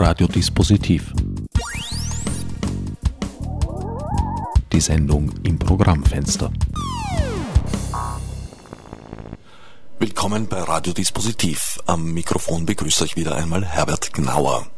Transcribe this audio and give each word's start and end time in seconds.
Radiodispositiv. 0.00 1.12
Die 4.72 4.80
Sendung 4.80 5.32
im 5.42 5.58
Programmfenster. 5.58 6.52
Willkommen 9.98 10.46
bei 10.46 10.62
Radiodispositiv. 10.62 11.80
Am 11.86 12.12
Mikrofon 12.12 12.64
begrüße 12.64 13.06
ich 13.06 13.16
wieder 13.16 13.34
einmal 13.34 13.64
Herbert 13.64 14.12
Gnauer. 14.14 14.68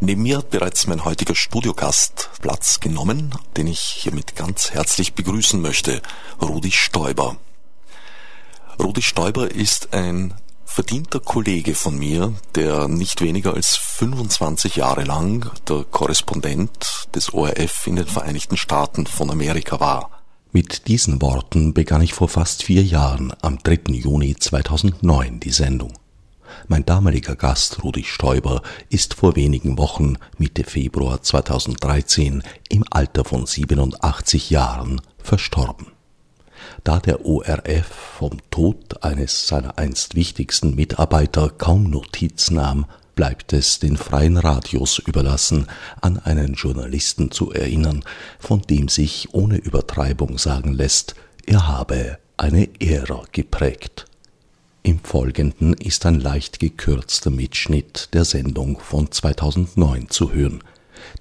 Neben 0.00 0.22
mir 0.22 0.38
hat 0.38 0.48
bereits 0.48 0.86
mein 0.86 1.04
heutiger 1.04 1.34
Studiogast 1.34 2.30
Platz 2.40 2.80
genommen, 2.80 3.34
den 3.58 3.66
ich 3.66 3.80
hiermit 3.80 4.34
ganz 4.34 4.70
herzlich 4.70 5.12
begrüßen 5.12 5.60
möchte, 5.60 6.00
Rudi 6.40 6.72
Stoiber. 6.72 7.36
Rudi 8.82 9.02
Stoiber 9.02 9.50
ist 9.50 9.92
ein 9.92 10.32
verdienter 10.64 11.20
Kollege 11.20 11.74
von 11.74 11.98
mir, 11.98 12.32
der 12.54 12.88
nicht 12.88 13.20
weniger 13.20 13.54
als 13.54 13.76
25 13.76 14.76
Jahre 14.76 15.04
lang 15.04 15.50
der 15.68 15.84
Korrespondent 15.84 17.08
des 17.14 17.32
ORF 17.32 17.86
in 17.86 17.96
den 17.96 18.06
Vereinigten 18.06 18.56
Staaten 18.56 19.06
von 19.06 19.30
Amerika 19.30 19.80
war. 19.80 20.22
Mit 20.52 20.88
diesen 20.88 21.20
Worten 21.20 21.74
begann 21.74 22.02
ich 22.02 22.14
vor 22.14 22.28
fast 22.28 22.62
vier 22.62 22.82
Jahren 22.82 23.32
am 23.42 23.58
3. 23.62 23.92
Juni 23.92 24.36
2009 24.36 25.40
die 25.40 25.50
Sendung. 25.50 25.92
Mein 26.68 26.84
damaliger 26.84 27.34
Gast 27.34 27.82
Rudi 27.82 28.04
Stoiber 28.04 28.62
ist 28.88 29.14
vor 29.14 29.34
wenigen 29.36 29.78
Wochen 29.78 30.18
Mitte 30.38 30.64
Februar 30.64 31.22
2013 31.22 32.42
im 32.68 32.84
Alter 32.90 33.24
von 33.24 33.46
87 33.46 34.50
Jahren 34.50 35.00
verstorben 35.18 35.93
da 36.84 37.00
der 37.00 37.24
ORF 37.24 37.86
vom 38.18 38.38
Tod 38.50 39.02
eines 39.02 39.46
seiner 39.46 39.78
einst 39.78 40.14
wichtigsten 40.14 40.74
Mitarbeiter 40.74 41.48
kaum 41.48 41.84
Notiz 41.84 42.50
nahm, 42.50 42.84
bleibt 43.14 43.52
es 43.54 43.78
den 43.78 43.96
freien 43.96 44.36
Radios 44.36 44.98
überlassen, 44.98 45.66
an 46.02 46.18
einen 46.18 46.54
Journalisten 46.54 47.30
zu 47.30 47.52
erinnern, 47.52 48.04
von 48.38 48.60
dem 48.62 48.88
sich 48.88 49.28
ohne 49.32 49.56
Übertreibung 49.56 50.36
sagen 50.36 50.74
lässt, 50.74 51.14
er 51.46 51.66
habe 51.66 52.18
eine 52.36 52.68
Ära 52.80 53.22
geprägt. 53.32 54.04
Im 54.82 55.00
Folgenden 55.00 55.72
ist 55.72 56.04
ein 56.04 56.20
leicht 56.20 56.60
gekürzter 56.60 57.30
Mitschnitt 57.30 58.10
der 58.12 58.26
Sendung 58.26 58.78
von 58.78 59.10
2009 59.10 60.10
zu 60.10 60.32
hören, 60.32 60.62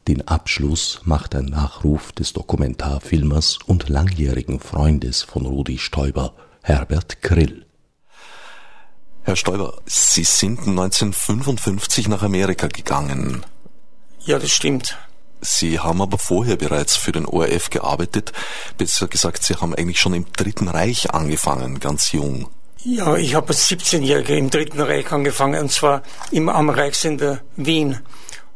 den 0.08 0.28
Abschluss 0.28 1.02
macht 1.04 1.36
ein 1.36 1.46
Nachruf 1.46 2.12
des 2.12 2.34
Dokumentarfilmers 2.34 3.60
und 3.66 3.90
langjährigen 3.90 4.60
Freundes 4.60 5.22
von 5.22 5.46
Rudi 5.46 5.78
Stoiber, 5.78 6.34
Herbert 6.62 7.22
Krill. 7.22 7.66
Herr 9.24 9.36
Stoiber, 9.36 9.82
Sie 9.86 10.24
sind 10.24 10.60
1955 10.60 12.08
nach 12.10 12.24
Amerika 12.24 12.68
gegangen. 12.68 13.46
Ja, 14.26 14.40
das 14.40 14.52
stimmt. 14.52 14.98
Sie 15.40 15.80
haben 15.80 16.02
aber 16.02 16.18
vorher 16.18 16.56
bereits 16.56 16.96
für 16.96 17.12
den 17.12 17.26
ORF 17.26 17.70
gearbeitet. 17.70 18.32
Besser 18.78 19.08
gesagt, 19.08 19.44
Sie 19.44 19.56
haben 19.56 19.76
eigentlich 19.76 20.00
schon 20.00 20.14
im 20.14 20.26
Dritten 20.32 20.68
Reich 20.68 21.12
angefangen, 21.12 21.80
ganz 21.80 22.12
jung. 22.12 22.50
Ja, 22.86 23.16
ich 23.16 23.36
habe 23.36 23.50
als 23.50 23.70
17-Jähriger 23.70 24.36
im 24.36 24.50
Dritten 24.50 24.82
Reich 24.82 25.12
angefangen, 25.12 25.62
und 25.62 25.72
zwar 25.72 26.04
im, 26.32 26.50
am 26.50 26.70
Reichssender 26.70 27.42
Wien. 27.56 28.00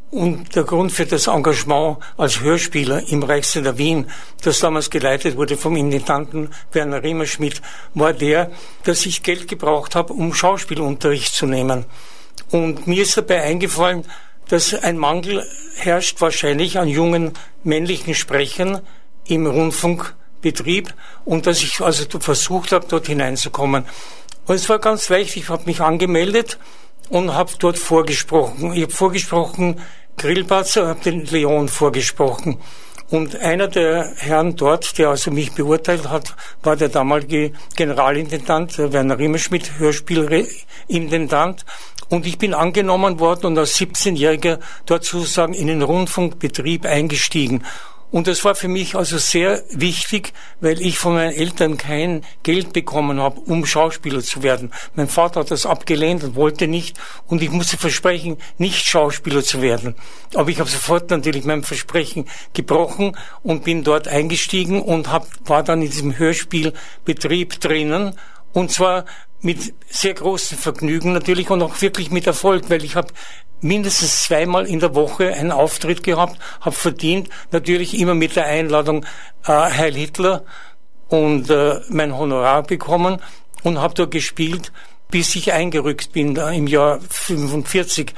Und 0.10 0.56
der 0.56 0.64
Grund 0.64 0.94
für 0.94 1.06
das 1.06 1.28
Engagement 1.28 1.98
als 2.16 2.40
Hörspieler 2.40 3.10
im 3.10 3.24
Reichssender 3.24 3.78
Wien, 3.78 4.10
das 4.42 4.60
damals 4.60 4.90
geleitet 4.90 5.36
wurde 5.36 5.58
vom 5.58 5.76
Intendanten 5.76 6.50
Werner 6.72 7.04
Riemerschmidt, 7.04 7.62
war 7.94 8.14
der, 8.14 8.52
dass 8.84 9.06
ich 9.06 9.22
Geld 9.22 9.50
gebraucht 9.50 9.96
habe, 9.96 10.14
um 10.14 10.34
Schauspielunterricht 10.34 11.34
zu 11.34 11.46
nehmen. 11.46 11.86
Und 12.52 12.88
mir 12.88 13.04
ist 13.04 13.18
dabei 13.18 13.42
eingefallen, 13.42 14.06
dass 14.48 14.74
ein 14.74 14.98
Mangel 14.98 15.46
herrscht 15.76 16.22
wahrscheinlich 16.22 16.80
an 16.80 16.88
jungen 16.88 17.34
männlichen 17.64 18.16
Sprechern 18.16 18.82
im 19.28 19.46
Rundfunkbetrieb 19.46 20.94
und 21.26 21.48
dass 21.48 21.62
ich 21.62 21.82
also 21.82 22.06
versucht 22.20 22.72
habe, 22.72 22.88
dort 22.88 23.08
hineinzukommen. 23.08 23.84
Und 24.46 24.56
es 24.56 24.70
war 24.70 24.80
ganz 24.80 25.10
leicht, 25.10 25.36
ich 25.36 25.50
habe 25.50 25.66
mich 25.66 25.82
angemeldet 25.82 26.58
und 27.10 27.34
habe 27.34 27.52
dort 27.60 27.78
vorgesprochen. 27.78 28.74
Ich 28.74 28.84
habe 28.84 28.94
vorgesprochen 28.94 29.82
Grillparzer, 30.18 30.88
habe 30.88 31.00
den 31.04 31.26
Leon 31.26 31.68
vorgesprochen. 31.68 32.58
Und 33.10 33.38
einer 33.38 33.68
der 33.68 34.12
Herren 34.18 34.58
dort, 34.58 34.98
der 34.98 35.10
also 35.10 35.32
mich 35.32 35.54
beurteilt 35.54 36.10
hat, 36.10 36.36
war 36.62 36.76
der 36.76 36.90
damalige 36.90 37.54
Generalintendant, 37.76 38.78
Werner 38.78 39.18
Rimmerschmidt, 39.18 39.80
Hörspielintendant. 39.80 41.66
Und 42.10 42.26
ich 42.26 42.38
bin 42.38 42.54
angenommen 42.54 43.20
worden 43.20 43.48
und 43.48 43.58
als 43.58 43.78
17-Jähriger 43.80 44.60
dort 44.86 45.06
sozusagen 45.06 45.54
in 45.54 45.68
den 45.68 45.84
Rundfunkbetrieb 45.84 46.86
eingestiegen. 46.86 47.64
Und 48.10 48.28
das 48.28 48.46
war 48.46 48.56
für 48.56 48.70
mich 48.70 48.96
also 48.96 49.18
sehr 49.18 49.64
wichtig, 49.70 50.32
weil 50.62 50.82
ich 50.82 50.98
von 50.98 51.16
meinen 51.16 51.34
Eltern 51.34 51.78
kein 51.78 52.24
Geld 52.44 52.72
bekommen 52.72 53.20
habe, 53.20 53.40
um 53.42 53.66
Schauspieler 53.66 54.22
zu 54.22 54.44
werden. 54.44 54.72
Mein 54.96 55.10
Vater 55.10 55.42
hat 55.42 55.52
das 55.52 55.66
abgelehnt 55.66 56.24
und 56.24 56.36
wollte 56.36 56.68
nicht. 56.68 56.98
Und 57.28 57.42
ich 57.42 57.52
musste 57.52 57.78
versprechen, 57.78 58.38
nicht 58.58 58.86
Schauspieler 58.86 59.44
zu 59.44 59.62
werden. 59.62 59.96
Aber 60.36 60.50
ich 60.50 60.60
habe 60.60 60.70
sofort 60.70 61.10
natürlich 61.10 61.44
mein 61.44 61.64
Versprechen 61.64 62.26
gebrochen 62.54 63.18
und 63.44 63.66
bin 63.66 63.84
dort 63.84 64.08
eingestiegen 64.08 64.82
und 64.82 65.12
hab, 65.12 65.28
war 65.44 65.64
dann 65.64 65.82
in 65.82 65.90
diesem 65.90 66.18
Hörspielbetrieb 66.18 67.60
drinnen. 67.60 68.14
Und 68.54 68.72
zwar 68.72 69.06
mit 69.42 69.74
sehr 69.90 70.14
großem 70.14 70.58
Vergnügen 70.58 71.14
natürlich 71.14 71.50
und 71.50 71.62
auch 71.62 71.82
wirklich 71.82 72.10
mit 72.10 72.26
Erfolg, 72.26 72.70
weil 72.70 72.84
ich 72.84 72.96
habe 72.96 73.14
mindestens 73.62 74.24
zweimal 74.24 74.66
in 74.66 74.80
der 74.80 74.96
Woche 74.96 75.34
einen 75.34 75.52
Auftritt 75.52 76.04
gehabt, 76.04 76.38
habe 76.62 76.76
verdient, 76.76 77.30
natürlich 77.52 78.00
immer 78.00 78.16
mit 78.16 78.36
der 78.36 78.46
Einladung 78.46 79.06
äh, 79.46 79.52
Heil 79.52 79.96
Hitler 79.96 80.44
und 81.10 81.50
äh, 81.50 81.80
mein 81.90 82.18
Honorar 82.18 82.64
bekommen 82.64 83.22
und 83.64 83.80
habe 83.80 83.94
dort 83.94 84.12
gespielt, 84.12 84.72
bis 85.10 85.36
ich 85.36 85.54
eingerückt 85.54 86.12
bin 86.12 86.36
da 86.36 86.52
im 86.52 86.68
Jahr 86.68 87.00
45. 87.10 88.14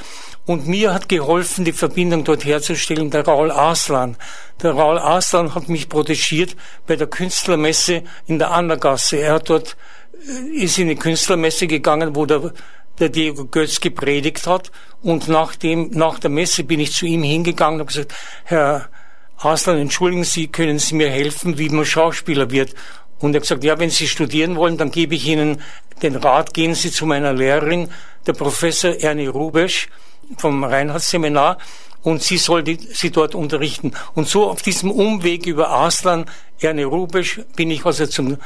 Und 0.46 0.68
mir 0.68 0.94
hat 0.94 1.10
geholfen, 1.10 1.64
die 1.64 1.74
Verbindung 1.74 2.24
dort 2.24 2.44
herzustellen, 2.44 3.12
der 3.12 3.26
Raul 3.26 3.52
Aslan. 3.52 4.18
Der 4.64 4.72
Raul 4.72 4.98
Aslan 4.98 5.54
hat 5.54 5.70
mich 5.70 5.90
protegiert 5.90 6.56
bei 6.88 6.96
der 6.96 7.06
Künstlermesse 7.06 8.04
in 8.26 8.40
der 8.40 8.50
Annergasse. 8.52 9.18
Er 9.18 9.36
hat 9.36 9.50
dort, 9.50 9.78
äh, 10.14 10.64
ist 10.64 10.80
in 10.80 10.88
die 10.88 10.96
Künstlermesse 10.96 11.68
gegangen, 11.68 12.16
wo 12.16 12.26
der 12.26 12.52
der 13.00 13.10
Diego 13.10 13.46
Götz 13.46 13.80
gepredigt 13.80 14.48
hat. 14.48 14.72
Und 15.02 15.28
nach, 15.28 15.56
dem, 15.56 15.90
nach 15.92 16.20
der 16.20 16.30
Messe 16.30 16.64
bin 16.64 16.80
ich 16.80 16.94
zu 16.94 17.06
ihm 17.06 17.24
hingegangen 17.24 17.76
und 17.76 17.88
habe 17.88 17.94
gesagt, 17.94 18.14
Herr 18.44 18.90
Aslan, 19.38 19.78
entschuldigen 19.78 20.24
Sie, 20.24 20.48
können 20.48 20.80
Sie 20.80 20.96
mir 20.96 21.10
helfen, 21.10 21.58
wie 21.58 21.70
man 21.70 21.86
Schauspieler 21.86 22.52
wird? 22.52 22.74
Und 23.20 23.34
er 23.34 23.38
hat 23.38 23.44
gesagt, 23.44 23.64
ja, 23.64 23.80
wenn 23.80 23.90
Sie 23.90 24.08
studieren 24.08 24.56
wollen, 24.56 24.78
dann 24.78 24.92
gebe 24.92 25.16
ich 25.16 25.26
Ihnen 25.28 25.62
den 26.02 26.16
Rat, 26.16 26.54
gehen 26.54 26.76
Sie 26.76 26.92
zu 26.92 27.06
meiner 27.06 27.34
Lehrerin, 27.34 27.90
der 28.28 28.34
Professor 28.34 28.92
Ernie 29.00 29.28
Rubesch 29.28 29.90
vom 30.38 30.64
Reinhardt-Seminar, 30.64 31.58
und 32.02 32.24
sie 32.24 32.38
soll 32.38 32.64
die, 32.64 32.78
sie 32.78 33.12
dort 33.12 33.36
unterrichten. 33.36 33.92
Und 34.16 34.28
so 34.28 34.50
auf 34.50 34.62
diesem 34.62 34.92
Umweg 34.92 35.46
über 35.46 35.70
Aslan, 35.70 36.26
Ernie 36.60 36.84
Rubesch, 36.84 37.42
bin 37.56 37.72
ich 37.72 37.86
also 37.86 38.06
zum 38.06 38.38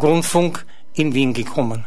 Rundfunk 0.00 0.64
in 0.94 1.14
Wien 1.14 1.32
gekommen. 1.32 1.86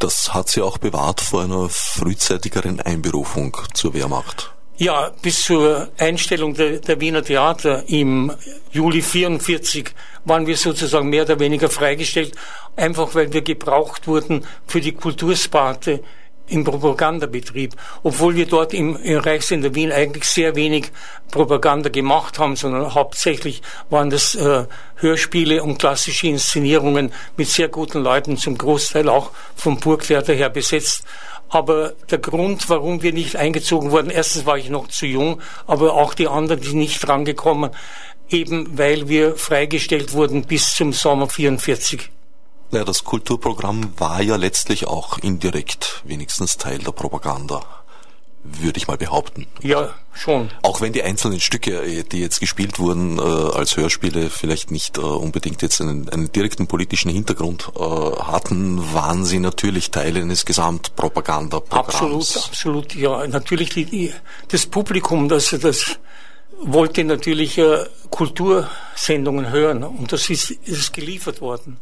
Das 0.00 0.32
hat 0.32 0.48
sie 0.48 0.62
auch 0.62 0.78
bewahrt 0.78 1.20
vor 1.20 1.42
einer 1.42 1.68
frühzeitigeren 1.68 2.80
Einberufung 2.80 3.54
zur 3.74 3.92
Wehrmacht. 3.92 4.50
Ja, 4.78 5.12
bis 5.20 5.42
zur 5.42 5.90
Einstellung 5.98 6.54
der, 6.54 6.78
der, 6.78 6.98
Wiener 7.02 7.22
Theater 7.22 7.84
im 7.86 8.32
Juli 8.72 9.02
44 9.02 9.90
waren 10.24 10.46
wir 10.46 10.56
sozusagen 10.56 11.10
mehr 11.10 11.24
oder 11.24 11.38
weniger 11.38 11.68
freigestellt, 11.68 12.34
einfach 12.76 13.14
weil 13.14 13.30
wir 13.34 13.42
gebraucht 13.42 14.06
wurden 14.06 14.46
für 14.66 14.80
die 14.80 14.92
Kultursparte 14.92 16.02
im 16.50 16.64
Propagandabetrieb, 16.64 17.74
obwohl 18.02 18.34
wir 18.36 18.46
dort 18.46 18.74
im, 18.74 18.96
im 18.96 19.18
Reichssender 19.18 19.74
Wien 19.74 19.92
eigentlich 19.92 20.24
sehr 20.24 20.56
wenig 20.56 20.90
Propaganda 21.30 21.88
gemacht 21.88 22.38
haben, 22.38 22.56
sondern 22.56 22.94
hauptsächlich 22.94 23.62
waren 23.88 24.10
das 24.10 24.34
äh, 24.34 24.66
Hörspiele 24.96 25.62
und 25.62 25.78
klassische 25.78 26.26
Inszenierungen 26.26 27.12
mit 27.36 27.48
sehr 27.48 27.68
guten 27.68 28.02
Leuten, 28.02 28.36
zum 28.36 28.58
Großteil 28.58 29.08
auch 29.08 29.30
vom 29.54 29.78
Burgtheater 29.78 30.34
her 30.34 30.50
besetzt. 30.50 31.04
Aber 31.48 31.94
der 32.10 32.18
Grund, 32.18 32.68
warum 32.68 33.02
wir 33.02 33.12
nicht 33.12 33.36
eingezogen 33.36 33.90
wurden, 33.90 34.10
erstens 34.10 34.46
war 34.46 34.56
ich 34.56 34.70
noch 34.70 34.88
zu 34.88 35.06
jung, 35.06 35.40
aber 35.66 35.94
auch 35.94 36.14
die 36.14 36.28
anderen, 36.28 36.60
die 36.60 36.74
nicht 36.74 37.08
rangekommen, 37.08 37.70
eben 38.28 38.78
weil 38.78 39.08
wir 39.08 39.36
freigestellt 39.36 40.12
wurden 40.12 40.44
bis 40.44 40.74
zum 40.74 40.92
Sommer 40.92 41.28
44. 41.28 42.10
Ja, 42.72 42.84
das 42.84 43.04
Kulturprogramm 43.04 43.94
war 43.98 44.22
ja 44.22 44.36
letztlich 44.36 44.86
auch 44.86 45.18
indirekt 45.18 46.02
wenigstens 46.04 46.56
Teil 46.56 46.78
der 46.78 46.92
Propaganda. 46.92 47.62
würde 48.42 48.78
ich 48.78 48.88
mal 48.88 48.96
behaupten. 48.96 49.46
Ja, 49.62 49.94
schon. 50.14 50.50
Auch 50.62 50.80
wenn 50.80 50.92
die 50.92 51.02
einzelnen 51.02 51.40
Stücke, 51.40 51.82
äh, 51.82 52.02
die 52.04 52.20
jetzt 52.20 52.40
gespielt 52.40 52.78
wurden 52.78 53.18
äh, 53.18 53.22
als 53.22 53.76
Hörspiele, 53.76 54.30
vielleicht 54.30 54.70
nicht 54.70 54.96
äh, 54.98 55.02
unbedingt 55.02 55.62
jetzt 55.62 55.80
einen, 55.80 56.08
einen 56.08 56.32
direkten 56.32 56.66
politischen 56.66 57.10
Hintergrund 57.10 57.70
äh, 57.76 57.80
hatten, 57.82 58.94
waren 58.94 59.24
sie 59.24 59.40
natürlich 59.40 59.90
Teil 59.90 60.16
eines 60.16 60.46
Gesamtpropagandaprogramms. 60.46 62.36
Absolut, 62.36 62.46
absolut, 62.48 62.94
ja. 62.94 63.26
Natürlich 63.26 63.70
die, 63.70 63.84
die, 63.84 64.14
das 64.48 64.66
Publikum, 64.66 65.28
das, 65.28 65.50
das 65.60 65.98
wollte 66.62 67.04
natürlich 67.04 67.58
äh, 67.58 67.84
Kultursendungen 68.10 69.50
hören 69.50 69.84
und 69.84 70.12
das 70.12 70.30
ist, 70.30 70.50
ist 70.50 70.92
geliefert 70.92 71.40
worden. 71.40 71.76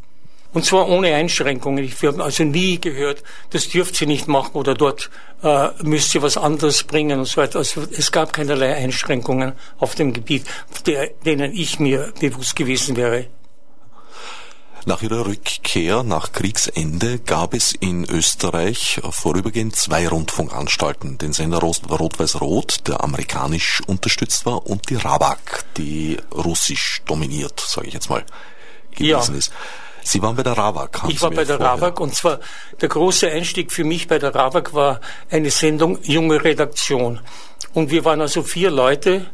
Und 0.53 0.65
zwar 0.65 0.89
ohne 0.89 1.15
Einschränkungen. 1.15 1.85
Ich 1.85 2.03
habe 2.03 2.23
also 2.23 2.43
nie 2.45 2.81
gehört, 2.81 3.23
das 3.51 3.69
dürft 3.69 3.97
sie 3.97 4.07
nicht 4.07 4.29
machen 4.29 4.55
oder 4.55 4.75
dort 4.75 5.11
äh, 5.43 5.69
müsst 5.83 6.15
ihr 6.15 6.23
was 6.23 6.37
anderes 6.37 6.85
bringen 6.85 7.19
und 7.19 7.27
so 7.27 7.41
weiter. 7.41 7.59
Also 7.59 7.83
es 7.91 8.11
gab 8.13 8.33
keinerlei 8.33 8.75
Einschränkungen 8.75 9.53
auf 9.79 9.95
dem 9.95 10.13
Gebiet, 10.13 10.45
der, 10.87 11.09
denen 11.25 11.53
ich 11.53 11.79
mir 11.79 12.13
bewusst 12.19 12.57
gewesen 12.57 12.97
wäre. 12.97 13.27
Nach 14.87 15.03
ihrer 15.03 15.27
Rückkehr 15.27 16.03
nach 16.03 16.33
Kriegsende 16.33 17.19
gab 17.19 17.53
es 17.53 17.73
in 17.73 18.09
Österreich 18.09 19.03
vorübergehend 19.11 19.77
zwei 19.77 20.09
Rundfunkanstalten. 20.09 21.19
Den 21.19 21.35
Sender 21.35 21.59
Rot-Weiß-Rot, 21.59 22.89
der 22.89 23.05
amerikanisch 23.05 23.83
unterstützt 23.87 24.47
war, 24.47 24.67
und 24.67 24.89
die 24.89 24.95
Rabak, 24.95 25.67
die 25.77 26.17
russisch 26.33 27.03
dominiert, 27.05 27.61
sage 27.61 27.89
ich 27.89 27.93
jetzt 27.93 28.09
mal, 28.09 28.25
gewesen 28.93 29.33
ja. 29.33 29.39
ist. 29.39 29.53
Sie 30.09 30.23
waren 30.23 30.37
bei 30.37 30.43
der 30.43 30.57
RAWAG. 30.57 31.03
Ich 31.09 31.21
war 31.21 31.31
bei 31.31 31.45
der 31.45 31.59
vorher. 31.59 31.75
RAWAG 31.75 32.01
und 32.01 32.15
zwar 32.15 32.41
der 32.81 32.89
große 32.89 33.29
Einstieg 33.31 33.71
für 33.71 33.85
mich 33.85 34.09
bei 34.09 34.19
der 34.19 34.35
RAWAG 34.35 34.73
war 34.73 35.01
eine 35.31 35.51
Sendung 35.51 35.99
Junge 36.03 36.43
Redaktion. 36.43 37.21
Und 37.75 37.91
wir 37.91 38.07
waren 38.07 38.23
also 38.23 38.43
vier 38.43 38.71
Leute 38.71 39.27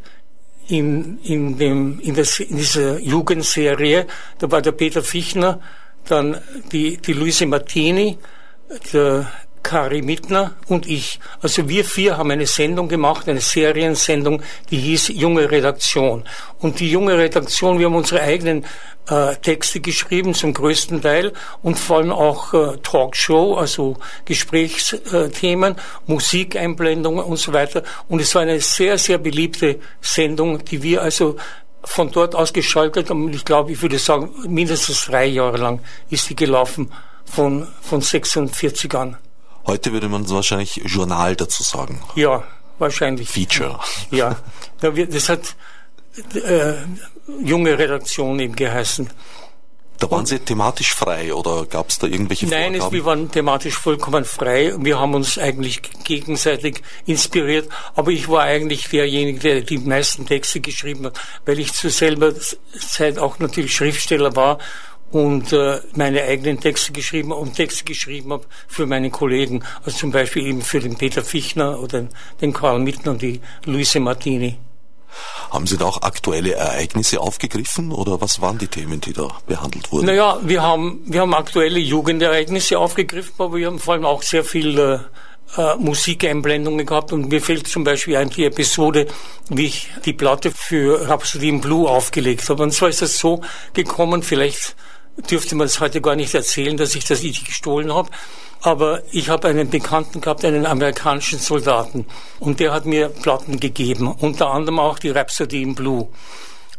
in, 0.66 1.20
in, 1.22 1.58
dem, 1.58 2.00
in, 2.00 2.16
das, 2.16 2.40
in 2.40 2.56
dieser 2.56 2.98
Jugendserie. 2.98 4.08
Da 4.40 4.50
war 4.50 4.62
der 4.62 4.72
Peter 4.72 5.04
Fichner, 5.04 5.60
dann 6.08 6.40
die, 6.72 6.96
die 6.96 7.12
Luise 7.12 7.46
Martini, 7.46 8.18
der 8.92 9.30
Kari 9.64 10.02
Mittner 10.02 10.54
und 10.68 10.86
ich. 10.86 11.18
Also 11.42 11.68
wir 11.68 11.84
vier 11.84 12.18
haben 12.18 12.30
eine 12.30 12.46
Sendung 12.46 12.88
gemacht, 12.88 13.28
eine 13.28 13.40
Seriensendung, 13.40 14.42
die 14.70 14.76
hieß 14.76 15.08
Junge 15.08 15.50
Redaktion. 15.50 16.22
Und 16.60 16.78
die 16.78 16.90
junge 16.90 17.18
Redaktion, 17.18 17.80
wir 17.80 17.86
haben 17.86 17.96
unsere 17.96 18.20
eigenen 18.20 18.64
äh, 19.08 19.34
Texte 19.36 19.80
geschrieben, 19.80 20.34
zum 20.34 20.54
größten 20.54 21.02
Teil, 21.02 21.32
und 21.62 21.78
vor 21.78 21.96
allem 21.96 22.12
auch 22.12 22.54
äh, 22.54 22.76
Talkshow, 22.82 23.54
also 23.54 23.96
Gesprächsthemen, 24.26 25.76
Musikeinblendungen 26.06 27.24
und 27.24 27.38
so 27.38 27.52
weiter. 27.52 27.82
Und 28.08 28.20
es 28.20 28.34
war 28.34 28.42
eine 28.42 28.60
sehr, 28.60 28.98
sehr 28.98 29.18
beliebte 29.18 29.80
Sendung, 30.00 30.64
die 30.64 30.82
wir 30.82 31.02
also 31.02 31.36
von 31.82 32.10
dort 32.10 32.34
aus 32.34 32.52
geschaltet 32.52 33.10
haben. 33.10 33.32
Ich 33.32 33.44
glaube, 33.44 33.72
ich 33.72 33.82
würde 33.82 33.98
sagen, 33.98 34.30
mindestens 34.46 35.06
drei 35.06 35.26
Jahre 35.26 35.58
lang 35.58 35.80
ist 36.10 36.30
die 36.30 36.36
gelaufen, 36.36 36.90
von, 37.24 37.66
von 37.80 38.00
46 38.00 38.94
an. 38.94 39.16
Heute 39.66 39.92
würde 39.92 40.08
man 40.08 40.28
wahrscheinlich 40.28 40.80
Journal 40.84 41.36
dazu 41.36 41.62
sagen. 41.62 42.02
Ja, 42.14 42.44
wahrscheinlich. 42.78 43.28
Feature. 43.28 43.78
Ja, 44.10 44.36
das 44.80 45.28
hat 45.28 45.56
äh, 46.34 46.74
junge 47.42 47.78
Redaktion 47.78 48.38
eben 48.38 48.54
geheißen. 48.54 49.10
Da 49.98 50.10
waren 50.10 50.26
Sie 50.26 50.38
thematisch 50.40 50.92
frei 50.92 51.32
oder 51.32 51.66
gab 51.66 51.88
es 51.88 51.98
da 51.98 52.06
irgendwelche 52.06 52.46
Nein, 52.46 52.72
Vorgaben? 52.74 52.78
Nein, 52.78 52.92
wir 52.92 53.04
waren 53.04 53.30
thematisch 53.30 53.74
vollkommen 53.74 54.24
frei. 54.24 54.74
Wir 54.78 54.98
haben 54.98 55.14
uns 55.14 55.38
eigentlich 55.38 55.80
gegenseitig 56.02 56.82
inspiriert. 57.06 57.68
Aber 57.94 58.10
ich 58.10 58.28
war 58.28 58.42
eigentlich 58.42 58.88
derjenige, 58.88 59.38
der 59.38 59.60
die 59.62 59.78
meisten 59.78 60.26
Texte 60.26 60.60
geschrieben 60.60 61.06
hat, 61.06 61.20
weil 61.46 61.58
ich 61.60 61.72
zu 61.72 61.90
selber 61.90 62.34
Zeit 62.78 63.18
auch 63.18 63.38
natürlich 63.38 63.74
Schriftsteller 63.74 64.34
war 64.34 64.58
und 65.14 65.52
äh, 65.52 65.80
meine 65.94 66.24
eigenen 66.24 66.58
Texte 66.58 66.90
geschrieben 66.90 67.30
und 67.30 67.54
Texte 67.54 67.84
geschrieben 67.84 68.32
habe 68.32 68.46
für 68.66 68.84
meine 68.84 69.10
Kollegen. 69.10 69.62
Also 69.84 69.98
zum 69.98 70.10
Beispiel 70.10 70.44
eben 70.44 70.60
für 70.60 70.80
den 70.80 70.96
Peter 70.96 71.22
Fichtner 71.22 71.78
oder 71.78 72.08
den 72.40 72.52
Karl 72.52 72.80
Mittner 72.80 73.12
und 73.12 73.22
die 73.22 73.40
Luise 73.64 74.00
Martini. 74.00 74.58
Haben 75.52 75.68
Sie 75.68 75.76
da 75.76 75.84
auch 75.84 76.02
aktuelle 76.02 76.54
Ereignisse 76.54 77.20
aufgegriffen 77.20 77.92
oder 77.92 78.20
was 78.20 78.40
waren 78.40 78.58
die 78.58 78.66
Themen, 78.66 79.00
die 79.00 79.12
da 79.12 79.28
behandelt 79.46 79.92
wurden? 79.92 80.06
Naja, 80.06 80.40
wir 80.42 80.62
haben, 80.62 81.00
wir 81.06 81.20
haben 81.20 81.32
aktuelle 81.32 81.78
Jugendereignisse 81.78 82.76
aufgegriffen, 82.76 83.34
aber 83.38 83.54
wir 83.56 83.68
haben 83.68 83.78
vor 83.78 83.94
allem 83.94 84.06
auch 84.06 84.22
sehr 84.22 84.42
viel 84.42 84.76
äh, 84.76 84.98
äh, 85.56 85.76
Musikeinblendungen 85.76 86.84
gehabt 86.84 87.12
und 87.12 87.28
mir 87.28 87.40
fällt 87.40 87.68
zum 87.68 87.84
Beispiel 87.84 88.16
ein 88.16 88.30
die 88.30 88.46
Episode, 88.46 89.06
wie 89.48 89.66
ich 89.66 89.90
die 90.04 90.12
Platte 90.12 90.50
für 90.50 91.08
Rhapsody 91.08 91.50
in 91.50 91.60
Blue 91.60 91.88
aufgelegt 91.88 92.48
habe. 92.48 92.64
Und 92.64 92.72
zwar 92.72 92.88
ist 92.88 93.00
das 93.02 93.16
so 93.16 93.42
gekommen, 93.74 94.24
vielleicht 94.24 94.74
dürfte 95.16 95.54
man 95.54 95.66
es 95.66 95.80
heute 95.80 96.00
gar 96.00 96.16
nicht 96.16 96.34
erzählen, 96.34 96.76
dass 96.76 96.94
ich 96.94 97.04
das 97.04 97.22
nicht 97.22 97.44
gestohlen 97.44 97.92
habe. 97.92 98.10
Aber 98.62 99.02
ich 99.10 99.28
habe 99.28 99.48
einen 99.48 99.68
Bekannten 99.68 100.20
gehabt, 100.20 100.44
einen 100.44 100.64
amerikanischen 100.64 101.38
Soldaten. 101.38 102.06
Und 102.40 102.60
der 102.60 102.72
hat 102.72 102.86
mir 102.86 103.08
Platten 103.08 103.60
gegeben. 103.60 104.10
Unter 104.10 104.50
anderem 104.50 104.78
auch 104.78 104.98
die 104.98 105.10
Rhapsody 105.10 105.62
in 105.62 105.74
Blue. 105.74 106.08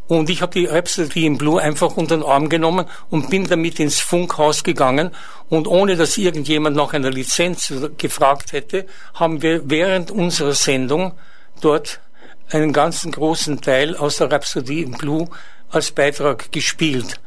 Und 0.08 0.30
ich 0.30 0.42
habe 0.42 0.54
die 0.54 0.66
Rhapsody 0.66 1.26
in 1.26 1.38
Blue 1.38 1.62
einfach 1.62 1.96
unter 1.98 2.18
den 2.18 2.24
Arm 2.24 2.50
genommen 2.50 2.86
und 3.10 3.30
bin 3.30 3.48
damit 3.48 3.80
ins 3.80 4.00
Funkhaus 4.00 4.64
gegangen. 4.64 5.12
Und 5.50 5.68
ohne 5.68 5.96
dass 5.96 6.18
irgendjemand 6.18 6.76
nach 6.76 6.94
einer 6.94 7.12
Lizenz 7.12 7.74
gefragt 7.98 8.52
hätte, 8.52 8.86
haben 9.14 9.42
wir 9.42 9.70
während 9.70 10.12
unserer 10.12 10.54
Sendung 10.54 11.14
dort 11.62 12.00
einen 12.50 12.74
ganzen 12.74 13.12
großen 13.12 13.62
Teil 13.62 13.96
aus 13.96 14.18
der 14.18 14.32
Rhapsody 14.32 14.82
in 14.82 14.92
Blue 14.92 15.28
als 15.70 15.92
Beitrag 15.92 16.52
gespielt. 16.52 17.20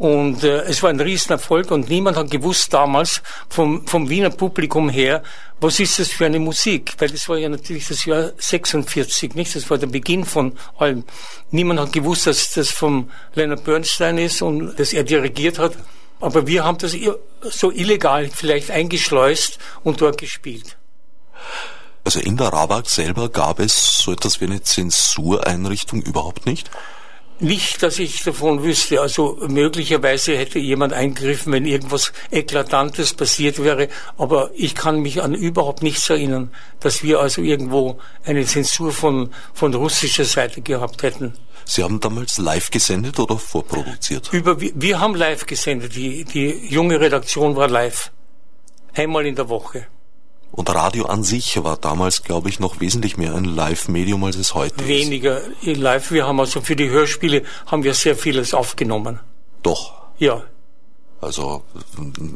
Und 0.00 0.44
äh, 0.44 0.62
es 0.62 0.82
war 0.82 0.88
ein 0.88 0.98
Riesenerfolg 0.98 1.70
und 1.70 1.90
niemand 1.90 2.16
hat 2.16 2.30
gewusst 2.30 2.72
damals 2.72 3.20
vom, 3.50 3.86
vom 3.86 4.08
Wiener 4.08 4.30
Publikum 4.30 4.88
her, 4.88 5.22
was 5.60 5.78
ist 5.78 5.98
das 5.98 6.08
für 6.08 6.24
eine 6.24 6.38
Musik? 6.38 6.94
Weil 6.96 7.10
das 7.10 7.28
war 7.28 7.36
ja 7.36 7.50
natürlich 7.50 7.86
das 7.86 8.06
Jahr 8.06 8.32
46, 8.38 9.34
nicht? 9.34 9.54
Das 9.54 9.68
war 9.68 9.76
der 9.76 9.88
Beginn 9.88 10.24
von 10.24 10.56
allem. 10.78 11.04
Niemand 11.50 11.80
hat 11.80 11.92
gewusst, 11.92 12.26
dass 12.26 12.54
das 12.54 12.70
vom 12.70 13.10
Leonard 13.34 13.62
Bernstein 13.62 14.16
ist 14.16 14.40
und 14.40 14.74
dass 14.80 14.94
er 14.94 15.04
dirigiert 15.04 15.58
hat. 15.58 15.76
Aber 16.18 16.46
wir 16.46 16.64
haben 16.64 16.78
das 16.78 16.96
so 17.42 17.70
illegal 17.70 18.30
vielleicht 18.34 18.70
eingeschleust 18.70 19.58
und 19.84 20.00
dort 20.00 20.16
gespielt. 20.16 20.78
Also 22.04 22.20
in 22.20 22.38
der 22.38 22.48
Rabak 22.48 22.88
selber 22.88 23.28
gab 23.28 23.60
es 23.60 23.98
so 23.98 24.12
etwas 24.12 24.40
wie 24.40 24.46
eine 24.46 24.62
Zensureinrichtung 24.62 26.00
überhaupt 26.00 26.46
nicht? 26.46 26.70
Nicht, 27.40 27.82
dass 27.82 27.98
ich 27.98 28.22
davon 28.22 28.62
wüsste. 28.62 29.00
Also 29.00 29.38
möglicherweise 29.48 30.36
hätte 30.36 30.58
jemand 30.58 30.92
eingegriffen, 30.92 31.52
wenn 31.52 31.64
irgendwas 31.64 32.12
Eklatantes 32.30 33.14
passiert 33.14 33.62
wäre. 33.62 33.88
Aber 34.18 34.50
ich 34.54 34.74
kann 34.74 35.00
mich 35.00 35.22
an 35.22 35.34
überhaupt 35.34 35.82
nichts 35.82 36.08
erinnern, 36.10 36.52
dass 36.80 37.02
wir 37.02 37.18
also 37.20 37.40
irgendwo 37.40 37.98
eine 38.24 38.44
Zensur 38.44 38.92
von, 38.92 39.30
von 39.54 39.74
russischer 39.74 40.26
Seite 40.26 40.60
gehabt 40.60 41.02
hätten. 41.02 41.32
Sie 41.64 41.82
haben 41.82 41.98
damals 42.00 42.36
live 42.36 42.70
gesendet 42.70 43.18
oder 43.18 43.38
vorproduziert? 43.38 44.28
Über, 44.32 44.60
wir, 44.60 44.72
wir 44.74 45.00
haben 45.00 45.14
live 45.14 45.46
gesendet. 45.46 45.94
Die, 45.96 46.24
die 46.24 46.66
junge 46.68 47.00
Redaktion 47.00 47.56
war 47.56 47.68
live. 47.68 48.12
Einmal 48.94 49.24
in 49.24 49.34
der 49.34 49.48
Woche. 49.48 49.86
Und 50.52 50.74
Radio 50.74 51.06
an 51.06 51.22
sich 51.22 51.62
war 51.62 51.76
damals, 51.76 52.22
glaube 52.22 52.48
ich, 52.48 52.58
noch 52.58 52.80
wesentlich 52.80 53.16
mehr 53.16 53.34
ein 53.34 53.44
Live-Medium, 53.44 54.24
als 54.24 54.36
es 54.36 54.54
heute 54.54 54.86
Weniger 54.86 55.38
ist. 55.38 55.66
Weniger 55.66 55.80
live. 55.80 56.10
Wir 56.10 56.26
haben 56.26 56.40
also 56.40 56.60
für 56.60 56.76
die 56.76 56.90
Hörspiele 56.90 57.42
haben 57.66 57.84
wir 57.84 57.94
sehr 57.94 58.16
vieles 58.16 58.52
aufgenommen. 58.52 59.20
Doch. 59.62 59.94
Ja. 60.18 60.42
Also 61.20 61.62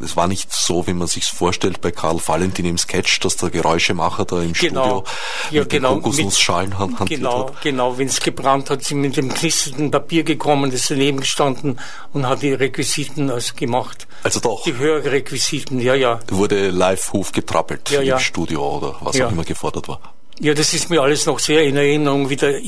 es 0.03 0.14
war 0.14 0.26
nicht 0.26 0.53
so, 0.53 0.87
wie 0.87 0.93
man 0.93 1.09
sich 1.09 1.25
vorstellt 1.25 1.81
bei 1.81 1.91
Karl 1.91 2.21
Valentin 2.25 2.67
im 2.67 2.76
Sketch, 2.76 3.19
dass 3.21 3.37
der 3.37 3.49
Geräuschemacher 3.49 4.26
da 4.26 4.43
im 4.43 4.53
genau. 4.53 4.83
Studio 4.83 5.05
ja, 5.50 5.61
mit 5.61 5.71
genau, 5.71 5.95
den 5.95 6.03
Kokosnussschalen 6.03 6.79
hantiert 6.79 7.21
genau, 7.21 7.49
hat. 7.49 7.62
Genau, 7.62 7.97
wenn 7.97 8.09
es 8.09 8.21
gebrannt 8.21 8.69
hat, 8.69 8.85
sie 8.85 8.95
mit 8.95 9.17
dem 9.17 9.33
knisternden 9.33 9.91
Papier 9.91 10.23
gekommen, 10.23 10.71
ist 10.71 10.91
daneben 10.91 11.21
gestanden 11.21 11.81
und 12.12 12.29
hat 12.29 12.43
die 12.43 12.53
Requisiten 12.53 13.31
also 13.31 13.55
gemacht. 13.55 14.07
Also 14.23 14.41
doch. 14.41 14.64
Die 14.64 14.76
Hörrequisiten, 14.76 15.81
ja, 15.81 15.95
ja. 15.95 16.21
Wurde 16.29 16.71
live 16.71 17.12
Hof 17.12 17.33
getrappelt 17.33 17.91
ja, 17.91 18.03
ja. 18.03 18.17
im 18.17 18.21
Studio 18.21 18.76
oder 18.76 18.97
was 19.00 19.21
auch 19.21 19.33
immer 19.33 19.45
gefordert 19.45 19.88
war. 19.88 20.13
Ja, 20.41 20.53
das 20.53 20.75
ist 20.75 20.91
mir 20.91 21.00
alles 21.00 21.26
noch 21.26 21.38
sehr 21.38 21.62
in 21.62 21.76
Erinnerung, 21.76 22.29
wie 22.29 22.37
der, 22.37 22.61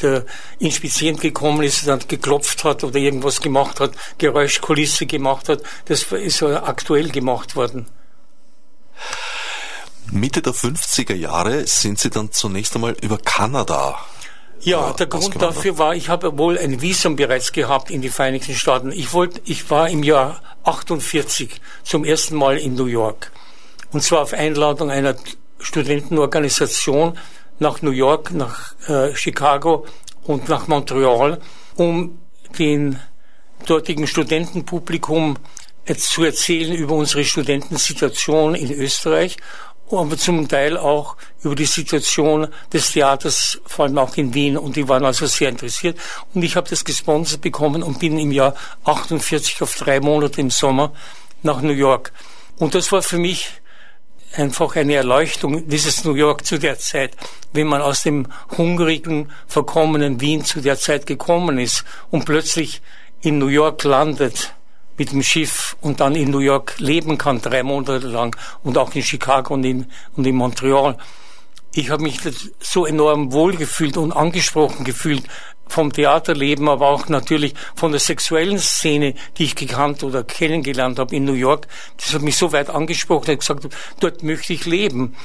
der 0.00 0.26
Inspizient 0.58 1.20
gekommen 1.20 1.62
ist, 1.62 1.86
dann 1.86 2.00
geklopft 2.08 2.64
hat 2.64 2.82
oder 2.82 2.96
irgendwas 2.96 3.40
gemacht 3.40 3.78
hat, 3.78 3.92
Geräuschkulisse 4.18 5.06
gemacht 5.06 5.48
hat. 5.48 5.62
Das 5.84 6.02
ist 6.02 6.42
aktuell 6.42 7.10
gemacht 7.10 7.54
worden. 7.54 7.86
Mitte 10.10 10.42
der 10.42 10.52
50er 10.52 11.14
Jahre 11.14 11.66
sind 11.66 12.00
Sie 12.00 12.10
dann 12.10 12.32
zunächst 12.32 12.74
einmal 12.74 12.96
über 13.00 13.18
Kanada 13.18 13.98
ja, 14.62 14.90
äh, 14.90 14.94
der 14.94 15.06
Grund 15.06 15.40
dafür 15.40 15.78
war, 15.78 15.94
ich 15.94 16.08
habe 16.08 16.38
wohl 16.38 16.58
ein 16.58 16.80
Visum 16.80 17.16
bereits 17.16 17.52
gehabt 17.52 17.90
in 17.90 18.00
die 18.00 18.08
Vereinigten 18.08 18.54
Staaten. 18.54 18.92
Ich 18.92 19.12
wollte, 19.12 19.40
ich 19.44 19.70
war 19.70 19.88
im 19.88 20.02
Jahr 20.02 20.40
48 20.64 21.60
zum 21.82 22.04
ersten 22.04 22.36
Mal 22.36 22.58
in 22.58 22.74
New 22.74 22.86
York. 22.86 23.32
Und 23.92 24.02
zwar 24.02 24.22
auf 24.22 24.32
Einladung 24.32 24.90
einer 24.90 25.16
Studentenorganisation 25.62 27.18
nach 27.58 27.82
New 27.82 27.90
York, 27.90 28.32
nach 28.32 28.74
äh, 28.88 29.14
Chicago 29.14 29.86
und 30.24 30.48
nach 30.48 30.68
Montreal, 30.68 31.40
um 31.76 32.18
den 32.58 32.98
dortigen 33.66 34.06
Studentenpublikum 34.06 35.36
zu 35.96 36.24
erzählen 36.24 36.74
über 36.74 36.94
unsere 36.94 37.24
Studentensituation 37.24 38.54
in 38.54 38.70
Österreich, 38.72 39.36
aber 39.90 40.16
zum 40.16 40.48
Teil 40.48 40.76
auch 40.78 41.16
über 41.42 41.54
die 41.54 41.66
Situation 41.66 42.48
des 42.72 42.92
Theaters, 42.92 43.60
vor 43.66 43.84
allem 43.84 43.98
auch 43.98 44.16
in 44.16 44.32
Wien. 44.32 44.56
Und 44.56 44.76
die 44.76 44.88
waren 44.88 45.04
also 45.04 45.26
sehr 45.26 45.50
interessiert. 45.50 45.98
Und 46.32 46.42
ich 46.42 46.56
habe 46.56 46.68
das 46.70 46.84
gesponsert 46.84 47.42
bekommen 47.42 47.82
und 47.82 47.98
bin 47.98 48.18
im 48.18 48.32
Jahr 48.32 48.54
48 48.84 49.60
auf 49.60 49.74
drei 49.74 50.00
Monate 50.00 50.40
im 50.40 50.50
Sommer 50.50 50.92
nach 51.42 51.60
New 51.60 51.72
York. 51.72 52.12
Und 52.56 52.74
das 52.74 52.90
war 52.90 53.02
für 53.02 53.18
mich 53.18 53.50
einfach 54.34 54.76
eine 54.76 54.94
Erleuchtung, 54.94 55.68
dieses 55.68 56.04
New 56.04 56.14
York 56.14 56.44
zu 56.44 56.58
der 56.58 56.78
Zeit, 56.78 57.16
wenn 57.52 57.66
man 57.66 57.82
aus 57.82 58.02
dem 58.02 58.26
hungrigen, 58.56 59.30
verkommenen 59.46 60.20
Wien 60.20 60.44
zu 60.44 60.60
der 60.60 60.78
Zeit 60.78 61.06
gekommen 61.06 61.58
ist 61.58 61.84
und 62.10 62.24
plötzlich 62.24 62.82
in 63.20 63.38
New 63.38 63.48
York 63.48 63.84
landet 63.84 64.54
mit 64.98 65.12
dem 65.12 65.22
Schiff 65.22 65.76
und 65.80 66.00
dann 66.00 66.14
in 66.14 66.30
New 66.30 66.40
York 66.40 66.74
leben 66.78 67.18
kann, 67.18 67.40
drei 67.40 67.62
Monate 67.62 68.06
lang 68.06 68.36
und 68.62 68.76
auch 68.78 68.94
in 68.94 69.02
Chicago 69.02 69.54
und 69.54 69.64
in, 69.64 69.86
und 70.16 70.26
in 70.26 70.36
Montreal. 70.36 70.96
Ich 71.74 71.90
habe 71.90 72.02
mich 72.02 72.18
so 72.60 72.84
enorm 72.84 73.32
wohlgefühlt 73.32 73.96
und 73.96 74.12
angesprochen 74.12 74.84
gefühlt 74.84 75.24
vom 75.68 75.90
Theaterleben, 75.90 76.68
aber 76.68 76.88
auch 76.88 77.08
natürlich 77.08 77.54
von 77.74 77.92
der 77.92 78.00
sexuellen 78.00 78.58
Szene, 78.58 79.14
die 79.38 79.44
ich 79.44 79.56
gekannt 79.56 80.02
oder 80.02 80.22
kennengelernt 80.22 80.98
habe 80.98 81.16
in 81.16 81.24
New 81.24 81.32
York. 81.32 81.66
Das 81.96 82.12
hat 82.12 82.20
mich 82.20 82.36
so 82.36 82.52
weit 82.52 82.68
angesprochen, 82.68 83.26
dass 83.26 83.32
ich 83.32 83.38
gesagt 83.40 83.64
habe, 83.64 83.74
dort 84.00 84.22
möchte 84.22 84.52
ich 84.52 84.66
leben. 84.66 85.16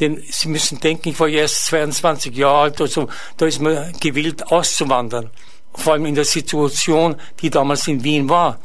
Denn 0.00 0.20
Sie 0.28 0.48
müssen 0.48 0.80
denken, 0.80 1.10
ich 1.10 1.20
war 1.20 1.28
erst 1.28 1.66
22 1.66 2.34
Jahre 2.34 2.62
alt, 2.62 2.80
also 2.80 3.08
da 3.36 3.46
ist 3.46 3.60
man 3.60 3.92
gewillt 4.00 4.50
auszuwandern. 4.50 5.30
Vor 5.74 5.92
allem 5.92 6.06
in 6.06 6.16
der 6.16 6.24
Situation, 6.24 7.16
die 7.40 7.50
damals 7.50 7.86
in 7.86 8.02
Wien 8.02 8.28
war. 8.28 8.58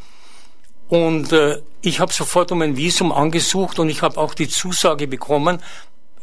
Und 0.89 1.31
äh, 1.33 1.61
ich 1.81 1.99
habe 1.99 2.11
sofort 2.11 2.51
um 2.51 2.61
ein 2.63 2.77
Visum 2.77 3.11
angesucht 3.11 3.77
und 3.77 3.89
ich 3.89 4.01
habe 4.01 4.17
auch 4.17 4.33
die 4.33 4.47
Zusage 4.47 5.07
bekommen 5.07 5.61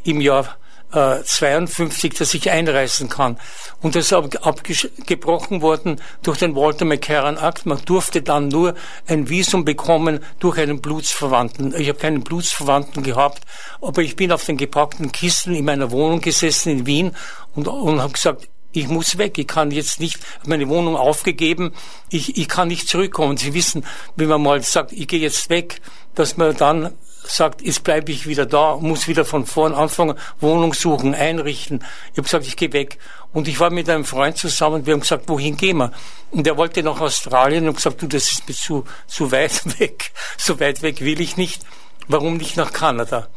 im 0.03 0.21
Jahr 0.21 0.57
äh, 0.95 1.23
52, 1.23 2.15
dass 2.15 2.35
ich 2.35 2.51
einreisen 2.51 3.09
kann. 3.09 3.39
Und 3.83 3.97
das 3.97 4.07
ist 4.07 4.13
abgebrochen 4.13 5.61
worden 5.61 6.01
durch 6.23 6.39
den 6.39 6.55
Walter 6.55 6.85
McCarran 6.85 7.37
Akt. 7.37 7.67
Man 7.67 7.85
durfte 7.85 8.23
dann 8.23 8.49
nur 8.49 8.75
ein 9.07 9.29
Visum 9.29 9.65
bekommen 9.65 10.21
durch 10.39 10.59
einen 10.59 10.81
Blutsverwandten. 10.81 11.75
Ich 11.79 11.89
habe 11.89 11.99
keinen 11.99 12.23
Blutsverwandten 12.23 13.03
gehabt, 13.03 13.43
aber 13.81 14.03
ich 14.03 14.17
bin 14.17 14.33
auf 14.33 14.45
den 14.45 14.57
gepackten 14.57 15.13
Kisten 15.13 15.55
in 15.55 15.65
meiner 15.65 15.91
Wohnung 15.91 16.21
gesessen 16.21 16.71
in 16.71 16.87
Wien 16.87 17.17
und, 17.55 17.69
und 17.69 18.01
habe 18.01 18.13
gesagt, 18.13 18.49
ich 18.73 18.89
muss 18.89 19.19
weg, 19.19 19.39
ich 19.39 19.47
kann 19.47 19.71
jetzt 19.71 20.01
nicht, 20.01 20.19
meine 20.47 20.69
Wohnung 20.69 20.97
aufgegeben, 20.97 21.73
ich, 22.11 22.37
ich 22.37 22.49
kann 22.49 22.69
nicht 22.69 22.89
zurückkommen. 22.89 23.37
Sie 23.37 23.55
wissen, 23.55 23.87
wenn 24.17 24.29
man 24.29 24.43
mal 24.43 24.63
sagt, 24.63 24.93
ich 24.93 25.07
gehe 25.07 25.21
jetzt 25.21 25.49
weg, 25.49 25.81
dass 26.15 26.37
man 26.37 26.57
dann 26.57 26.93
sagt, 27.27 27.63
jetzt 27.63 27.85
bleibe 27.85 28.13
ich 28.13 28.27
wieder 28.27 28.47
da, 28.47 28.77
muss 28.77 29.09
wieder 29.09 29.25
von 29.25 29.47
vorn 29.47 29.75
anfangen, 29.75 30.17
Wohnung 30.41 30.75
suchen, 30.75 31.15
einrichten. 31.15 31.85
Ich 32.13 32.19
habe 32.19 32.23
gesagt, 32.23 32.47
ich 32.47 32.57
gehe 32.57 32.73
weg. 32.73 32.99
Und 33.33 33.49
ich 33.49 33.59
war 33.59 33.71
mit 33.71 33.89
einem 33.89 34.05
Freund 34.05 34.37
zusammen, 34.37 34.87
wir 34.87 34.95
haben 34.95 35.01
gesagt, 35.01 35.29
wohin 35.29 35.57
gehen 35.57 35.79
wir? 35.79 35.93
Und 36.31 36.47
er 36.47 36.57
wollte 36.57 36.83
nach 36.83 37.01
Australien 37.01 37.67
und 37.67 37.77
gesagt, 37.77 38.03
du, 38.03 38.07
das 38.07 38.31
ist 38.31 38.49
mir 38.49 38.55
zu, 38.55 38.85
zu 39.07 39.33
weit 39.33 39.79
weg. 39.81 40.13
So 40.39 40.61
weit 40.61 40.83
weg 40.83 41.01
will 41.01 41.21
ich 41.21 41.37
nicht. 41.37 41.63
Warum 42.07 42.37
nicht 42.37 42.57
nach 42.57 42.73
Kanada? 42.73 43.29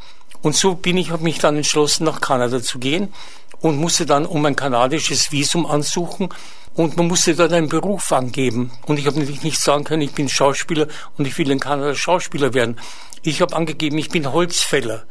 Und 0.41 0.56
so 0.56 0.75
bin 0.75 0.98
ich, 0.98 1.12
habe 1.12 1.24
mich 1.24 1.39
dann 1.39 1.56
entschlossen, 1.56 2.03
nach 2.03 2.22
Kanada 2.22 2.62
zu 2.62 2.79
gehen 2.79 3.13
und 3.61 3.77
musste 3.77 4.05
dann 4.05 4.25
um 4.25 4.45
ein 4.45 4.55
kanadisches 4.55 5.31
Visum 5.31 5.65
ansuchen 5.65 6.29
und 6.75 6.95
man 6.95 7.07
musste 7.07 7.35
dort 7.35 7.53
einen 7.53 7.69
Beruf 7.69 8.11
angeben. 8.11 8.71
Und 8.85 8.99
ich 8.99 9.07
habe 9.07 9.19
natürlich 9.19 9.43
nicht 9.43 9.59
sagen 9.59 9.83
können, 9.83 10.03
ich 10.03 10.13
bin 10.13 10.29
Schauspieler 10.29 10.87
und 11.17 11.25
ich 11.27 11.37
will 11.37 11.49
in 11.49 11.59
Kanada 11.59 11.95
Schauspieler 11.95 12.53
werden. 12.53 12.79
Ich 13.23 13.41
habe 13.41 13.55
angegeben, 13.55 13.97
ich 13.97 14.09
bin 14.09 14.31
Holzfäller 14.31 15.03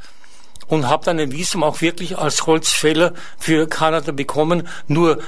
und 0.69 0.89
habe 0.89 1.05
dann 1.05 1.19
ein 1.19 1.33
Visum 1.33 1.65
auch 1.65 1.81
wirklich 1.81 2.19
als 2.19 2.47
Holzfäller 2.47 3.15
für 3.39 3.67
Kanada 3.67 4.13
bekommen. 4.13 4.69
Nur 4.87 5.19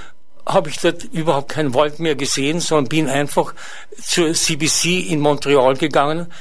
habe 0.47 0.71
ich 0.71 0.79
dort 0.79 1.05
überhaupt 1.05 1.51
keinen 1.51 1.75
Wald 1.75 1.99
mehr 1.99 2.15
gesehen, 2.15 2.61
sondern 2.61 2.89
bin 2.89 3.09
einfach 3.09 3.53
zur 4.01 4.33
CBC 4.33 5.01
in 5.01 5.21
Montreal 5.21 5.77
gegangen 5.77 6.33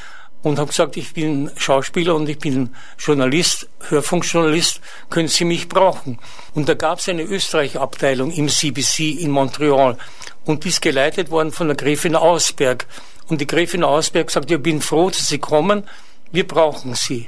und 0.43 0.59
habe 0.59 0.69
gesagt, 0.69 0.97
ich 0.97 1.13
bin 1.13 1.51
Schauspieler 1.57 2.15
und 2.15 2.29
ich 2.29 2.39
bin 2.39 2.75
Journalist, 2.97 3.67
Hörfunkjournalist, 3.89 4.81
können 5.09 5.27
Sie 5.27 5.45
mich 5.45 5.67
brauchen? 5.67 6.19
Und 6.53 6.69
da 6.69 6.73
gab 6.73 6.99
es 6.99 7.09
eine 7.09 7.23
Österreich-Abteilung 7.23 8.31
im 8.31 8.47
CBC 8.47 9.11
in 9.19 9.31
Montreal 9.31 9.97
und 10.45 10.63
die 10.63 10.69
ist 10.69 10.81
geleitet 10.81 11.31
worden 11.31 11.51
von 11.51 11.67
der 11.67 11.75
Gräfin 11.75 12.15
Ausberg. 12.15 12.87
Und 13.27 13.41
die 13.41 13.47
Gräfin 13.47 13.83
Ausberg 13.83 14.31
sagt, 14.31 14.49
ich 14.51 14.61
bin 14.61 14.81
froh, 14.81 15.09
dass 15.09 15.27
Sie 15.27 15.39
kommen, 15.39 15.83
wir 16.31 16.47
brauchen 16.47 16.95
Sie. 16.95 17.27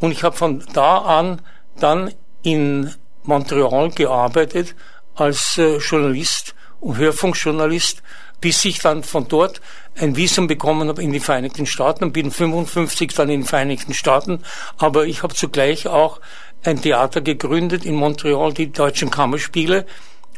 Und 0.00 0.12
ich 0.12 0.22
habe 0.22 0.36
von 0.36 0.64
da 0.72 0.98
an 0.98 1.40
dann 1.78 2.12
in 2.42 2.94
Montreal 3.22 3.90
gearbeitet 3.90 4.74
als 5.14 5.58
äh, 5.58 5.78
Journalist 5.78 6.54
und 6.80 6.96
Hörfunkjournalist 6.98 8.02
bis 8.40 8.64
ich 8.64 8.78
dann 8.78 9.02
von 9.02 9.28
dort 9.28 9.60
ein 10.00 10.16
Visum 10.16 10.46
bekommen 10.46 10.88
habe 10.88 11.02
in 11.02 11.12
die 11.12 11.20
Vereinigten 11.20 11.66
Staaten 11.66 12.04
und 12.04 12.12
bin 12.12 12.30
55 12.30 13.14
dann 13.14 13.28
in 13.28 13.40
den 13.40 13.46
Vereinigten 13.46 13.94
Staaten. 13.94 14.40
Aber 14.76 15.06
ich 15.06 15.22
habe 15.22 15.34
zugleich 15.34 15.86
auch 15.86 16.20
ein 16.64 16.80
Theater 16.80 17.20
gegründet 17.20 17.84
in 17.84 17.94
Montreal, 17.94 18.52
die 18.52 18.72
Deutschen 18.72 19.10
Kammerspiele. 19.10 19.86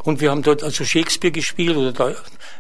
Und 0.02 0.21
wir 0.21 0.31
haben 0.31 0.43
dort 0.43 0.62
also 0.62 0.85
Shakespeare 0.85 1.33
gespielt 1.33 1.76
oder 1.76 2.14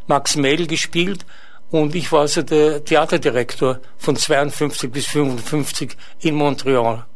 Max 0.06 0.36
Mehl 0.36 0.66
gespielt. 0.66 1.24
Und 1.70 1.94
ich 1.94 2.10
war 2.12 2.22
also 2.22 2.42
der 2.42 2.84
Theaterdirektor 2.84 3.80
von 3.96 4.16
52 4.16 4.90
bis 4.90 5.06
55 5.06 5.96
in 6.20 6.34
Montreal. 6.34 7.06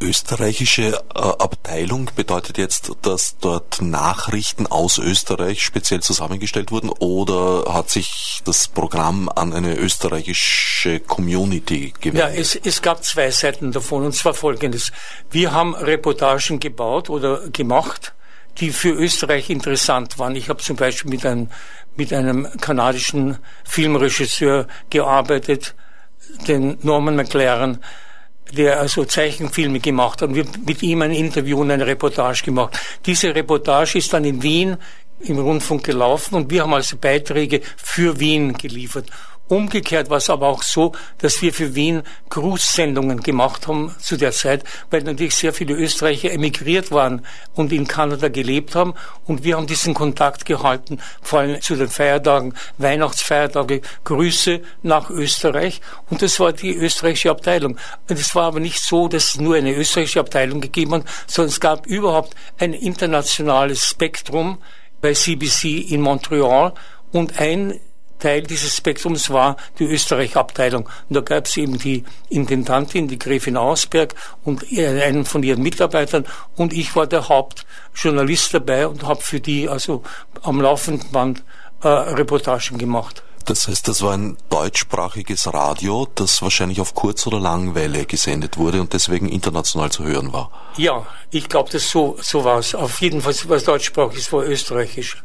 Österreichische 0.00 0.92
äh, 1.14 1.18
Abteilung 1.18 2.10
bedeutet 2.14 2.58
jetzt, 2.58 2.92
dass 3.02 3.36
dort 3.40 3.82
Nachrichten 3.82 4.66
aus 4.66 4.98
Österreich 4.98 5.62
speziell 5.62 6.00
zusammengestellt 6.00 6.70
wurden 6.70 6.90
oder 6.90 7.72
hat 7.72 7.90
sich 7.90 8.40
das 8.44 8.68
Programm 8.68 9.28
an 9.28 9.52
eine 9.52 9.76
österreichische 9.76 11.00
Community 11.00 11.92
gewendet? 12.00 12.34
Ja, 12.34 12.40
es, 12.40 12.54
es 12.56 12.82
gab 12.82 13.04
zwei 13.04 13.30
Seiten 13.30 13.72
davon 13.72 14.04
und 14.04 14.14
zwar 14.14 14.34
folgendes. 14.34 14.92
Wir 15.30 15.52
haben 15.52 15.74
Reportagen 15.74 16.60
gebaut 16.60 17.10
oder 17.10 17.48
gemacht, 17.50 18.14
die 18.58 18.70
für 18.70 18.90
Österreich 18.90 19.50
interessant 19.50 20.18
waren. 20.18 20.36
Ich 20.36 20.48
habe 20.48 20.62
zum 20.62 20.76
Beispiel 20.76 21.10
mit 21.10 21.24
einem, 21.24 21.50
mit 21.96 22.12
einem 22.12 22.48
kanadischen 22.60 23.38
Filmregisseur 23.64 24.66
gearbeitet, 24.90 25.74
den 26.46 26.78
Norman 26.82 27.16
McLaren, 27.16 27.82
der 28.52 28.80
also 28.80 29.04
Zeichenfilme 29.04 29.80
gemacht 29.80 30.22
hat 30.22 30.34
wir 30.34 30.44
mit 30.66 30.82
ihm 30.82 31.02
ein 31.02 31.12
Interview 31.12 31.60
und 31.60 31.70
eine 31.70 31.86
Reportage 31.86 32.44
gemacht. 32.44 32.78
Diese 33.04 33.34
Reportage 33.34 33.98
ist 33.98 34.12
dann 34.12 34.24
in 34.24 34.42
Wien 34.42 34.76
im 35.20 35.38
Rundfunk 35.38 35.84
gelaufen 35.84 36.36
und 36.36 36.50
wir 36.50 36.62
haben 36.62 36.74
also 36.74 36.96
Beiträge 36.96 37.60
für 37.76 38.18
Wien 38.20 38.52
geliefert. 38.52 39.06
Umgekehrt 39.48 40.10
war 40.10 40.18
es 40.18 40.28
aber 40.28 40.46
auch 40.46 40.62
so, 40.62 40.92
dass 41.18 41.40
wir 41.40 41.54
für 41.54 41.74
Wien 41.74 42.02
Grußsendungen 42.28 43.20
gemacht 43.22 43.66
haben 43.66 43.94
zu 43.98 44.16
der 44.16 44.32
Zeit, 44.32 44.62
weil 44.90 45.02
natürlich 45.02 45.34
sehr 45.34 45.54
viele 45.54 45.74
Österreicher 45.74 46.30
emigriert 46.30 46.90
waren 46.90 47.24
und 47.54 47.72
in 47.72 47.88
Kanada 47.88 48.28
gelebt 48.28 48.74
haben. 48.74 48.94
Und 49.26 49.44
wir 49.44 49.56
haben 49.56 49.66
diesen 49.66 49.94
Kontakt 49.94 50.44
gehalten, 50.44 51.00
vor 51.22 51.40
allem 51.40 51.62
zu 51.62 51.76
den 51.76 51.88
Feiertagen, 51.88 52.54
Weihnachtsfeiertage, 52.76 53.80
Grüße 54.04 54.60
nach 54.82 55.08
Österreich. 55.08 55.80
Und 56.10 56.20
das 56.20 56.38
war 56.40 56.52
die 56.52 56.74
österreichische 56.74 57.30
Abteilung. 57.30 57.78
Es 58.06 58.34
war 58.34 58.44
aber 58.44 58.60
nicht 58.60 58.80
so, 58.80 59.08
dass 59.08 59.34
es 59.34 59.40
nur 59.40 59.56
eine 59.56 59.74
österreichische 59.74 60.20
Abteilung 60.20 60.60
gegeben 60.60 60.94
hat, 60.94 61.04
sondern 61.26 61.50
es 61.50 61.60
gab 61.60 61.86
überhaupt 61.86 62.34
ein 62.58 62.74
internationales 62.74 63.86
Spektrum 63.86 64.58
bei 65.00 65.14
CBC 65.14 65.78
in 65.90 66.02
Montreal 66.02 66.74
und 67.12 67.38
ein 67.38 67.80
Teil 68.18 68.42
dieses 68.42 68.76
Spektrums 68.76 69.30
war 69.30 69.56
die 69.78 69.84
Österreich-Abteilung. 69.84 70.88
Und 71.08 71.14
da 71.14 71.20
gab 71.20 71.46
es 71.46 71.56
eben 71.56 71.78
die 71.78 72.04
Intendantin, 72.28 73.08
die 73.08 73.18
Gräfin 73.18 73.56
Ausberg 73.56 74.14
und 74.44 74.64
einen 74.76 75.24
von 75.24 75.42
ihren 75.42 75.62
Mitarbeitern 75.62 76.26
und 76.56 76.72
ich 76.72 76.94
war 76.96 77.06
der 77.06 77.28
Hauptjournalist 77.28 78.54
dabei 78.54 78.86
und 78.86 79.04
habe 79.04 79.20
für 79.20 79.40
die 79.40 79.68
also 79.68 80.02
am 80.42 80.60
laufenden 80.60 81.10
Band 81.10 81.44
äh, 81.82 81.88
Reportagen 81.88 82.78
gemacht. 82.78 83.22
Das 83.48 83.66
heißt, 83.66 83.88
das 83.88 84.02
war 84.02 84.12
ein 84.12 84.36
deutschsprachiges 84.50 85.54
Radio, 85.54 86.06
das 86.14 86.42
wahrscheinlich 86.42 86.82
auf 86.82 86.94
Kurz- 86.94 87.26
oder 87.26 87.40
Langwelle 87.40 88.04
gesendet 88.04 88.58
wurde 88.58 88.78
und 88.78 88.92
deswegen 88.92 89.26
international 89.26 89.90
zu 89.90 90.04
hören 90.04 90.34
war. 90.34 90.50
Ja, 90.76 91.06
ich 91.30 91.48
glaube, 91.48 91.70
das 91.70 91.88
so, 91.88 92.18
so 92.20 92.44
war 92.44 92.58
es. 92.58 92.74
Auf 92.74 93.00
jeden 93.00 93.22
Fall 93.22 93.34
war 93.46 93.56
es 93.56 93.64
deutschsprachig, 93.64 94.18
es 94.18 94.32
war 94.34 94.44
österreichisch. 94.44 95.22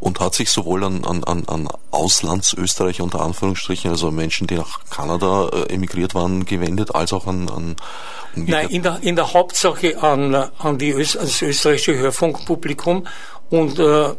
Und 0.00 0.18
hat 0.18 0.34
sich 0.34 0.50
sowohl 0.50 0.82
an, 0.84 1.04
an, 1.04 1.22
an 1.24 1.68
Auslandsösterreicher 1.90 3.04
unter 3.04 3.20
Anführungsstrichen, 3.20 3.90
also 3.90 4.10
Menschen, 4.10 4.46
die 4.46 4.56
nach 4.56 4.80
Kanada 4.88 5.48
äh, 5.48 5.74
emigriert 5.74 6.14
waren, 6.14 6.46
gewendet, 6.46 6.94
als 6.94 7.12
auch 7.12 7.26
an, 7.26 7.50
an 7.50 7.76
Nein, 8.34 8.68
in 8.68 8.82
der, 8.82 8.98
in 9.02 9.16
der 9.16 9.32
Hauptsache 9.32 10.02
an, 10.02 10.34
an, 10.34 10.78
die 10.78 10.92
Öst, 10.92 11.16
das 11.16 11.42
österreichische 11.42 11.96
Hörfunkpublikum 11.96 13.06
und 13.50 13.78
äh, 13.78 14.14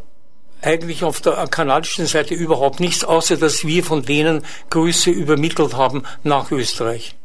eigentlich 0.62 1.04
auf 1.04 1.22
der 1.22 1.48
kanadischen 1.48 2.06
Seite 2.06 2.36
überhaupt 2.36 2.80
nichts, 2.80 3.04
außer 3.04 3.38
dass 3.38 3.66
wir 3.66 3.84
von 3.84 4.04
denen 4.04 4.46
Grüße 4.70 5.10
übermittelt 5.10 5.74
haben 5.74 6.04
nach 6.24 6.52
Österreich. 6.52 7.16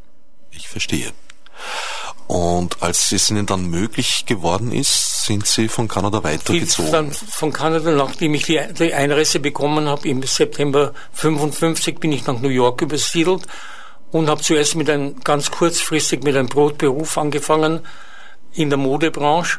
Ich 0.50 0.68
verstehe. 0.68 1.12
Und 2.26 2.82
als 2.82 3.12
es 3.12 3.30
Ihnen 3.30 3.46
dann 3.46 3.66
möglich 3.66 4.24
geworden 4.26 4.72
ist, 4.72 5.05
sind 5.26 5.46
Sie 5.46 5.68
von 5.68 5.88
Kanada 5.88 6.22
weitergezogen? 6.22 6.92
Dann 6.92 7.10
von 7.10 7.52
Kanada, 7.52 7.90
nachdem 7.90 8.34
ich 8.34 8.44
die, 8.44 8.60
die 8.78 8.94
Einreise 8.94 9.40
bekommen 9.40 9.88
habe, 9.88 10.08
im 10.08 10.22
September 10.22 10.94
55 11.12 11.98
bin 11.98 12.12
ich 12.12 12.26
nach 12.26 12.40
New 12.40 12.48
York 12.48 12.82
übersiedelt 12.82 13.42
und 14.12 14.28
habe 14.28 14.40
zuerst 14.40 14.76
mit 14.76 14.88
einem 14.88 15.20
ganz 15.20 15.50
kurzfristig 15.50 16.22
mit 16.22 16.36
einem 16.36 16.48
Brotberuf 16.48 17.18
angefangen 17.18 17.80
in 18.54 18.70
der 18.70 18.78
Modebranche 18.78 19.58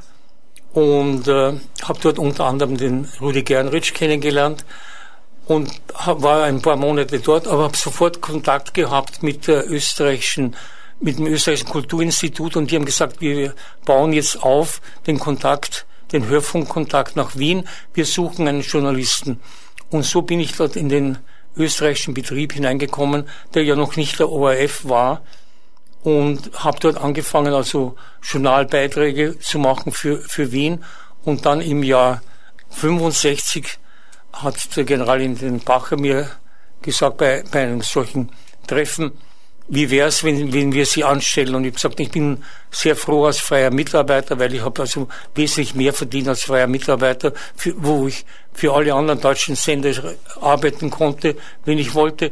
und 0.73 1.27
äh, 1.27 1.53
habe 1.83 1.99
dort 2.01 2.17
unter 2.17 2.45
anderem 2.45 2.77
den 2.77 3.09
Rudi 3.19 3.43
Gernrich 3.43 3.93
kennengelernt 3.93 4.65
und 5.47 5.69
hab, 5.93 6.21
war 6.21 6.43
ein 6.43 6.61
paar 6.61 6.77
Monate 6.77 7.19
dort, 7.19 7.47
aber 7.47 7.63
habe 7.63 7.77
sofort 7.77 8.21
Kontakt 8.21 8.73
gehabt 8.73 9.21
mit 9.21 9.47
der 9.47 9.69
österreichischen 9.69 10.55
mit 10.99 11.19
dem 11.19 11.27
österreichischen 11.27 11.69
Kulturinstitut 11.69 12.55
und 12.55 12.71
die 12.71 12.75
haben 12.75 12.85
gesagt, 12.85 13.21
wir 13.21 13.53
bauen 13.85 14.13
jetzt 14.13 14.41
auf 14.41 14.81
den 15.05 15.19
Kontakt, 15.19 15.85
den 16.11 16.27
Hörfunkkontakt 16.27 17.15
nach 17.15 17.35
Wien. 17.35 17.67
Wir 17.93 18.05
suchen 18.05 18.47
einen 18.47 18.61
Journalisten. 18.61 19.39
Und 19.89 20.05
so 20.05 20.21
bin 20.21 20.39
ich 20.39 20.55
dort 20.55 20.75
in 20.75 20.89
den 20.89 21.17
österreichischen 21.55 22.13
Betrieb 22.13 22.53
hineingekommen, 22.53 23.27
der 23.53 23.63
ja 23.63 23.75
noch 23.75 23.95
nicht 23.95 24.19
der 24.19 24.29
ORF 24.29 24.87
war 24.87 25.21
und 26.03 26.51
habe 26.53 26.79
dort 26.79 26.97
angefangen, 26.97 27.53
also 27.53 27.95
Journalbeiträge 28.21 29.39
zu 29.39 29.59
machen 29.59 29.91
für, 29.91 30.19
für 30.19 30.51
Wien 30.51 30.83
und 31.25 31.45
dann 31.45 31.61
im 31.61 31.83
Jahr 31.83 32.21
65 32.69 33.79
hat 34.33 34.75
der 34.75 34.83
Generalintendant 34.83 35.65
Bacher 35.65 35.97
mir 35.97 36.29
gesagt, 36.81 37.17
bei, 37.17 37.43
bei 37.51 37.63
einem 37.63 37.81
solchen 37.81 38.31
Treffen, 38.67 39.11
wie 39.69 39.89
wäre 39.89 40.07
es, 40.07 40.23
wenn, 40.23 40.53
wenn 40.53 40.71
wir 40.71 40.85
sie 40.85 41.03
anstellen? 41.03 41.55
Und 41.55 41.63
ich 41.65 41.69
habe 41.69 41.75
gesagt, 41.75 41.99
ich 41.99 42.11
bin 42.11 42.43
sehr 42.71 42.95
froh 42.95 43.25
als 43.25 43.39
freier 43.39 43.71
Mitarbeiter, 43.71 44.39
weil 44.39 44.53
ich 44.53 44.61
habe 44.61 44.81
also 44.81 45.07
wesentlich 45.35 45.75
mehr 45.75 45.93
verdient 45.93 46.29
als 46.29 46.43
freier 46.43 46.67
Mitarbeiter, 46.67 47.33
für, 47.55 47.73
wo 47.77 48.07
ich 48.07 48.25
für 48.53 48.73
alle 48.73 48.93
anderen 48.93 49.19
deutschen 49.19 49.55
Sender 49.55 50.15
arbeiten 50.39 50.89
konnte, 50.89 51.35
wenn 51.65 51.77
ich 51.77 51.93
wollte. 51.93 52.31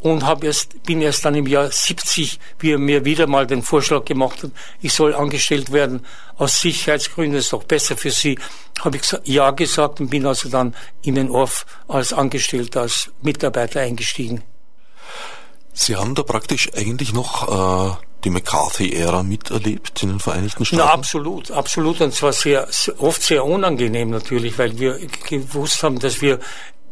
Und 0.00 0.24
hab 0.24 0.44
erst, 0.44 0.82
bin 0.84 1.00
erst 1.00 1.24
dann 1.24 1.34
im 1.34 1.46
Jahr 1.46 1.70
70, 1.70 2.38
wie 2.60 2.72
er 2.72 2.78
mir 2.78 3.04
wieder 3.04 3.26
mal 3.26 3.46
den 3.46 3.62
Vorschlag 3.62 4.04
gemacht 4.04 4.42
hat, 4.42 4.52
ich 4.80 4.92
soll 4.92 5.14
angestellt 5.14 5.72
werden 5.72 6.04
aus 6.36 6.60
Sicherheitsgründen, 6.60 7.38
ist 7.38 7.52
doch 7.52 7.64
besser 7.64 7.96
für 7.96 8.10
Sie, 8.10 8.38
habe 8.80 8.98
ich 8.98 9.02
ja 9.24 9.50
gesagt 9.50 10.00
und 10.00 10.10
bin 10.10 10.26
also 10.26 10.48
dann 10.48 10.76
in 11.02 11.16
den 11.16 11.30
Orf 11.30 11.66
als 11.88 12.12
Angestellter, 12.12 12.82
als 12.82 13.10
Mitarbeiter 13.22 13.80
eingestiegen. 13.80 14.42
Sie 15.78 15.94
haben 15.94 16.14
da 16.14 16.22
praktisch 16.22 16.72
eigentlich 16.74 17.12
noch 17.12 17.92
äh, 17.92 17.96
die 18.24 18.30
McCarthy-Ära 18.30 19.22
miterlebt 19.22 20.02
in 20.02 20.08
den 20.08 20.20
Vereinigten 20.20 20.64
Staaten? 20.64 20.82
Na, 20.82 20.90
absolut, 20.90 21.50
absolut. 21.50 22.00
Und 22.00 22.14
zwar 22.14 22.32
sehr, 22.32 22.66
oft 22.96 23.22
sehr 23.22 23.44
unangenehm 23.44 24.08
natürlich, 24.08 24.58
weil 24.58 24.78
wir 24.78 24.98
gewusst 25.28 25.82
haben, 25.82 25.98
dass 25.98 26.22
wir 26.22 26.40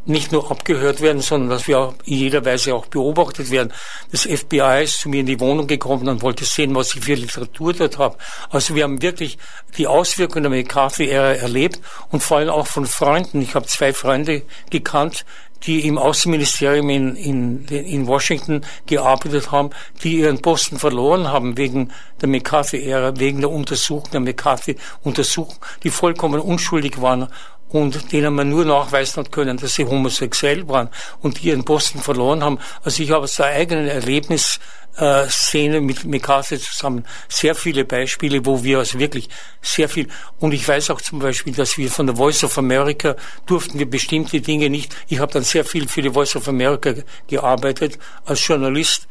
nicht 0.07 0.33
nur 0.33 0.51
abgehört 0.51 1.01
werden, 1.01 1.23
sondern 1.23 1.51
dass 1.51 1.67
wir 1.67 1.95
in 2.05 2.19
jeder 2.19 2.45
Weise 2.45 2.75
auch 2.75 2.87
beobachtet 2.87 3.51
werden. 3.51 3.73
Das 4.11 4.23
FBI 4.23 4.83
ist 4.85 5.01
zu 5.01 5.09
mir 5.09 5.21
in 5.21 5.27
die 5.27 5.41
Wohnung 5.41 5.67
gekommen 5.67 6.09
und 6.09 6.23
wollte 6.23 6.45
sehen, 6.45 6.75
was 6.75 6.95
ich 6.95 7.05
für 7.05 7.15
Literatur 7.15 7.73
dort 7.73 7.99
habe. 7.99 8.17
Also 8.51 8.75
wir 8.75 8.85
haben 8.85 9.01
wirklich 9.03 9.39
die 9.79 9.87
Auswirkungen 9.87 10.45
der 10.45 10.51
McCarthy-Ära 10.51 11.35
erlebt 11.35 11.81
und 12.11 12.23
vor 12.23 12.39
allem 12.39 12.51
auch 12.51 12.67
von 12.67 12.87
Freunden. 12.87 13.41
Ich 13.41 13.55
habe 13.55 13.67
zwei 13.67 13.93
Freunde 13.93 14.43
gekannt, 14.71 15.25
die 15.67 15.87
im 15.87 15.97
Außenministerium 15.99 16.91
in, 16.91 17.17
in, 17.17 17.65
in 17.67 18.07
Washington 18.07 18.63
gearbeitet 18.87 19.51
haben, 19.51 19.71
die 20.03 20.19
ihren 20.19 20.43
Posten 20.43 20.79
verloren 20.79 21.29
haben 21.29 21.57
wegen 21.57 21.91
der 22.21 22.29
McCarthy-Ära, 22.29 23.19
wegen 23.19 23.41
der 23.41 23.51
Untersuchung, 23.51 24.11
der 24.13 24.21
McCarthy-Untersuchung, 24.21 25.57
die 25.83 25.91
vollkommen 25.91 26.41
unschuldig 26.41 27.01
waren 27.01 27.29
und 27.75 28.13
denen 28.13 28.33
man 28.37 28.51
nur 28.51 28.65
nachweisen 28.65 29.25
hat 29.25 29.33
können, 29.33 29.57
dass 29.57 29.75
sie 29.75 29.85
homosexuell 29.85 30.69
waren 30.69 30.91
und 31.23 31.43
die 31.43 31.49
ihren 31.49 31.65
Posten 31.65 31.99
verloren 31.99 32.45
haben. 32.45 32.61
Also 32.85 33.03
ich 33.03 33.11
habe 33.11 33.25
aus 33.25 33.35
der 33.35 33.47
eigenen 33.47 33.89
Erlebnis 33.89 34.61
äh, 34.97 35.81
mit 35.81 36.05
McCarthy 36.05 36.61
zusammen 36.61 37.05
sehr 37.29 37.57
viele 37.57 37.85
Beispiele, 37.85 38.47
wo 38.47 38.63
wir 38.63 38.79
also 38.79 39.01
wirklich 39.01 39.29
sehr 39.61 39.89
viel, 39.89 40.07
und 40.39 40.55
ich 40.55 40.69
weiß 40.69 40.91
auch 40.91 41.01
zum 41.01 41.19
Beispiel, 41.19 41.53
dass 41.53 41.77
wir 41.77 41.91
von 41.91 42.07
der 42.07 42.15
Voice 42.15 42.45
of 42.45 42.57
America 42.59 43.17
durften 43.45 43.77
wir 43.81 43.91
bestimmte 43.91 44.41
Dinge 44.41 44.71
nicht, 44.71 44.95
ich 45.09 45.19
habe 45.19 45.33
dann 45.33 45.43
sehr 45.43 45.65
viel 45.65 45.89
für 45.89 46.01
die 46.01 46.11
Voice 46.11 46.37
of 46.37 46.47
America 46.47 46.95
gearbeitet 47.27 47.99
als 48.25 48.47
Journalist 48.47 49.09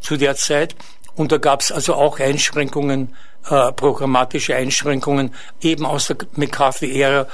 zu 0.00 0.16
der 0.16 0.36
Zeit 0.36 0.76
und 1.16 1.32
da 1.32 1.38
gab 1.38 1.62
es 1.62 1.72
also 1.72 1.94
auch 1.94 2.20
Einschränkungen, 2.20 3.16
äh, 3.50 3.72
programmatische 3.72 4.54
Einschränkungen 4.54 5.34
eben 5.60 5.84
aus 5.84 6.06
der 6.06 6.16
McCarthy-Ära, 6.36 7.26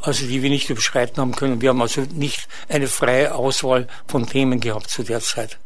also 0.00 0.26
die 0.26 0.42
wir 0.42 0.50
nicht 0.50 0.70
überschreiten 0.70 1.18
haben 1.18 1.34
können. 1.34 1.60
Wir 1.60 1.70
haben 1.70 1.82
also 1.82 2.02
nicht 2.02 2.48
eine 2.68 2.88
freie 2.88 3.34
Auswahl 3.34 3.88
von 4.06 4.26
Themen 4.26 4.60
gehabt 4.60 4.90
zu 4.90 5.02
der 5.02 5.20
Zeit. 5.20 5.58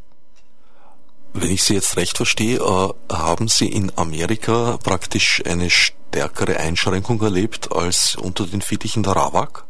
Wenn 1.32 1.50
ich 1.50 1.62
Sie 1.64 1.74
jetzt 1.74 1.96
recht 1.96 2.16
verstehe, 2.16 2.58
äh, 2.58 3.14
haben 3.14 3.48
Sie 3.48 3.68
in 3.68 3.92
Amerika 3.96 4.78
praktisch 4.82 5.42
eine 5.44 5.68
stärkere 5.68 6.58
Einschränkung 6.58 7.20
erlebt 7.20 7.72
als 7.72 8.16
unter 8.16 8.46
den 8.46 8.62
Fittichen 8.62 9.02
der 9.02 9.12
Rawak? 9.12 9.64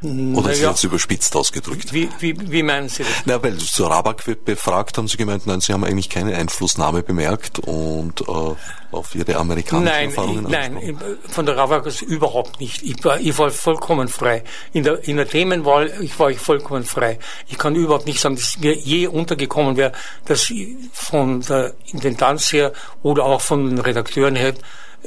Oder 0.00 0.52
ist 0.52 0.60
ja. 0.60 0.70
jetzt 0.70 0.84
überspitzt 0.84 1.34
ausgedrückt? 1.34 1.92
Wie, 1.92 2.08
wie, 2.20 2.52
wie 2.52 2.62
meinen 2.62 2.88
Sie 2.88 3.02
das? 3.02 3.12
Na, 3.24 3.42
weil 3.42 3.58
zu 3.58 3.84
Rabak 3.84 4.22
befragt 4.44 4.96
haben 4.96 5.08
Sie 5.08 5.16
gemeint, 5.16 5.44
nein, 5.46 5.60
Sie 5.60 5.72
haben 5.72 5.82
eigentlich 5.82 6.08
keine 6.08 6.36
Einflussnahme 6.36 7.02
bemerkt 7.02 7.58
und 7.58 8.20
äh, 8.20 8.54
auf 8.92 9.14
Ihre 9.16 9.34
amerikanischen 9.36 9.84
nein, 9.84 10.10
Erfahrungen 10.10 10.46
Nein, 10.48 10.98
von 11.28 11.46
der 11.46 11.56
Rabak 11.56 11.86
ist 11.86 12.02
überhaupt 12.02 12.60
nicht. 12.60 12.80
Ich 12.84 13.04
war, 13.04 13.18
ich 13.18 13.36
war 13.38 13.50
vollkommen 13.50 14.06
frei. 14.06 14.44
In 14.72 14.84
der, 14.84 15.02
in 15.08 15.16
der 15.16 15.28
Themenwahl 15.28 15.92
ich 16.00 16.16
war 16.20 16.30
ich 16.30 16.38
vollkommen 16.38 16.84
frei. 16.84 17.18
Ich 17.48 17.58
kann 17.58 17.74
überhaupt 17.74 18.06
nicht 18.06 18.20
sagen, 18.20 18.36
dass 18.36 18.56
mir 18.58 18.74
je 18.74 19.08
untergekommen 19.08 19.76
wäre, 19.76 19.90
dass 20.26 20.52
von 20.92 21.40
der 21.40 21.74
Intendanz 21.86 22.52
her 22.52 22.72
oder 23.02 23.24
auch 23.24 23.40
von 23.40 23.68
den 23.68 23.78
Redakteuren 23.78 24.36
her 24.36 24.54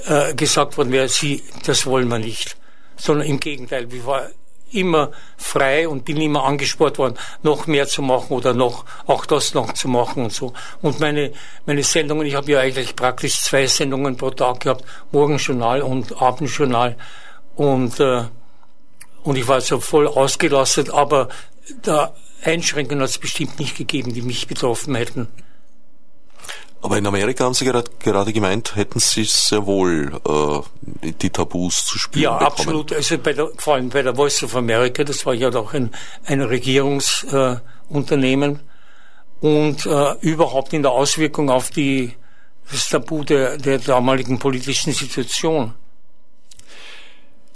äh, 0.06 0.34
gesagt 0.34 0.78
worden 0.78 0.92
wäre, 0.92 1.08
Sie, 1.08 1.44
das 1.66 1.86
wollen 1.86 2.10
wir 2.10 2.20
nicht. 2.20 2.58
Sondern 2.98 3.26
im 3.26 3.40
Gegenteil, 3.40 3.90
wir 3.90 4.06
war 4.06 4.30
immer 4.72 5.12
frei 5.38 5.88
und 5.88 6.06
bin 6.06 6.18
immer 6.18 6.44
angespurt 6.44 6.98
worden, 6.98 7.18
noch 7.44 7.68
mehr 7.68 7.88
zu 7.88 8.02
machen 8.02 8.34
oder 8.34 8.54
noch 8.54 8.86
auch 9.08 9.26
das 9.26 9.54
noch 9.54 9.74
zu 9.74 9.88
machen 9.88 10.24
und 10.24 10.34
so. 10.34 10.54
Und 10.82 11.00
meine 11.00 11.32
meine 11.66 11.84
Sendungen, 11.84 12.26
ich 12.26 12.36
habe 12.36 12.52
ja 12.52 12.60
eigentlich 12.60 12.96
praktisch 12.96 13.42
zwei 13.42 13.68
Sendungen 13.68 14.18
pro 14.18 14.30
Tag 14.32 14.62
gehabt, 14.62 14.84
Morgenjournal 15.12 15.82
und 15.82 16.22
Abendjournal 16.22 16.96
und 17.56 18.00
äh, 18.00 18.24
und 19.24 19.38
ich 19.38 19.48
war 19.48 19.62
so 19.62 19.80
voll 19.80 20.08
ausgelastet, 20.08 20.90
aber 20.90 21.30
da 21.84 22.14
Einschränkungen 22.44 23.04
hat 23.04 23.10
es 23.10 23.18
bestimmt 23.20 23.60
nicht 23.60 23.78
gegeben, 23.78 24.14
die 24.14 24.24
mich 24.24 24.48
betroffen 24.48 24.96
hätten. 24.96 25.28
Aber 26.84 26.98
in 26.98 27.06
Amerika 27.06 27.44
haben 27.46 27.54
Sie 27.54 27.64
gerade, 27.64 28.34
gemeint, 28.34 28.76
hätten 28.76 29.00
Sie 29.00 29.24
sehr 29.24 29.68
wohl 29.68 30.20
äh, 30.28 30.62
die 31.12 31.30
Tabus 31.30 31.86
zu 31.86 32.00
spüren 32.00 32.24
Ja, 32.24 32.32
bekommen. 32.40 32.52
absolut. 32.52 32.92
Also 32.94 33.20
bei 33.20 33.34
der, 33.34 33.50
vor 33.58 33.76
allem 33.76 33.90
bei 33.90 34.02
der 34.02 34.16
Voice 34.16 34.42
of 34.44 34.56
America, 34.56 35.04
das 35.04 35.24
war 35.26 35.36
ja 35.36 35.52
doch 35.52 35.76
ein, 35.76 35.92
ein 36.26 36.42
Regierungsunternehmen 36.42 38.56
äh, 38.56 38.60
und 39.46 39.86
äh, 39.86 40.14
überhaupt 40.22 40.74
in 40.74 40.82
der 40.82 40.92
Auswirkung 40.92 41.52
auf 41.52 41.70
die, 41.70 42.16
das 42.72 42.90
Tabu 42.90 43.24
der, 43.24 43.58
der 43.58 43.78
damaligen 43.78 44.40
politischen 44.40 44.92
Situation. 44.94 45.76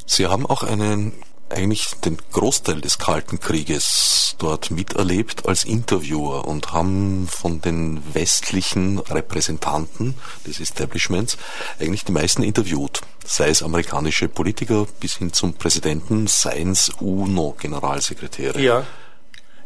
Sie 0.05 0.27
haben 0.27 0.45
auch 0.45 0.61
einen 0.61 1.13
eigentlich 1.49 1.91
den 2.03 2.17
Großteil 2.31 2.81
des 2.81 2.97
Kalten 2.97 3.39
Krieges 3.39 4.35
dort 4.39 4.71
miterlebt 4.71 5.47
als 5.47 5.63
Interviewer 5.63 6.47
und 6.47 6.73
haben 6.73 7.27
von 7.27 7.61
den 7.61 8.01
westlichen 8.13 8.99
Repräsentanten 8.99 10.15
des 10.45 10.59
Establishments 10.59 11.37
eigentlich 11.79 12.03
die 12.03 12.11
meisten 12.11 12.43
interviewt. 12.43 13.01
Sei 13.23 13.49
es 13.49 13.63
amerikanische 13.63 14.27
Politiker 14.27 14.87
bis 14.99 15.17
hin 15.17 15.33
zum 15.33 15.53
Präsidenten, 15.53 16.27
seien 16.27 16.71
es 16.71 16.89
UNO-Generalsekretäre. 16.99 18.59
Ja. 18.59 18.85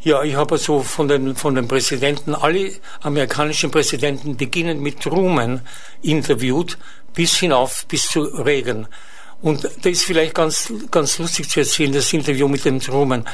Ja, 0.01 0.23
ich 0.23 0.35
habe 0.35 0.57
so 0.57 0.81
von 0.81 1.09
den, 1.09 1.35
von 1.35 1.55
den 1.55 1.67
Präsidenten, 1.67 2.33
alle 2.33 2.71
amerikanischen 3.01 3.69
Präsidenten 3.69 4.37
beginnen 4.37 4.79
mit 4.79 5.01
Truman 5.01 5.59
interviewt, 6.01 6.77
bis 7.13 7.35
hinauf, 7.35 7.85
bis 7.85 8.09
zu 8.09 8.21
Reagan. 8.21 8.87
Und 9.41 9.69
da 9.81 9.89
ist 9.89 10.03
vielleicht 10.03 10.35
ganz, 10.35 10.71
ganz 10.91 11.17
lustig 11.17 11.49
zu 11.49 11.61
erzählen, 11.61 11.93
das 11.93 12.11
Interview 12.11 12.47
mit 12.47 12.65
dem 12.65 12.79
Truman. 12.79 13.25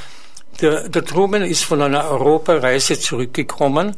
Der, 0.61 0.87
der 0.87 1.03
Truman 1.03 1.41
ist 1.41 1.63
von 1.63 1.81
einer 1.81 2.09
Europareise 2.09 2.99
zurückgekommen 2.99 3.97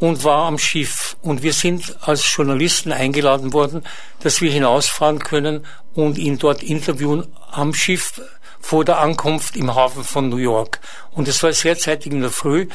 und 0.00 0.24
war 0.24 0.46
am 0.46 0.58
Schiff. 0.58 1.16
Und 1.22 1.42
wir 1.42 1.52
sind 1.52 1.96
als 2.00 2.34
Journalisten 2.34 2.92
eingeladen 2.92 3.52
worden, 3.52 3.84
dass 4.20 4.40
wir 4.40 4.50
hinausfahren 4.50 5.20
können 5.20 5.64
und 5.94 6.18
ihn 6.18 6.38
dort 6.38 6.62
interviewen 6.62 7.26
am 7.52 7.72
Schiff 7.72 8.20
vor 8.60 8.84
der 8.84 8.98
Ankunft 8.98 9.56
im 9.56 9.74
Hafen 9.74 10.04
von 10.04 10.28
New 10.28 10.36
York. 10.36 10.80
Und 11.12 11.28
es 11.28 11.42
war 11.42 11.52
sehr 11.52 11.78
zeitig 11.78 12.12
in 12.12 12.20
der 12.20 12.30
Früh. 12.30 12.68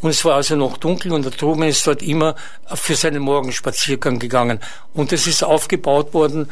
Und 0.00 0.10
es 0.10 0.24
war 0.24 0.36
also 0.36 0.54
noch 0.54 0.76
dunkel 0.76 1.12
und 1.12 1.24
der 1.24 1.32
Truman 1.32 1.68
ist 1.68 1.84
dort 1.84 2.02
immer 2.02 2.36
für 2.72 2.94
seinen 2.94 3.22
Morgenspaziergang 3.22 4.20
gegangen. 4.20 4.60
Und 4.94 5.10
das 5.10 5.26
ist 5.26 5.42
aufgebaut 5.42 6.14
worden 6.14 6.48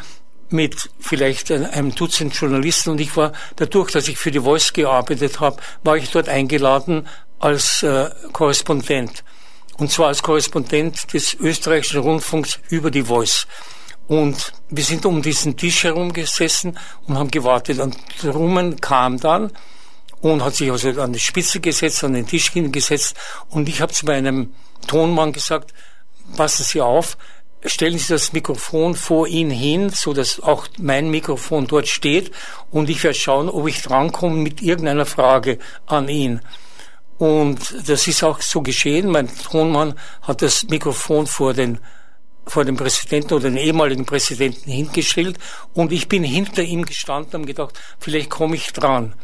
mit 0.50 0.90
vielleicht 1.00 1.50
einem 1.50 1.94
Dutzend 1.94 2.34
Journalisten 2.34 2.90
und 2.90 3.00
ich 3.00 3.16
war 3.16 3.32
dadurch, 3.56 3.90
dass 3.90 4.08
ich 4.08 4.18
für 4.18 4.30
die 4.30 4.40
Voice 4.40 4.72
gearbeitet 4.72 5.40
habe, 5.40 5.60
war 5.82 5.96
ich 5.96 6.10
dort 6.10 6.28
eingeladen 6.28 7.08
als 7.38 7.82
äh, 7.82 8.10
Korrespondent. 8.32 9.24
Und 9.78 9.90
zwar 9.90 10.08
als 10.08 10.22
Korrespondent 10.22 11.12
des 11.12 11.34
österreichischen 11.34 12.00
Rundfunks 12.00 12.58
über 12.70 12.90
die 12.90 13.02
Voice. 13.02 13.46
Und 14.08 14.52
wir 14.70 14.84
sind 14.84 15.04
um 15.04 15.20
diesen 15.20 15.56
Tisch 15.56 15.84
herum 15.84 16.12
gesessen 16.12 16.78
und 17.06 17.18
haben 17.18 17.30
gewartet. 17.30 17.80
Und 17.80 17.96
Truman 18.20 18.80
kam 18.80 19.18
dann 19.18 19.52
und 20.20 20.44
hat 20.44 20.54
sich 20.54 20.70
also 20.70 20.88
an 21.00 21.12
die 21.12 21.20
Spitze 21.20 21.60
gesetzt, 21.60 22.04
an 22.04 22.14
den 22.14 22.26
Tisch 22.26 22.50
hingesetzt. 22.52 23.16
Und 23.50 23.68
ich 23.68 23.80
habe 23.80 23.92
zu 23.92 24.06
meinem 24.06 24.54
Tonmann 24.86 25.32
gesagt, 25.32 25.74
passen 26.36 26.64
Sie 26.64 26.80
auf, 26.80 27.18
stellen 27.64 27.98
Sie 27.98 28.12
das 28.12 28.32
Mikrofon 28.32 28.94
vor 28.94 29.26
ihn 29.26 29.50
hin, 29.50 29.90
so 29.90 30.12
dass 30.12 30.40
auch 30.40 30.68
mein 30.78 31.10
Mikrofon 31.10 31.66
dort 31.66 31.88
steht 31.88 32.30
und 32.70 32.90
ich 32.90 33.02
werde 33.02 33.18
schauen, 33.18 33.48
ob 33.48 33.66
ich 33.66 33.82
drankomme 33.82 34.36
mit 34.36 34.62
irgendeiner 34.62 35.06
Frage 35.06 35.58
an 35.86 36.08
ihn. 36.08 36.40
Und 37.18 37.88
das 37.88 38.06
ist 38.06 38.22
auch 38.22 38.42
so 38.42 38.60
geschehen. 38.60 39.10
Mein 39.10 39.28
Tonmann 39.28 39.94
hat 40.22 40.42
das 40.42 40.64
Mikrofon 40.64 41.26
vor 41.26 41.54
den 41.54 41.78
vor 42.48 42.64
dem 42.64 42.76
Präsidenten 42.76 43.34
oder 43.34 43.50
den 43.50 43.56
ehemaligen 43.56 44.06
Präsidenten 44.06 44.70
hingestellt 44.70 45.36
und 45.74 45.90
ich 45.90 46.06
bin 46.06 46.22
hinter 46.22 46.62
ihm 46.62 46.84
gestanden 46.84 47.40
und 47.40 47.46
gedacht, 47.46 47.76
vielleicht 47.98 48.30
komme 48.30 48.54
ich 48.54 48.72
dran. 48.72 49.14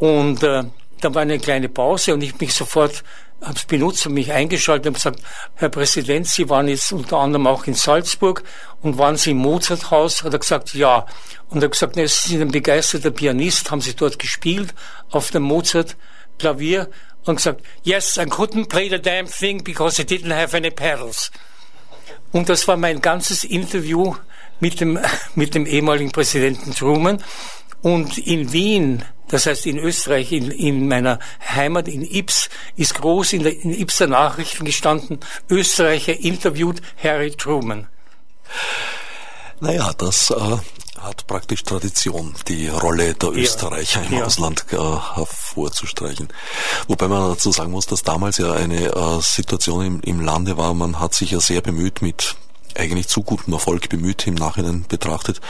Und 0.00 0.42
äh, 0.42 0.64
da 1.00 1.14
war 1.14 1.22
eine 1.22 1.38
kleine 1.38 1.68
Pause 1.68 2.12
und 2.12 2.22
ich 2.22 2.40
mich 2.40 2.52
sofort 2.52 3.04
habe 3.42 3.54
es 3.56 3.64
benutzt 3.64 4.06
und 4.06 4.14
mich 4.14 4.32
eingeschaltet 4.32 4.88
und 4.88 4.94
gesagt, 4.94 5.20
Herr 5.54 5.68
Präsident, 5.68 6.26
Sie 6.26 6.48
waren 6.48 6.68
jetzt 6.68 6.92
unter 6.92 7.18
anderem 7.18 7.46
auch 7.46 7.64
in 7.66 7.74
Salzburg 7.74 8.42
und 8.82 8.98
waren 8.98 9.16
Sie 9.16 9.30
im 9.30 9.38
Mozarthaus? 9.38 10.22
Hat 10.22 10.32
er 10.32 10.38
gesagt, 10.38 10.74
ja. 10.74 11.06
Und 11.48 11.62
er 11.62 11.64
hat 11.64 11.72
gesagt, 11.72 11.96
ne, 11.96 12.06
Sie 12.06 12.28
sind 12.28 12.42
ein 12.42 12.50
begeisterter 12.50 13.10
Pianist, 13.10 13.70
haben 13.70 13.80
Sie 13.80 13.94
dort 13.94 14.18
gespielt 14.18 14.74
auf 15.10 15.30
dem 15.30 15.42
Mozart-Klavier? 15.44 16.90
Und 17.24 17.36
gesagt, 17.36 17.62
yes, 17.82 18.16
I 18.16 18.22
couldn't 18.22 18.68
play 18.68 18.88
the 18.88 19.00
damn 19.00 19.26
thing 19.26 19.62
because 19.62 20.00
I 20.00 20.04
didn't 20.04 20.34
have 20.34 20.56
any 20.56 20.70
pedals. 20.70 21.30
Und 22.32 22.48
das 22.48 22.66
war 22.68 22.76
mein 22.76 23.00
ganzes 23.00 23.44
Interview 23.44 24.14
mit 24.60 24.80
dem, 24.80 24.98
mit 25.34 25.54
dem 25.54 25.66
ehemaligen 25.66 26.12
Präsidenten 26.12 26.74
Truman. 26.74 27.22
Und 27.82 28.18
in 28.18 28.52
Wien, 28.52 29.04
das 29.28 29.46
heißt 29.46 29.66
in 29.66 29.78
Österreich, 29.78 30.32
in, 30.32 30.50
in 30.50 30.88
meiner 30.88 31.18
Heimat 31.48 31.88
in 31.88 32.02
Ips, 32.02 32.50
ist 32.76 32.94
groß 32.94 33.32
in, 33.34 33.42
der, 33.42 33.58
in 33.58 33.72
Ipser 33.72 34.06
Nachrichten 34.06 34.64
gestanden, 34.64 35.20
Österreicher 35.48 36.18
interviewt 36.18 36.82
Harry 37.02 37.30
Truman. 37.30 37.86
Naja, 39.60 39.92
das 39.96 40.30
äh, 40.30 40.56
hat 41.00 41.26
praktisch 41.26 41.62
Tradition, 41.62 42.34
die 42.48 42.68
Rolle 42.68 43.14
der 43.14 43.30
Österreicher 43.30 44.02
ja, 44.02 44.06
im 44.08 44.18
ja. 44.18 44.24
Ausland 44.24 44.66
äh, 44.70 44.76
hervorzustreichen. 44.76 46.28
Wobei 46.88 47.08
man 47.08 47.30
dazu 47.30 47.52
sagen 47.52 47.70
muss, 47.70 47.86
dass 47.86 48.02
damals 48.02 48.38
ja 48.38 48.52
eine 48.52 48.86
äh, 48.86 49.20
Situation 49.20 49.84
im, 49.84 50.00
im 50.00 50.20
Lande 50.20 50.56
war, 50.56 50.74
man 50.74 50.98
hat 50.98 51.14
sich 51.14 51.32
ja 51.32 51.40
sehr 51.40 51.60
bemüht, 51.60 52.02
mit 52.02 52.36
eigentlich 52.76 53.08
zu 53.08 53.22
gutem 53.22 53.52
Erfolg 53.52 53.88
bemüht 53.88 54.26
im 54.26 54.34
Nachhinein 54.34 54.84
betrachtet, 54.88 55.40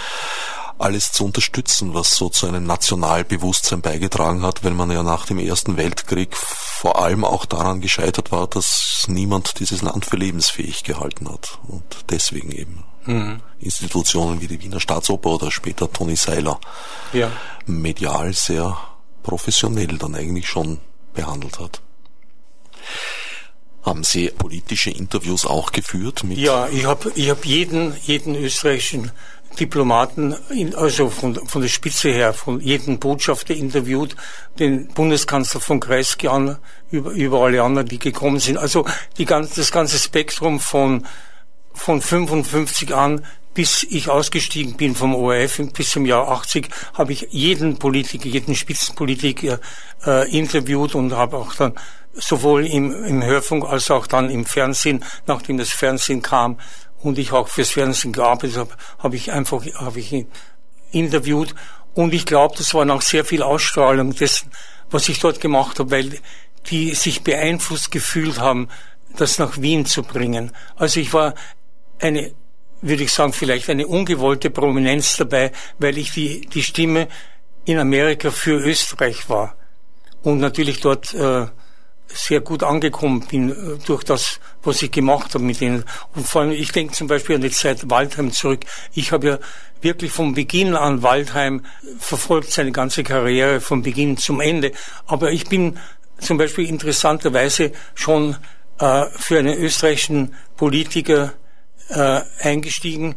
alles 0.80 1.12
zu 1.12 1.24
unterstützen, 1.24 1.94
was 1.94 2.16
so 2.16 2.28
zu 2.28 2.46
einem 2.46 2.64
Nationalbewusstsein 2.64 3.80
beigetragen 3.82 4.42
hat, 4.42 4.64
wenn 4.64 4.74
man 4.74 4.90
ja 4.90 5.02
nach 5.02 5.26
dem 5.26 5.38
Ersten 5.38 5.76
Weltkrieg 5.76 6.36
vor 6.36 7.02
allem 7.02 7.24
auch 7.24 7.44
daran 7.44 7.80
gescheitert 7.80 8.32
war, 8.32 8.46
dass 8.46 9.04
niemand 9.08 9.60
dieses 9.60 9.82
Land 9.82 10.06
für 10.06 10.16
lebensfähig 10.16 10.84
gehalten 10.84 11.28
hat. 11.30 11.58
Und 11.68 11.84
deswegen 12.10 12.50
eben 12.52 12.84
mhm. 13.04 13.40
Institutionen 13.58 14.40
wie 14.40 14.48
die 14.48 14.62
Wiener 14.62 14.80
Staatsoper 14.80 15.30
oder 15.30 15.50
später 15.50 15.92
Toni 15.92 16.16
Seiler 16.16 16.58
ja. 17.12 17.30
medial 17.66 18.32
sehr 18.32 18.78
professionell 19.22 19.98
dann 19.98 20.14
eigentlich 20.14 20.48
schon 20.48 20.78
behandelt 21.14 21.58
hat. 21.58 21.82
Haben 23.82 24.04
Sie 24.04 24.28
politische 24.28 24.90
Interviews 24.90 25.46
auch 25.46 25.72
geführt? 25.72 26.22
Mit 26.24 26.36
ja, 26.36 26.68
ich 26.68 26.84
habe 26.84 27.12
ich 27.14 27.30
hab 27.30 27.46
jeden, 27.46 27.96
jeden 28.02 28.34
österreichischen 28.34 29.10
Diplomaten, 29.58 30.34
also 30.76 31.10
von, 31.10 31.34
von 31.34 31.62
der 31.62 31.68
Spitze 31.68 32.10
her, 32.10 32.32
von 32.32 32.60
jedem 32.60 32.98
Botschafter 32.98 33.54
interviewt, 33.54 34.16
den 34.58 34.88
Bundeskanzler 34.88 35.60
von 35.60 35.80
Kreisky 35.80 36.28
an, 36.28 36.58
über, 36.90 37.10
über 37.10 37.40
alle 37.40 37.62
anderen, 37.62 37.88
die 37.88 37.98
gekommen 37.98 38.38
sind. 38.38 38.58
Also 38.58 38.86
die 39.18 39.24
ganz, 39.24 39.54
das 39.54 39.72
ganze 39.72 39.98
Spektrum 39.98 40.60
von, 40.60 41.06
von 41.72 42.00
55 42.00 42.94
an 42.94 43.24
bis 43.52 43.82
ich 43.82 44.08
ausgestiegen 44.08 44.76
bin 44.76 44.94
vom 44.94 45.14
ORF 45.14 45.60
bis 45.72 45.90
zum 45.90 46.06
Jahr 46.06 46.28
80, 46.28 46.68
habe 46.94 47.12
ich 47.12 47.26
jeden 47.30 47.78
Politiker, 47.78 48.28
jeden 48.28 48.54
Spitzenpolitiker 48.54 49.58
äh, 50.06 50.30
interviewt 50.30 50.94
und 50.94 51.12
habe 51.12 51.36
auch 51.36 51.54
dann 51.54 51.74
sowohl 52.12 52.66
im, 52.66 52.92
im 53.04 53.22
Hörfunk 53.22 53.64
als 53.64 53.90
auch 53.90 54.06
dann 54.06 54.30
im 54.30 54.44
Fernsehen, 54.44 55.04
nachdem 55.26 55.58
das 55.58 55.70
Fernsehen 55.70 56.22
kam, 56.22 56.58
und 57.02 57.18
ich 57.18 57.32
auch 57.32 57.48
fürs 57.48 57.70
Fernsehen 57.70 58.12
gearbeitet 58.12 58.56
habe, 58.56 58.70
habe 58.98 59.16
ich 59.16 59.32
einfach 59.32 59.64
habe 59.74 60.00
ich 60.00 60.26
interviewt 60.92 61.54
und 61.94 62.14
ich 62.14 62.26
glaube, 62.26 62.54
das 62.56 62.74
war 62.74 62.84
noch 62.84 63.02
sehr 63.02 63.24
viel 63.24 63.42
Ausstrahlung 63.42 64.14
dessen, 64.14 64.50
was 64.90 65.08
ich 65.08 65.18
dort 65.18 65.40
gemacht 65.40 65.78
habe, 65.78 65.90
weil 65.90 66.18
die 66.66 66.94
sich 66.94 67.22
beeinflusst 67.22 67.90
gefühlt 67.90 68.38
haben, 68.38 68.68
das 69.16 69.38
nach 69.38 69.60
Wien 69.60 69.86
zu 69.86 70.02
bringen. 70.02 70.52
Also 70.76 71.00
ich 71.00 71.12
war 71.12 71.34
eine, 72.00 72.32
würde 72.80 73.02
ich 73.02 73.12
sagen, 73.12 73.32
vielleicht 73.32 73.68
eine 73.70 73.86
ungewollte 73.86 74.50
Prominenz 74.50 75.16
dabei, 75.16 75.52
weil 75.78 75.98
ich 75.98 76.12
die, 76.12 76.42
die 76.42 76.62
Stimme 76.62 77.08
in 77.64 77.78
Amerika 77.78 78.30
für 78.30 78.58
Österreich 78.58 79.28
war 79.28 79.56
und 80.22 80.38
natürlich 80.38 80.80
dort 80.80 81.12
äh, 81.14 81.46
sehr 82.12 82.40
gut 82.40 82.62
angekommen 82.62 83.26
bin 83.30 83.50
äh, 83.50 83.78
durch 83.86 84.04
das, 84.04 84.40
was 84.62 84.82
ich 84.82 84.90
gemacht 84.90 85.34
habe 85.34 85.44
mit 85.44 85.60
ihnen. 85.60 85.84
Und 86.14 86.26
vor 86.26 86.42
allem, 86.42 86.52
ich 86.52 86.72
denke 86.72 86.92
zum 86.92 87.06
Beispiel 87.06 87.36
an 87.36 87.42
die 87.42 87.50
Zeit 87.50 87.88
Waldheim 87.88 88.32
zurück. 88.32 88.60
Ich 88.94 89.12
habe 89.12 89.26
ja 89.26 89.38
wirklich 89.80 90.12
vom 90.12 90.34
Beginn 90.34 90.74
an 90.74 91.02
Waldheim 91.02 91.64
verfolgt, 91.98 92.52
seine 92.52 92.72
ganze 92.72 93.02
Karriere 93.02 93.60
vom 93.60 93.82
Beginn 93.82 94.16
zum 94.16 94.40
Ende. 94.40 94.72
Aber 95.06 95.30
ich 95.30 95.46
bin 95.46 95.78
zum 96.18 96.38
Beispiel 96.38 96.68
interessanterweise 96.68 97.72
schon 97.94 98.36
äh, 98.78 99.06
für 99.16 99.38
einen 99.38 99.56
österreichischen 99.56 100.34
Politiker 100.56 101.32
äh, 101.88 102.20
eingestiegen, 102.40 103.16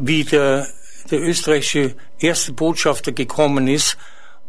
wie 0.00 0.24
der, 0.24 0.68
der 1.10 1.20
österreichische 1.20 1.94
erste 2.18 2.52
Botschafter 2.52 3.12
gekommen 3.12 3.68
ist. 3.68 3.96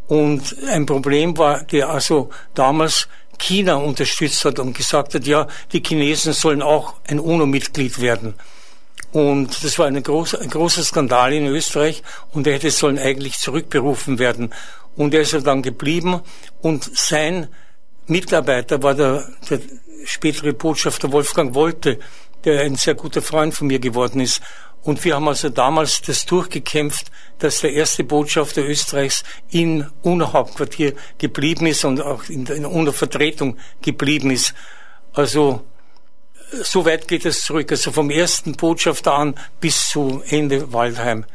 Und 0.08 0.56
ein 0.69 0.86
Problem 0.86 1.38
war, 1.38 1.63
der 1.63 1.89
also 1.89 2.29
damals 2.53 3.08
China 3.43 3.75
unterstützt 3.75 4.45
hat 4.45 4.60
und 4.60 4.77
gesagt 4.77 5.15
hat, 5.15 5.27
ja, 5.27 5.47
die 5.73 5.84
Chinesen 5.86 6.34
sollen 6.34 6.62
auch 6.62 6.95
ein 7.08 7.19
UNO-Mitglied 7.19 7.99
werden. 7.99 8.36
Und 9.12 9.63
das 9.63 9.77
war 9.77 9.86
eine 9.86 10.01
groß, 10.01 10.36
ein 10.36 10.49
großer 10.49 10.82
Skandal 10.84 11.34
in 11.34 11.45
Österreich 11.47 12.01
und 12.32 12.47
er 12.47 12.53
hätte 12.53 12.71
sollen 12.71 12.97
eigentlich 12.97 13.38
zurückberufen 13.38 14.17
werden. 14.17 14.53
Und 14.95 15.13
er 15.13 15.21
ist 15.21 15.34
ja 15.34 15.39
dann 15.39 15.62
geblieben 15.62 16.21
und 16.62 16.89
sein 16.97 17.47
Mitarbeiter 18.08 18.82
war 18.82 18.95
der, 18.95 19.27
der 19.49 19.60
spätere 20.06 20.53
Botschafter 20.53 21.12
Wolfgang 21.12 21.53
Wolte, 21.53 21.99
der 22.43 22.62
ein 22.62 22.75
sehr 22.75 22.95
guter 22.95 23.21
Freund 23.21 23.53
von 23.53 23.67
mir 23.67 23.79
geworden 23.79 24.19
ist. 24.19 24.41
Und 24.84 25.04
wir 25.06 25.15
haben 25.15 25.28
also 25.28 25.50
damals 25.50 26.02
das 26.02 26.26
durchgekämpft, 26.26 27.10
dass 27.39 27.62
der 27.62 27.72
erste 27.72 28.04
Botschafter 28.04 28.63
Österreichs 28.63 29.24
in 29.50 29.89
UNO-Hauptquartier 30.02 30.93
geblieben 31.17 31.65
ist 31.67 31.86
und 31.86 32.02
auch 32.02 32.26
in 32.26 32.46
der 32.46 32.69
UNO-Vertretung 32.69 33.58
geblieben 33.82 34.30
ist. 34.30 34.54
Also 35.13 35.63
so 36.52 36.86
weit 36.86 37.08
geht 37.08 37.26
es 37.26 37.46
zurück, 37.46 37.72
also 37.72 37.91
vom 37.91 38.10
ersten 38.10 38.54
Botschafter 38.54 39.13
an 39.13 39.36
bis 39.60 39.89
zu 39.89 40.22
Ende 40.28 40.74
Waldheim. 40.74 41.26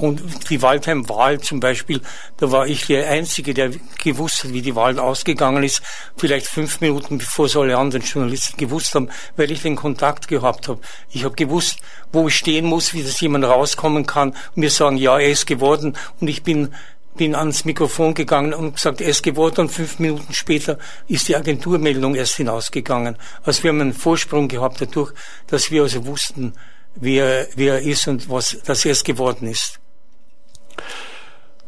Und 0.00 0.48
die 0.48 0.62
Waldheim-Wahl 0.62 1.40
zum 1.40 1.60
Beispiel, 1.60 2.00
da 2.38 2.50
war 2.50 2.66
ich 2.66 2.86
der 2.86 3.10
Einzige, 3.10 3.52
der 3.52 3.70
gewusst 4.02 4.44
hat, 4.44 4.54
wie 4.54 4.62
die 4.62 4.74
Wahl 4.74 4.98
ausgegangen 4.98 5.62
ist. 5.62 5.82
Vielleicht 6.16 6.46
fünf 6.46 6.80
Minuten 6.80 7.18
bevor 7.18 7.44
es 7.44 7.54
alle 7.54 7.76
anderen 7.76 8.02
Journalisten 8.02 8.56
gewusst 8.56 8.94
haben, 8.94 9.10
weil 9.36 9.50
ich 9.50 9.60
den 9.60 9.76
Kontakt 9.76 10.26
gehabt 10.26 10.68
habe. 10.68 10.80
Ich 11.10 11.24
habe 11.24 11.34
gewusst, 11.34 11.80
wo 12.12 12.28
ich 12.28 12.36
stehen 12.36 12.64
muss, 12.64 12.94
wie 12.94 13.02
das 13.02 13.20
jemand 13.20 13.44
rauskommen 13.44 14.06
kann 14.06 14.30
und 14.30 14.56
mir 14.56 14.70
sagen, 14.70 14.96
ja, 14.96 15.18
er 15.18 15.30
ist 15.30 15.46
geworden. 15.46 15.94
Und 16.18 16.28
ich 16.28 16.42
bin 16.42 16.74
bin 17.16 17.34
ans 17.34 17.66
Mikrofon 17.66 18.14
gegangen 18.14 18.54
und 18.54 18.76
gesagt, 18.76 19.02
er 19.02 19.08
ist 19.08 19.22
geworden 19.22 19.62
und 19.62 19.68
fünf 19.68 19.98
Minuten 19.98 20.32
später 20.32 20.78
ist 21.08 21.28
die 21.28 21.36
Agenturmeldung 21.36 22.14
erst 22.14 22.36
hinausgegangen. 22.36 23.16
Also 23.42 23.64
wir 23.64 23.70
haben 23.70 23.82
einen 23.82 23.92
Vorsprung 23.92 24.48
gehabt 24.48 24.80
dadurch, 24.80 25.12
dass 25.48 25.70
wir 25.70 25.82
also 25.82 26.06
wussten, 26.06 26.54
wie 26.94 27.18
er, 27.18 27.48
wie 27.56 27.66
er 27.66 27.80
ist 27.80 28.08
und 28.08 28.30
was, 28.30 28.56
dass 28.64 28.86
er 28.86 28.92
es 28.92 29.04
geworden 29.04 29.48
ist. 29.48 29.80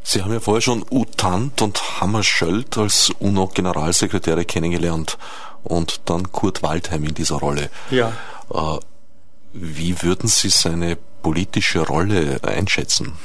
Sie 0.04 0.22
haben 0.22 0.32
ja 0.32 0.40
vorher 0.40 0.60
schon 0.60 0.84
Utant 0.90 1.62
und 1.62 2.00
Hammarskjöld 2.00 2.76
als 2.76 3.10
UNO-Generalsekretäre 3.20 4.44
kennengelernt 4.44 5.16
und 5.62 6.00
dann 6.06 6.32
Kurt 6.32 6.62
Waldheim 6.62 7.04
in 7.04 7.14
dieser 7.14 7.36
Rolle. 7.36 7.70
Ja. 7.90 8.12
Äh, 8.52 8.78
wie 9.52 10.02
würden 10.02 10.28
Sie 10.28 10.48
seine 10.48 10.96
politische 10.96 11.80
Rolle 11.80 12.40
einschätzen? 12.42 13.18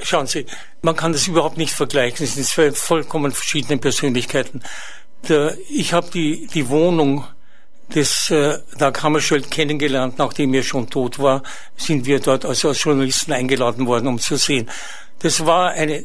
Schauen 0.00 0.26
Sie, 0.26 0.46
man 0.80 0.96
kann 0.96 1.12
das 1.12 1.26
überhaupt 1.26 1.58
nicht 1.58 1.74
vergleichen. 1.74 2.24
Es 2.24 2.34
sind 2.34 2.46
zwei 2.46 2.72
vollkommen 2.72 3.32
verschiedene 3.32 3.78
Persönlichkeiten. 3.78 4.62
Der, 5.28 5.56
ich 5.68 5.92
habe 5.92 6.10
die, 6.10 6.48
die 6.48 6.68
Wohnung 6.68 7.24
des 7.94 8.30
äh, 8.30 8.58
Dag 8.78 9.02
Hammarskjöld 9.02 9.50
kennengelernt, 9.50 10.18
nachdem 10.18 10.54
er 10.54 10.62
schon 10.62 10.88
tot 10.88 11.18
war, 11.18 11.42
sind 11.76 12.06
wir 12.06 12.20
dort 12.20 12.44
also 12.44 12.68
als 12.68 12.82
Journalisten 12.82 13.32
eingeladen 13.32 13.86
worden, 13.86 14.08
um 14.08 14.18
zu 14.18 14.36
sehen. 14.36 14.68
Das 15.20 15.44
war 15.44 15.70
eine 15.70 16.04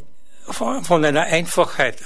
von 0.50 1.04
einer 1.04 1.23
Einfachheit, 1.23 1.97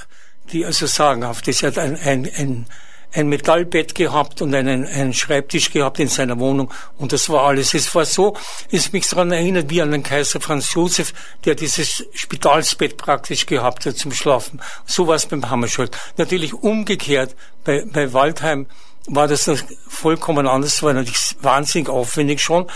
die 0.52 0.64
also 0.64 0.86
sagenhaft 0.86 1.46
ist. 1.48 1.62
Er 1.62 1.68
hat 1.68 1.78
ein, 1.78 1.96
ein, 1.96 2.28
ein, 2.36 2.66
ein 3.12 3.28
Metallbett 3.28 3.94
gehabt 3.94 4.42
und 4.42 4.54
einen, 4.54 4.86
einen 4.86 5.12
Schreibtisch 5.12 5.70
gehabt 5.70 6.00
in 6.00 6.08
seiner 6.08 6.38
Wohnung 6.38 6.72
und 6.98 7.12
das 7.12 7.28
war 7.28 7.44
alles. 7.44 7.74
Es 7.74 7.94
war 7.94 8.04
so, 8.04 8.36
es 8.70 8.92
mich 8.92 9.08
daran 9.08 9.30
erinnert 9.30 9.70
wie 9.70 9.82
an 9.82 9.90
den 9.90 10.02
Kaiser 10.02 10.40
Franz 10.40 10.72
Josef, 10.74 11.12
der 11.44 11.54
dieses 11.54 12.04
Spitalsbett 12.14 12.96
praktisch 12.96 13.46
gehabt 13.46 13.86
hat 13.86 13.96
zum 13.96 14.12
Schlafen. 14.12 14.60
So 14.86 15.06
war 15.06 15.16
es 15.16 15.26
beim 15.26 15.48
Hammarskjöld. 15.48 15.96
Natürlich 16.16 16.54
umgekehrt 16.54 17.36
bei, 17.64 17.84
bei 17.86 18.12
Waldheim 18.12 18.66
war 19.06 19.28
das 19.28 19.50
vollkommen 19.88 20.46
anders, 20.46 20.82
war 20.82 20.92
natürlich 20.92 21.36
wahnsinnig 21.40 21.88
aufwendig 21.88 22.40
schon. 22.40 22.66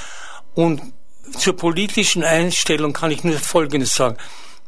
Und 0.54 0.80
zur 1.38 1.56
politischen 1.56 2.24
Einstellung 2.24 2.92
kann 2.92 3.10
ich 3.10 3.24
nur 3.24 3.38
Folgendes 3.38 3.94
sagen. 3.94 4.16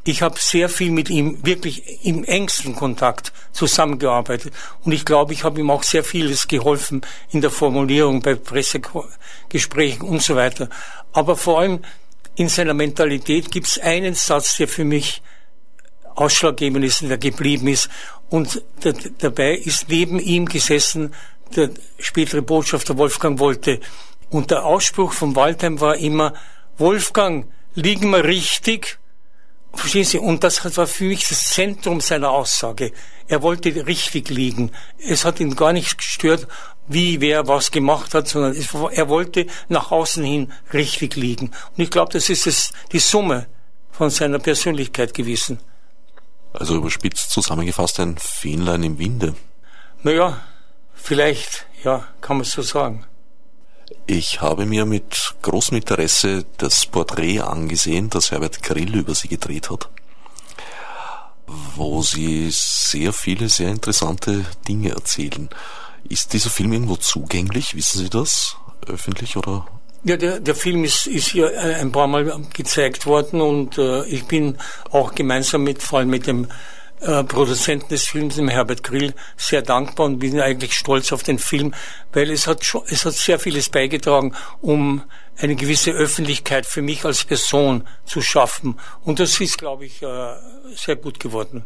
Ich 0.05 0.23
habe 0.23 0.37
sehr 0.39 0.69
viel 0.69 0.91
mit 0.91 1.11
ihm 1.11 1.45
wirklich 1.45 2.05
im 2.05 2.25
engsten 2.25 2.75
Kontakt 2.75 3.33
zusammengearbeitet 3.53 4.55
und 4.85 4.93
ich 4.93 5.05
glaube, 5.05 5.35
ich 5.35 5.45
habe 5.45 5.61
ihm 5.61 5.71
auch 5.71 5.83
sehr 5.83 6.03
vieles 6.03 6.49
geholfen 6.49 7.03
in 7.31 7.43
der 7.43 7.51
Formulierung 7.51 8.23
bei 8.23 8.35
Pressegesprächen 8.35 10.09
und 10.09 10.23
so 10.23 10.35
weiter. 10.35 10.71
Aber 11.13 11.37
vor 11.37 11.61
allem 11.61 11.81
in 12.37 12.49
seiner 12.49 12.73
Mentalität 12.73 13.51
gibt 13.51 13.67
es 13.67 13.79
einen 13.79 14.15
Satz, 14.15 14.57
der 14.57 14.69
für 14.69 14.85
mich 14.85 15.21
ausschlaggebend 16.15 16.85
ist, 16.85 17.03
der 17.03 17.19
geblieben 17.19 17.69
ist 17.69 17.91
und 18.31 18.63
dabei 19.19 19.57
ist 19.57 19.89
neben 19.89 20.19
ihm 20.19 20.47
gesessen 20.47 21.15
der 21.57 21.71
spätere 21.99 22.43
Botschafter 22.43 22.97
Wolfgang 22.97 23.39
Wollte. 23.39 23.81
Und 24.31 24.51
der 24.51 24.65
Ausspruch 24.65 25.13
von 25.13 25.35
Waldheim 25.37 25.81
war 25.81 25.97
immer, 25.97 26.35
Wolfgang, 26.77 27.51
liegen 27.75 28.11
wir 28.11 28.25
richtig? 28.25 28.99
Verstehen 29.75 30.05
Sie? 30.05 30.19
Und 30.19 30.45
das 30.45 30.77
war 30.77 30.87
für 30.87 31.05
mich 31.05 31.29
das 31.29 31.51
Zentrum 31.51 32.01
seiner 32.01 32.31
Aussage. 32.31 32.93
Er 33.27 33.43
wollte 33.43 33.87
richtig 33.87 34.31
liegen. 34.31 34.73
Es 34.99 35.25
hat 35.25 35.41
ihn 35.41 35.55
gar 35.55 35.73
nicht 35.73 35.99
gestört, 35.99 36.49
wie 36.89 37.21
wer 37.21 37.47
was 37.47 37.71
gemacht 37.71 38.15
hat, 38.15 38.29
sondern 38.29 38.57
er 38.93 39.09
wollte 39.09 39.47
nach 39.69 39.91
außen 39.91 40.25
hin 40.25 40.53
richtig 40.73 41.17
liegen. 41.17 41.49
Und 41.77 41.83
ich 41.83 41.91
glaube, 41.91 42.13
das 42.13 42.29
ist 42.31 42.47
es, 42.47 42.73
die 42.93 42.99
Summe 42.99 43.47
von 43.91 44.11
seiner 44.11 44.39
Persönlichkeit 44.39 45.13
gewesen. 45.13 45.59
Also 46.53 46.77
überspitzt 46.77 47.31
zusammengefasst 47.31 48.01
ein 48.01 48.17
Fähnlein 48.17 48.83
im 48.83 48.99
Winde. 48.99 49.35
Naja, 50.03 50.41
vielleicht, 50.99 51.67
ja, 51.85 52.07
kann 52.21 52.39
man 52.39 52.45
so 52.45 52.63
sagen. 52.63 53.07
Ich 54.07 54.41
habe 54.41 54.67
mir 54.67 54.85
mit 54.85 55.35
großem 55.43 55.79
Interesse 55.79 56.45
das 56.59 56.87
Porträt 56.87 57.41
angesehen, 57.41 58.11
das 58.11 58.31
Herbert 58.31 58.63
Grill 58.63 58.97
über 58.97 59.15
sie 59.15 59.29
gedreht 59.29 59.71
hat, 59.71 59.89
wo 61.47 62.03
sie 62.03 62.49
sehr 62.51 63.13
viele, 63.13 63.49
sehr 63.49 63.71
interessante 63.71 64.45
Dinge 64.67 64.91
erzählen. 64.91 65.49
Ist 66.09 66.33
dieser 66.33 66.51
Film 66.51 66.73
irgendwo 66.73 66.97
zugänglich? 66.97 67.75
Wissen 67.75 67.99
Sie 67.99 68.11
das? 68.11 68.57
Öffentlich 68.87 69.37
oder? 69.37 69.67
Ja, 70.05 70.17
der, 70.17 70.41
der 70.41 70.55
Film 70.55 70.85
ist, 70.85 71.07
ist 71.07 71.29
hier 71.29 71.53
äh, 71.53 71.75
ein 71.75 71.93
paar 71.93 72.07
Mal 72.07 72.41
gezeigt 72.55 73.05
worden 73.05 73.41
und 73.41 73.79
äh, 73.79 74.07
ich 74.07 74.27
bin 74.27 74.57
auch 74.91 75.15
gemeinsam 75.15 75.65
mit, 75.65 75.83
vor 75.83 75.99
allem 75.99 76.11
mit 76.11 76.27
dem 76.27 76.47
äh, 77.01 77.25
Produzenten 77.25 77.89
des 77.89 78.07
Films, 78.07 78.37
dem 78.37 78.49
Herbert 78.49 78.83
Grill, 78.83 79.15
sehr 79.37 79.63
dankbar 79.63 80.07
und 80.07 80.19
bin 80.19 80.41
eigentlich 80.41 80.75
stolz 80.75 81.13
auf 81.13 81.23
den 81.23 81.39
Film, 81.39 81.75
weil 82.13 82.31
es 82.31 82.47
hat, 82.47 82.65
schon, 82.65 82.83
es 82.89 83.05
hat 83.05 83.15
sehr 83.15 83.39
vieles 83.39 83.69
beigetragen, 83.69 84.35
um 84.61 85.03
eine 85.37 85.55
gewisse 85.55 85.93
Öffentlichkeit 85.93 86.67
für 86.67 86.83
mich 86.83 87.05
als 87.05 87.25
Person 87.25 87.87
zu 88.05 88.21
schaffen. 88.21 88.79
Und 89.05 89.21
das 89.21 89.39
ist, 89.41 89.59
glaube 89.59 89.87
ich, 89.87 90.03
äh, 90.03 90.35
sehr 90.75 90.97
gut 90.97 91.21
geworden. 91.21 91.65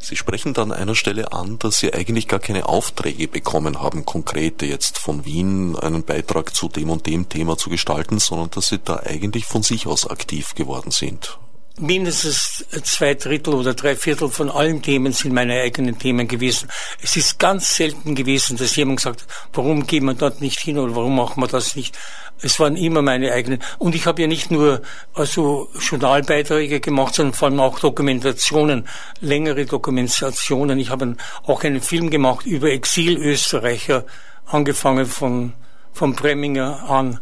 Sie 0.00 0.16
sprechen 0.16 0.52
dann 0.52 0.72
an 0.72 0.78
einer 0.78 0.96
Stelle 0.96 1.32
an, 1.32 1.60
dass 1.60 1.78
Sie 1.78 1.94
eigentlich 1.94 2.26
gar 2.26 2.40
keine 2.40 2.68
Aufträge 2.68 3.28
bekommen 3.28 3.80
haben, 3.80 4.04
konkrete 4.04 4.66
jetzt 4.66 4.98
von 4.98 5.24
Wien 5.24 5.76
einen 5.76 6.02
Beitrag 6.02 6.56
zu 6.56 6.68
dem 6.68 6.90
und 6.90 7.06
dem 7.06 7.28
Thema 7.28 7.56
zu 7.56 7.70
gestalten, 7.70 8.18
sondern 8.18 8.50
dass 8.50 8.66
Sie 8.66 8.80
da 8.80 8.96
eigentlich 8.96 9.44
von 9.44 9.62
sich 9.62 9.86
aus 9.86 10.10
aktiv 10.10 10.56
geworden 10.56 10.90
sind 10.90 11.38
mindestens 11.78 12.64
zwei 12.84 13.14
Drittel 13.14 13.54
oder 13.54 13.74
drei 13.74 13.96
Viertel 13.96 14.28
von 14.28 14.50
allen 14.50 14.82
Themen 14.82 15.12
sind 15.12 15.32
meine 15.32 15.60
eigenen 15.60 15.98
Themen 15.98 16.28
gewesen. 16.28 16.68
Es 17.02 17.16
ist 17.16 17.38
ganz 17.38 17.76
selten 17.76 18.14
gewesen, 18.14 18.56
dass 18.56 18.76
jemand 18.76 19.04
hat, 19.04 19.24
warum 19.52 19.86
gehen 19.86 20.04
wir 20.04 20.14
dort 20.14 20.40
nicht 20.40 20.60
hin 20.60 20.78
oder 20.78 20.94
warum 20.94 21.16
machen 21.16 21.42
wir 21.42 21.48
das 21.48 21.76
nicht. 21.76 21.98
Es 22.40 22.58
waren 22.58 22.76
immer 22.76 23.02
meine 23.02 23.32
eigenen. 23.32 23.60
Und 23.78 23.94
ich 23.94 24.06
habe 24.06 24.20
ja 24.20 24.28
nicht 24.28 24.50
nur 24.50 24.82
also 25.14 25.68
Journalbeiträge 25.78 26.80
gemacht, 26.80 27.14
sondern 27.14 27.34
vor 27.34 27.48
allem 27.48 27.60
auch 27.60 27.78
Dokumentationen, 27.78 28.88
längere 29.20 29.64
Dokumentationen. 29.64 30.78
Ich 30.78 30.90
habe 30.90 31.16
auch 31.44 31.62
einen 31.62 31.80
Film 31.80 32.10
gemacht 32.10 32.44
über 32.44 32.70
Exil-Österreicher, 32.70 34.04
angefangen 34.46 35.06
von, 35.06 35.52
von 35.92 36.14
Bremminger 36.14 36.90
an. 36.90 37.20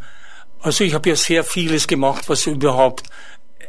Also 0.62 0.84
ich 0.84 0.94
habe 0.94 1.08
ja 1.10 1.16
sehr 1.16 1.44
vieles 1.44 1.86
gemacht, 1.86 2.28
was 2.28 2.46
überhaupt 2.46 3.04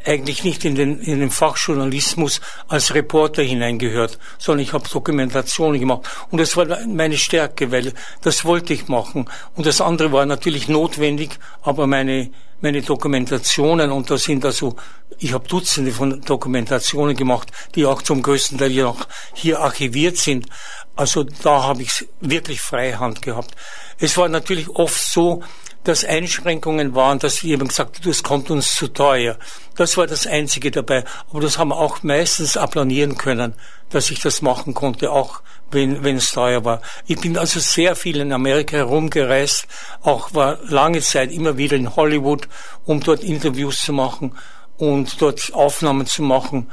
eigentlich 0.04 0.44
nicht 0.44 0.64
in 0.64 0.74
den, 0.74 1.00
in 1.00 1.20
den 1.20 1.30
Fachjournalismus 1.30 2.40
als 2.68 2.94
Reporter 2.94 3.42
hineingehört, 3.42 4.18
sondern 4.38 4.62
ich 4.62 4.72
habe 4.72 4.88
Dokumentationen 4.88 5.80
gemacht. 5.80 6.02
Und 6.30 6.40
das 6.40 6.56
war 6.56 6.66
meine 6.86 7.16
Stärke, 7.16 7.70
weil 7.70 7.92
das 8.22 8.44
wollte 8.44 8.74
ich 8.74 8.88
machen. 8.88 9.28
Und 9.54 9.66
das 9.66 9.80
andere 9.80 10.12
war 10.12 10.26
natürlich 10.26 10.68
notwendig, 10.68 11.38
aber 11.62 11.86
meine, 11.86 12.30
meine 12.60 12.82
Dokumentationen, 12.82 13.90
und 13.90 14.10
da 14.10 14.18
sind 14.18 14.44
also, 14.44 14.76
ich 15.18 15.32
habe 15.32 15.46
Dutzende 15.46 15.92
von 15.92 16.20
Dokumentationen 16.20 17.16
gemacht, 17.16 17.50
die 17.74 17.86
auch 17.86 18.02
zum 18.02 18.22
größten 18.22 18.58
Teil 18.58 18.70
hier, 18.70 18.94
hier 19.34 19.60
archiviert 19.60 20.16
sind. 20.16 20.46
Also 20.94 21.24
da 21.24 21.64
habe 21.64 21.82
ich 21.82 22.08
wirklich 22.20 22.60
freie 22.60 22.98
Hand 22.98 23.22
gehabt. 23.22 23.54
Es 24.02 24.16
war 24.16 24.28
natürlich 24.28 24.68
oft 24.68 25.00
so, 25.00 25.44
dass 25.84 26.04
Einschränkungen 26.04 26.96
waren, 26.96 27.20
dass 27.20 27.40
jemand 27.42 27.68
gesagt 27.68 27.98
hat, 27.98 28.06
das 28.06 28.24
kommt 28.24 28.50
uns 28.50 28.74
zu 28.74 28.88
teuer. 28.88 29.38
Das 29.76 29.96
war 29.96 30.08
das 30.08 30.26
Einzige 30.26 30.72
dabei. 30.72 31.04
Aber 31.30 31.40
das 31.40 31.56
haben 31.56 31.68
wir 31.68 31.76
auch 31.76 32.02
meistens 32.02 32.56
applanieren 32.56 33.16
können, 33.16 33.54
dass 33.90 34.10
ich 34.10 34.18
das 34.18 34.42
machen 34.42 34.74
konnte, 34.74 35.12
auch 35.12 35.40
wenn, 35.70 36.02
wenn 36.02 36.16
es 36.16 36.32
teuer 36.32 36.64
war. 36.64 36.82
Ich 37.06 37.20
bin 37.20 37.38
also 37.38 37.60
sehr 37.60 37.94
viel 37.94 38.16
in 38.16 38.32
Amerika 38.32 38.76
herumgereist, 38.76 39.68
auch 40.02 40.34
war 40.34 40.58
lange 40.64 41.00
Zeit 41.00 41.30
immer 41.30 41.56
wieder 41.56 41.76
in 41.76 41.94
Hollywood, 41.94 42.48
um 42.84 42.98
dort 42.98 43.22
Interviews 43.22 43.82
zu 43.82 43.92
machen 43.92 44.36
und 44.78 45.22
dort 45.22 45.54
Aufnahmen 45.54 46.08
zu 46.08 46.22
machen 46.22 46.68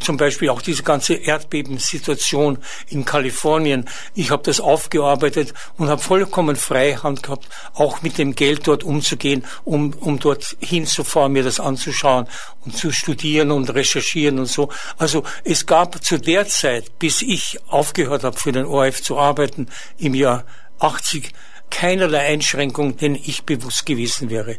zum 0.00 0.16
Beispiel 0.16 0.50
auch 0.50 0.62
diese 0.62 0.82
ganze 0.82 1.14
Erdbebensituation 1.14 2.58
in 2.88 3.04
Kalifornien. 3.04 3.88
Ich 4.14 4.30
habe 4.30 4.42
das 4.42 4.60
aufgearbeitet 4.60 5.54
und 5.76 5.88
habe 5.88 6.00
vollkommen 6.00 6.56
freie 6.56 7.02
Hand 7.02 7.22
gehabt, 7.22 7.48
auch 7.74 8.02
mit 8.02 8.18
dem 8.18 8.34
Geld 8.34 8.66
dort 8.66 8.84
umzugehen, 8.84 9.44
um, 9.64 9.94
um 9.94 10.18
dort 10.18 10.56
hinzufahren, 10.60 11.32
mir 11.32 11.42
das 11.42 11.60
anzuschauen 11.60 12.26
und 12.64 12.76
zu 12.76 12.92
studieren 12.92 13.50
und 13.50 13.72
recherchieren 13.74 14.38
und 14.38 14.46
so. 14.46 14.68
Also 14.98 15.24
es 15.44 15.66
gab 15.66 16.04
zu 16.04 16.18
der 16.18 16.46
Zeit, 16.46 16.98
bis 16.98 17.22
ich 17.22 17.58
aufgehört 17.68 18.24
habe, 18.24 18.38
für 18.38 18.52
den 18.52 18.66
ORF 18.66 19.02
zu 19.02 19.18
arbeiten, 19.18 19.68
im 19.98 20.14
Jahr 20.14 20.44
80, 20.78 21.32
keinerlei 21.70 22.20
Einschränkung, 22.20 22.96
denen 22.96 23.16
ich 23.16 23.44
bewusst 23.44 23.86
gewesen 23.86 24.30
wäre. 24.30 24.58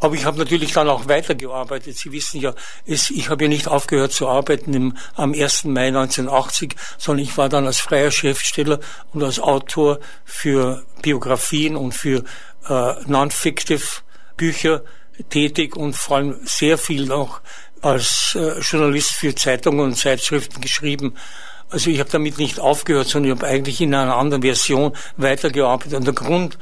Aber 0.00 0.14
ich 0.14 0.24
habe 0.24 0.38
natürlich 0.38 0.72
dann 0.72 0.88
auch 0.88 1.08
weitergearbeitet. 1.08 1.96
Sie 1.96 2.12
wissen 2.12 2.40
ja, 2.40 2.54
es, 2.86 3.10
ich 3.10 3.28
habe 3.30 3.44
ja 3.44 3.48
nicht 3.48 3.68
aufgehört 3.68 4.12
zu 4.12 4.28
arbeiten 4.28 4.74
im, 4.74 4.96
am 5.14 5.32
1. 5.32 5.64
Mai 5.64 5.88
1980, 5.88 6.74
sondern 6.98 7.24
ich 7.24 7.36
war 7.36 7.48
dann 7.48 7.66
als 7.66 7.78
freier 7.78 8.10
Schriftsteller 8.10 8.80
und 9.12 9.22
als 9.22 9.40
Autor 9.40 9.98
für 10.24 10.84
Biografien 11.02 11.76
und 11.76 11.92
für 11.92 12.24
äh, 12.68 12.94
Non-Fictive 13.06 14.02
Bücher 14.36 14.82
tätig 15.30 15.76
und 15.76 15.94
vor 15.96 16.18
allem 16.18 16.36
sehr 16.44 16.78
viel 16.78 17.10
auch 17.10 17.40
als 17.80 18.36
äh, 18.38 18.58
Journalist 18.60 19.12
für 19.12 19.34
Zeitungen 19.34 19.80
und 19.80 19.96
Zeitschriften 19.96 20.60
geschrieben. 20.60 21.14
Also 21.70 21.90
ich 21.90 21.98
habe 21.98 22.10
damit 22.10 22.38
nicht 22.38 22.60
aufgehört, 22.60 23.08
sondern 23.08 23.32
ich 23.32 23.38
habe 23.38 23.48
eigentlich 23.48 23.80
in 23.80 23.94
einer 23.94 24.16
anderen 24.16 24.42
Version 24.42 24.92
weitergearbeitet. 25.16 25.94
Und 25.94 26.04
der 26.04 26.14
Grund, 26.14 26.58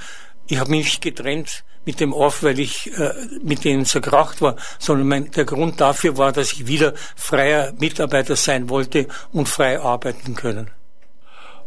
ich 0.46 0.58
habe 0.58 0.70
mich 0.70 1.00
getrennt 1.00 1.64
mit 1.84 2.00
dem 2.00 2.12
Orf, 2.12 2.42
weil 2.42 2.58
ich 2.58 2.92
äh, 2.98 3.12
mit 3.42 3.64
denen 3.64 3.84
zerkracht 3.86 4.40
war, 4.40 4.56
sondern 4.78 5.08
mein, 5.08 5.30
der 5.30 5.44
Grund 5.44 5.80
dafür 5.80 6.16
war, 6.16 6.32
dass 6.32 6.52
ich 6.52 6.66
wieder 6.66 6.94
freier 7.16 7.72
Mitarbeiter 7.78 8.36
sein 8.36 8.68
wollte 8.68 9.06
und 9.32 9.48
frei 9.48 9.80
arbeiten 9.80 10.34
können 10.34 10.70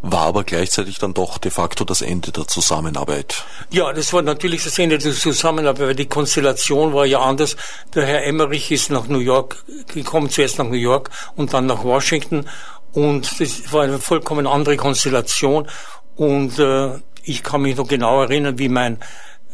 war 0.02 0.28
aber 0.28 0.44
gleichzeitig 0.44 1.00
dann 1.00 1.14
doch 1.14 1.38
de 1.38 1.52
facto 1.52 1.84
das 1.84 2.02
Ende 2.02 2.32
der 2.32 2.48
Zusammenarbeit. 2.48 3.44
Ja, 3.72 3.92
das 3.94 4.14
war 4.14 4.22
natürlich 4.22 4.64
das 4.64 4.78
Ende 4.78 4.98
der 4.98 5.14
Zusammenarbeit, 5.14 5.88
weil 5.88 5.96
die 5.96 6.06
Konstellation 6.06 6.94
war 6.94 7.06
ja 7.06 7.20
anders. 7.20 7.56
Der 7.94 8.06
Herr 8.06 8.24
Emmerich 8.24 8.72
ist 8.72 8.92
nach 8.92 9.08
New 9.08 9.20
York 9.20 9.64
gekommen, 9.88 10.30
zuerst 10.30 10.60
nach 10.60 10.66
New 10.66 10.76
York 10.76 11.10
und 11.36 11.54
dann 11.54 11.66
nach 11.66 11.84
Washington 11.84 12.48
und 12.94 13.40
das 13.40 13.72
war 13.72 13.84
eine 13.84 14.00
vollkommen 14.00 14.48
andere 14.48 14.78
Konstellation 14.78 15.68
und 16.16 16.58
äh, 16.60 17.00
ich 17.24 17.44
kann 17.44 17.62
mich 17.62 17.76
noch 17.76 17.88
genau 17.88 18.22
erinnern, 18.22 18.58
wie 18.58 18.70
mein, 18.70 19.00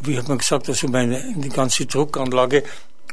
wie 0.06 0.18
hat 0.18 0.28
man 0.28 0.38
gesagt, 0.38 0.68
also 0.68 0.88
meine 0.88 1.22
die 1.36 1.48
ganze 1.48 1.86
Druckanlage 1.86 2.64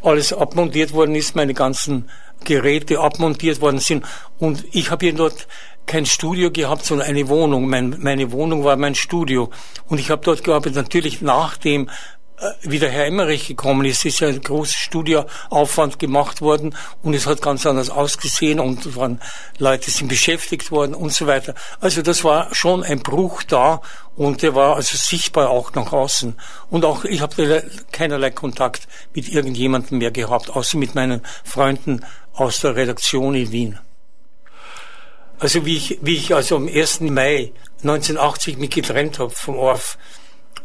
alles 0.02 0.34
abmontiert 0.34 0.94
worden 0.94 1.16
ist, 1.16 1.36
meine 1.36 1.54
ganzen 1.54 2.10
Geräte 2.44 3.00
abmontiert 3.00 3.62
worden 3.62 3.80
sind 3.80 4.06
und 4.40 4.66
ich 4.72 4.90
habe 4.90 5.06
hier 5.06 5.16
dort 5.16 5.48
kein 5.86 6.06
Studio 6.06 6.52
gehabt, 6.52 6.86
sondern 6.86 7.08
eine 7.08 7.28
Wohnung. 7.28 7.68
Mein, 7.68 7.98
meine 8.00 8.32
Wohnung 8.32 8.64
war 8.64 8.78
mein 8.78 8.96
Studio. 8.96 9.50
Und 9.88 10.00
ich 10.00 10.10
habe 10.10 10.24
dort 10.24 10.44
gearbeitet, 10.44 10.76
natürlich 10.76 11.22
nachdem 11.22 11.88
äh, 11.88 11.92
wie 12.62 12.80
der 12.80 12.90
Herr 12.90 13.06
Emmerich 13.06 13.48
gekommen 13.48 13.86
ist, 13.86 14.06
ist 14.06 14.20
ja 14.20 14.28
ein 14.28 14.42
großer 14.42 14.74
Studioaufwand 14.74 16.00
gemacht 16.00 16.42
worden 16.42 16.76
und 17.04 17.14
es 17.14 17.28
hat 17.28 17.42
ganz 17.42 17.66
anders 17.66 17.90
ausgesehen 17.90 18.60
und 18.60 18.96
waren 18.96 19.22
Leute 19.58 19.92
sind 19.92 20.08
beschäftigt 20.08 20.72
worden 20.72 20.96
und 20.96 21.14
so 21.14 21.28
weiter. 21.28 21.54
Also 21.80 22.02
das 22.02 22.24
war 22.24 22.54
schon 22.54 22.84
ein 22.84 23.00
Bruch 23.00 23.44
da 23.44 23.82
und 24.16 24.42
der 24.42 24.56
war 24.56 24.76
also 24.76 24.98
sichtbar 24.98 25.50
auch 25.50 25.74
nach 25.74 25.92
außen. 25.92 26.36
Und 26.70 26.86
auch 26.86 27.06
ich 27.06 27.22
habe 27.22 27.64
keinerlei 27.92 28.32
Kontakt 28.32 28.88
mit 29.14 29.30
irgendjemandem 29.30 30.00
mehr 30.00 30.12
gehabt, 30.12 30.50
außer 30.50 30.78
mit 30.78 30.96
meinen 30.96 31.22
Freunden 31.44 32.06
aus 32.34 32.60
der 32.62 32.76
Redaktion 32.76 33.36
in 33.36 33.52
Wien. 33.52 33.80
Also 35.40 35.66
wie 35.66 35.78
ich, 35.78 36.00
wie 36.02 36.18
ich 36.18 36.36
also 36.36 36.56
am 36.56 36.68
1. 36.68 37.02
Mai 37.02 37.52
1980 37.82 38.58
mich 38.58 38.70
getrennt 38.70 39.18
habe 39.18 39.32
vom 39.32 39.58
Orf. 39.58 39.98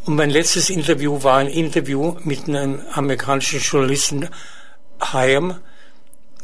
Und 0.07 0.15
mein 0.15 0.31
letztes 0.31 0.71
Interview 0.71 1.25
war 1.25 1.39
ein 1.39 1.49
Interview 1.49 2.15
mit 2.23 2.49
einem 2.49 2.81
amerikanischen 2.93 3.59
Journalisten, 3.59 4.29
Hayam, 5.01 5.59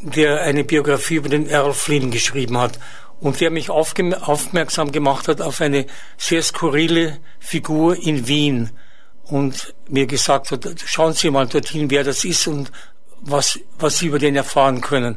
der 0.01 0.41
eine 0.41 0.65
Biografie 0.65 1.15
über 1.15 1.29
den 1.29 1.47
Earl 1.47 1.73
Flynn 1.73 2.11
geschrieben 2.11 2.57
hat 2.57 2.77
und 3.21 3.39
der 3.39 3.51
mich 3.51 3.69
aufmerksam 3.69 4.91
gemacht 4.91 5.29
hat 5.29 5.39
auf 5.39 5.61
eine 5.61 5.85
sehr 6.17 6.43
skurrile 6.43 7.19
Figur 7.39 7.95
in 7.95 8.27
Wien 8.27 8.71
und 9.23 9.73
mir 9.87 10.07
gesagt 10.07 10.51
hat, 10.51 10.67
schauen 10.85 11.13
Sie 11.13 11.29
mal 11.29 11.47
dorthin, 11.47 11.89
wer 11.89 12.03
das 12.03 12.25
ist 12.25 12.45
und 12.47 12.69
was, 13.21 13.57
was 13.79 13.97
Sie 13.97 14.07
über 14.07 14.19
den 14.19 14.35
erfahren 14.35 14.81
können. 14.81 15.15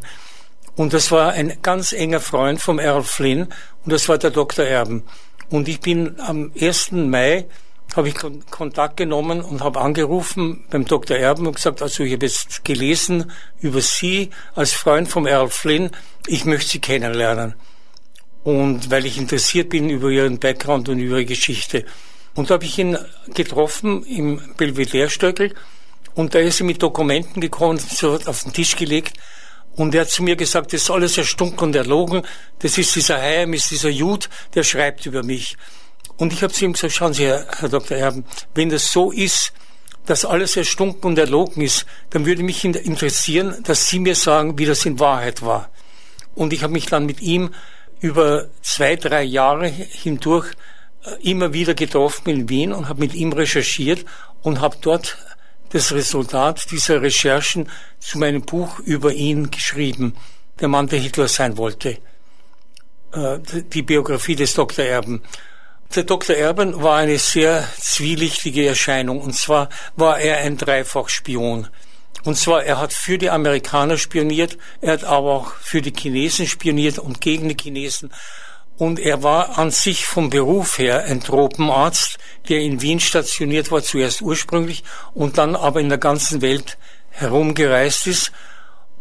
Und 0.77 0.93
das 0.93 1.11
war 1.11 1.33
ein 1.33 1.59
ganz 1.63 1.93
enger 1.93 2.21
Freund 2.21 2.63
vom 2.63 2.79
Earl 2.79 3.03
Flynn 3.03 3.49
und 3.85 3.93
das 3.93 4.09
war 4.09 4.19
der 4.19 4.31
Dr. 4.31 4.65
Erben. 4.65 5.03
Und 5.51 5.67
ich 5.67 5.81
bin 5.81 6.21
am 6.21 6.53
1. 6.57 6.93
Mai 6.93 7.47
habe 7.95 8.09
ich 8.09 8.15
Kontakt 8.51 8.97
genommen 8.97 9.41
und 9.41 9.63
habe 9.63 9.81
angerufen 9.81 10.65
beim 10.71 10.85
Dr. 10.85 11.17
Erben 11.17 11.47
und 11.47 11.57
gesagt, 11.57 11.81
also 11.83 12.03
ich 12.03 12.13
habe 12.13 12.27
jetzt 12.27 12.65
gelesen 12.65 13.31
über 13.61 13.81
Sie 13.81 14.31
als 14.55 14.73
Freund 14.73 15.09
vom 15.09 15.27
Earl 15.27 15.49
Flynn, 15.49 15.91
ich 16.27 16.45
möchte 16.45 16.71
Sie 16.71 16.81
kennenlernen. 16.81 17.55
Und 18.45 18.91
weil 18.91 19.07
ich 19.07 19.19
interessiert 19.19 19.71
bin 19.71 19.89
über 19.89 20.11
Ihren 20.11 20.39
Background 20.39 20.89
und 20.89 20.99
Ihre 20.99 21.25
Geschichte. 21.25 21.85
Und 22.35 22.51
da 22.51 22.55
habe 22.55 22.65
ich 22.65 22.79
ihn 22.79 22.99
getroffen 23.35 24.05
im 24.05 24.41
Belvedere-Stöckel 24.57 25.55
und 26.15 26.35
da 26.35 26.39
ist 26.39 26.61
er 26.61 26.67
mit 26.67 26.83
Dokumenten 26.83 27.41
gekommen, 27.41 27.79
so 27.79 28.19
auf 28.27 28.43
den 28.43 28.53
Tisch 28.53 28.77
gelegt 28.77 29.17
und 29.77 29.95
er 29.95 30.03
hat 30.03 30.11
zu 30.11 30.23
mir 30.23 30.37
gesagt, 30.37 30.73
das 30.73 30.83
ist 30.83 30.91
alles 30.91 31.19
erstunken 31.19 31.69
und 31.69 31.77
erlogen. 31.77 32.23
Das 32.61 32.79
ist 32.79 32.97
dieser 32.97 33.21
Heim, 33.21 33.53
ist 33.53 33.71
dieser 33.71 33.91
Jud, 33.91 34.29
der 34.55 34.65
schreibt 34.65 35.05
über 35.05 35.23
mich. 35.23 35.57
Und 36.17 36.33
ich 36.33 36.43
habe 36.43 36.53
zu 36.53 36.65
ihm 36.65 36.73
gesagt, 36.73 36.95
schauen 36.95 37.13
Sie, 37.13 37.27
Herr, 37.27 37.69
Dr. 37.69 37.97
Erben, 37.97 38.25
wenn 38.55 38.71
das 38.71 38.91
so 38.91 39.13
ist, 39.13 39.53
dass 40.07 40.25
alles 40.25 40.57
erstunken 40.57 41.05
und 41.11 41.19
erlogen 41.19 41.63
ist, 41.63 41.85
dann 42.11 42.25
würde 42.27 42.43
mich 42.43 42.65
interessieren, 42.65 43.57
dass 43.65 43.89
Sie 43.89 43.99
mir 43.99 44.15
sagen, 44.15 44.59
wie 44.59 44.65
das 44.65 44.87
in 44.87 45.01
Wahrheit 45.01 45.43
war. 45.43 45.71
Und 46.35 46.53
ich 46.53 46.63
habe 46.63 46.73
mich 46.73 46.87
dann 46.87 47.07
mit 47.07 47.21
ihm 47.21 47.51
über 48.01 48.49
zwei, 48.63 48.97
drei 48.97 49.23
Jahre 49.25 49.67
hindurch 49.69 50.53
äh, 51.05 51.31
immer 51.31 51.53
wieder 51.53 51.75
getroffen 51.75 52.31
in 52.31 52.49
Wien 52.49 52.73
und 52.73 52.89
habe 52.89 53.01
mit 53.01 53.15
ihm 53.15 53.33
recherchiert 53.33 54.05
und 54.43 54.61
habe 54.61 54.77
dort 54.81 55.19
das 55.71 55.93
Resultat 55.93 56.71
dieser 56.71 57.03
Recherchen 57.03 57.69
zu 57.99 58.19
meinem 58.19 58.43
Buch 58.43 58.79
über 58.81 59.13
ihn 59.13 59.51
geschrieben, 59.51 60.15
der 60.61 60.69
Mann, 60.69 60.87
der 60.87 61.01
Hitler 61.01 61.29
sein 61.29 61.57
wollte. 61.57 61.99
Äh, 63.13 63.39
die 63.73 63.83
Biografie 63.83 64.37
des 64.37 64.55
Dr. 64.55 64.85
Erben. 64.85 65.23
Der 65.95 66.05
Dr. 66.05 66.37
Erben 66.37 66.83
war 66.83 66.99
eine 66.99 67.19
sehr 67.19 67.67
zwielichtige 67.79 68.67
Erscheinung. 68.67 69.21
Und 69.21 69.35
zwar 69.35 69.69
war 69.97 70.19
er 70.19 70.39
ein 70.39 70.57
Dreifachspion. 70.57 71.69
Und 72.25 72.37
zwar, 72.37 72.65
er 72.65 72.81
hat 72.81 72.93
für 72.93 73.19
die 73.19 73.31
Amerikaner 73.31 73.99
spioniert, 73.99 74.59
er 74.81 74.95
hat 74.95 75.05
aber 75.05 75.33
auch 75.33 75.53
für 75.61 75.81
die 75.81 75.93
Chinesen 75.97 76.49
spioniert 76.49 76.99
und 76.99 77.21
gegen 77.21 77.49
die 77.49 77.57
Chinesen. 77.59 78.11
Und 78.77 78.99
er 78.99 79.23
war 79.23 79.59
an 79.59 79.71
sich 79.71 80.05
vom 80.07 80.29
Beruf 80.29 80.79
her 80.79 81.05
ein 81.05 81.23
Tropenarzt, 81.23 82.19
der 82.49 82.61
in 82.61 82.83
Wien 82.83 83.01
stationiert 83.01 83.71
war, 83.71 83.83
zuerst 83.83 84.23
ursprünglich 84.23 84.83
und 85.15 85.39
dann 85.39 85.55
aber 85.57 85.81
in 85.81 85.89
der 85.89 85.99
ganzen 85.99 86.43
Welt 86.43 86.77
herumgereist 87.11 88.07
ist 88.07 88.33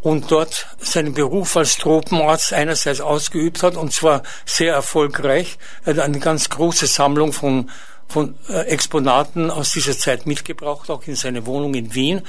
und 0.06 0.30
dort 0.30 0.68
seinen 0.78 1.14
Beruf 1.14 1.56
als 1.56 1.78
Tropenarzt 1.78 2.52
einerseits 2.52 3.00
ausgeübt 3.00 3.64
hat 3.64 3.76
und 3.76 3.92
zwar 3.92 4.22
sehr 4.44 4.72
erfolgreich. 4.72 5.58
Er 5.84 5.94
hat 5.94 5.98
eine 5.98 6.20
ganz 6.20 6.48
große 6.48 6.86
Sammlung 6.86 7.32
von, 7.32 7.70
von 8.06 8.38
äh, 8.48 8.60
Exponaten 8.66 9.50
aus 9.50 9.70
dieser 9.72 9.98
Zeit 9.98 10.24
mitgebracht, 10.24 10.90
auch 10.90 11.02
in 11.08 11.16
seine 11.16 11.44
Wohnung 11.44 11.74
in 11.74 11.92
Wien. 11.92 12.22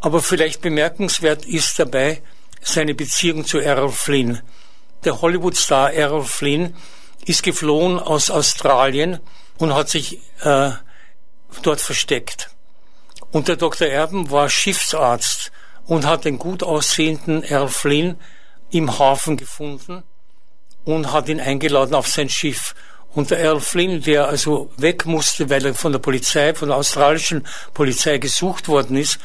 Aber 0.00 0.20
vielleicht 0.20 0.60
bemerkenswert 0.60 1.46
ist 1.46 1.78
dabei 1.78 2.20
seine 2.60 2.94
Beziehung 2.94 3.46
zu 3.46 3.58
Errol 3.58 3.90
Flynn 3.90 4.42
der 5.04 5.22
Hollywood-Star 5.22 5.94
Errol 5.94 6.24
Flynn 6.24 6.76
ist 7.24 7.42
geflohen 7.42 7.98
aus 7.98 8.28
Australien 8.28 9.20
und 9.56 9.74
hat 9.74 9.88
sich 9.88 10.20
äh, 10.42 10.72
dort 11.62 11.80
versteckt. 11.80 12.50
Und 13.30 13.48
der 13.48 13.56
Dr. 13.56 13.88
Erben 13.88 14.30
war 14.30 14.50
Schiffsarzt 14.50 15.52
und 15.88 16.06
hat 16.06 16.24
den 16.24 16.38
gut 16.38 16.62
aussehenden 16.62 17.42
Errol 17.42 17.68
Flynn 17.68 18.16
im 18.70 18.98
Hafen 18.98 19.36
gefunden 19.36 20.04
und 20.84 21.12
hat 21.12 21.28
ihn 21.28 21.40
eingeladen 21.40 21.94
auf 21.94 22.06
sein 22.06 22.28
Schiff. 22.28 22.74
Und 23.14 23.30
der 23.30 23.40
Errol 23.40 23.60
Flynn, 23.60 24.02
der 24.02 24.28
also 24.28 24.70
weg 24.76 25.06
musste, 25.06 25.50
weil 25.50 25.64
er 25.64 25.74
von 25.74 25.92
der 25.92 25.98
Polizei, 25.98 26.54
von 26.54 26.68
der 26.68 26.76
australischen 26.76 27.46
Polizei 27.72 28.18
gesucht 28.18 28.68
worden 28.68 28.96
ist, 28.98 29.18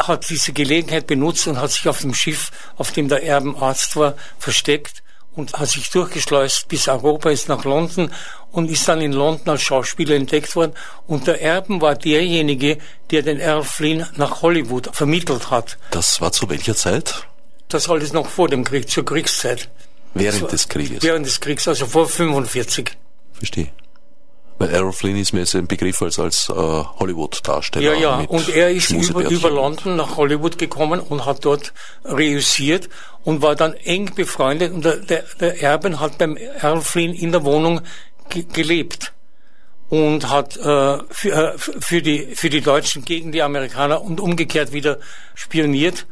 hat 0.00 0.28
diese 0.28 0.52
Gelegenheit 0.52 1.06
benutzt 1.06 1.46
und 1.46 1.58
hat 1.58 1.70
sich 1.70 1.88
auf 1.88 2.00
dem 2.00 2.12
Schiff, 2.12 2.50
auf 2.76 2.90
dem 2.90 3.08
der 3.08 3.22
Erbenarzt 3.22 3.96
war, 3.96 4.14
versteckt 4.38 5.02
und 5.36 5.52
hat 5.54 5.68
sich 5.68 5.90
durchgeschleust 5.90 6.68
bis 6.68 6.88
Europa, 6.88 7.30
ist 7.30 7.48
nach 7.48 7.64
London 7.64 8.12
und 8.52 8.70
ist 8.70 8.88
dann 8.88 9.00
in 9.00 9.12
London 9.12 9.48
als 9.48 9.62
Schauspieler 9.62 10.16
entdeckt 10.16 10.56
worden. 10.56 10.72
Und 11.06 11.26
der 11.26 11.40
Erben 11.40 11.80
war 11.80 11.94
derjenige, 11.94 12.78
der 13.10 13.22
den 13.22 13.38
Earl 13.38 13.64
Flynn 13.64 14.06
nach 14.16 14.42
Hollywood 14.42 14.90
vermittelt 14.92 15.50
hat. 15.50 15.78
Das 15.90 16.20
war 16.20 16.32
zu 16.32 16.48
welcher 16.48 16.74
Zeit? 16.74 17.26
Das 17.68 17.88
alles 17.88 18.12
noch 18.12 18.26
vor 18.26 18.48
dem 18.48 18.64
Krieg, 18.64 18.90
zur 18.90 19.04
Kriegszeit. 19.04 19.68
Während 20.14 20.42
war, 20.42 20.48
des 20.48 20.68
Krieges? 20.68 21.02
Während 21.02 21.26
des 21.26 21.40
Kriegs, 21.40 21.68
also 21.68 21.86
vor 21.86 22.08
45. 22.08 22.90
Verstehe. 23.32 23.68
Weil 24.60 24.74
Errol 24.74 24.92
Flynn 24.92 25.16
ist 25.16 25.32
mir 25.32 25.40
jetzt 25.40 25.54
ein 25.54 25.66
Begriff 25.66 26.02
als, 26.02 26.18
als 26.18 26.50
äh, 26.50 26.52
Hollywood-Darsteller. 26.52 27.94
Ja, 27.94 27.98
ja, 27.98 28.26
und 28.28 28.50
er 28.50 28.70
ist 28.70 28.90
über, 28.90 29.26
über 29.28 29.48
London 29.48 29.96
nach 29.96 30.18
Hollywood 30.18 30.58
gekommen 30.58 31.00
und 31.00 31.24
hat 31.24 31.46
dort 31.46 31.72
reüssiert 32.04 32.90
und 33.24 33.40
war 33.40 33.56
dann 33.56 33.72
eng 33.72 34.14
befreundet 34.14 34.74
und 34.74 34.84
der, 34.84 34.96
der, 34.96 35.24
der 35.40 35.62
Erben 35.62 35.98
hat 35.98 36.18
beim 36.18 36.36
Errol 36.36 36.82
Flynn 36.82 37.14
in 37.14 37.32
der 37.32 37.42
Wohnung 37.44 37.80
ge 38.28 38.44
gelebt. 38.52 39.14
und 39.88 40.28
hat 40.28 40.58
äh, 40.58 40.98
für, 41.08 41.32
äh, 41.32 41.56
für, 41.56 42.02
die, 42.02 42.34
für 42.34 42.50
die 42.50 42.60
Deutschen 42.60 43.02
gegen 43.02 43.32
die 43.32 43.40
Amerikaner 43.40 44.02
und 44.02 44.20
umgekehrt 44.20 44.72
wieder 44.72 44.98
spioniert, 45.34 46.06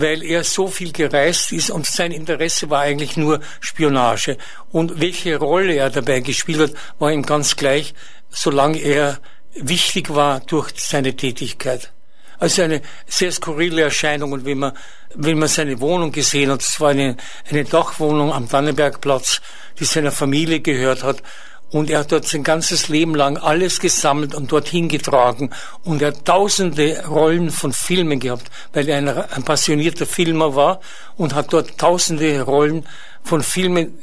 weil 0.00 0.22
er 0.22 0.44
so 0.44 0.68
viel 0.68 0.92
gereist 0.92 1.52
ist 1.52 1.70
und 1.70 1.86
sein 1.86 2.12
Interesse 2.12 2.70
war 2.70 2.80
eigentlich 2.80 3.16
nur 3.16 3.40
Spionage. 3.60 4.36
Und 4.72 5.00
welche 5.00 5.36
Rolle 5.36 5.74
er 5.74 5.90
dabei 5.90 6.20
gespielt 6.20 6.60
hat, 6.60 6.72
war 6.98 7.12
ihm 7.12 7.22
ganz 7.22 7.56
gleich, 7.56 7.94
solange 8.30 8.78
er 8.78 9.18
wichtig 9.54 10.14
war 10.14 10.40
durch 10.40 10.72
seine 10.76 11.16
Tätigkeit. 11.16 11.92
Also 12.38 12.62
eine 12.62 12.80
sehr 13.06 13.30
skurrile 13.32 13.82
Erscheinung. 13.82 14.32
Und 14.32 14.46
wenn 14.46 14.58
man, 14.58 14.72
wenn 15.14 15.38
man 15.38 15.48
seine 15.48 15.78
Wohnung 15.80 16.10
gesehen 16.10 16.50
hat, 16.50 16.62
es 16.62 16.80
war 16.80 16.90
eine, 16.90 17.16
eine 17.48 17.64
Dachwohnung 17.64 18.32
am 18.32 18.48
Dannenbergplatz, 18.48 19.42
die 19.78 19.84
seiner 19.84 20.10
Familie 20.10 20.60
gehört 20.60 21.02
hat. 21.02 21.22
Und 21.70 21.88
er 21.88 22.00
hat 22.00 22.10
dort 22.10 22.26
sein 22.26 22.42
ganzes 22.42 22.88
Leben 22.88 23.14
lang 23.14 23.36
alles 23.36 23.78
gesammelt 23.78 24.34
und 24.34 24.50
dorthin 24.50 24.88
getragen. 24.88 25.50
Und 25.84 26.02
er 26.02 26.08
hat 26.08 26.24
tausende 26.24 27.06
Rollen 27.06 27.50
von 27.50 27.72
Filmen 27.72 28.18
gehabt, 28.18 28.50
weil 28.72 28.88
er 28.88 28.98
ein, 28.98 29.08
ein 29.08 29.44
passionierter 29.44 30.06
Filmer 30.06 30.56
war 30.56 30.80
und 31.16 31.34
hat 31.34 31.52
dort 31.52 31.78
tausende 31.78 32.42
Rollen 32.42 32.86
von 33.22 33.42
Filmen 33.42 33.98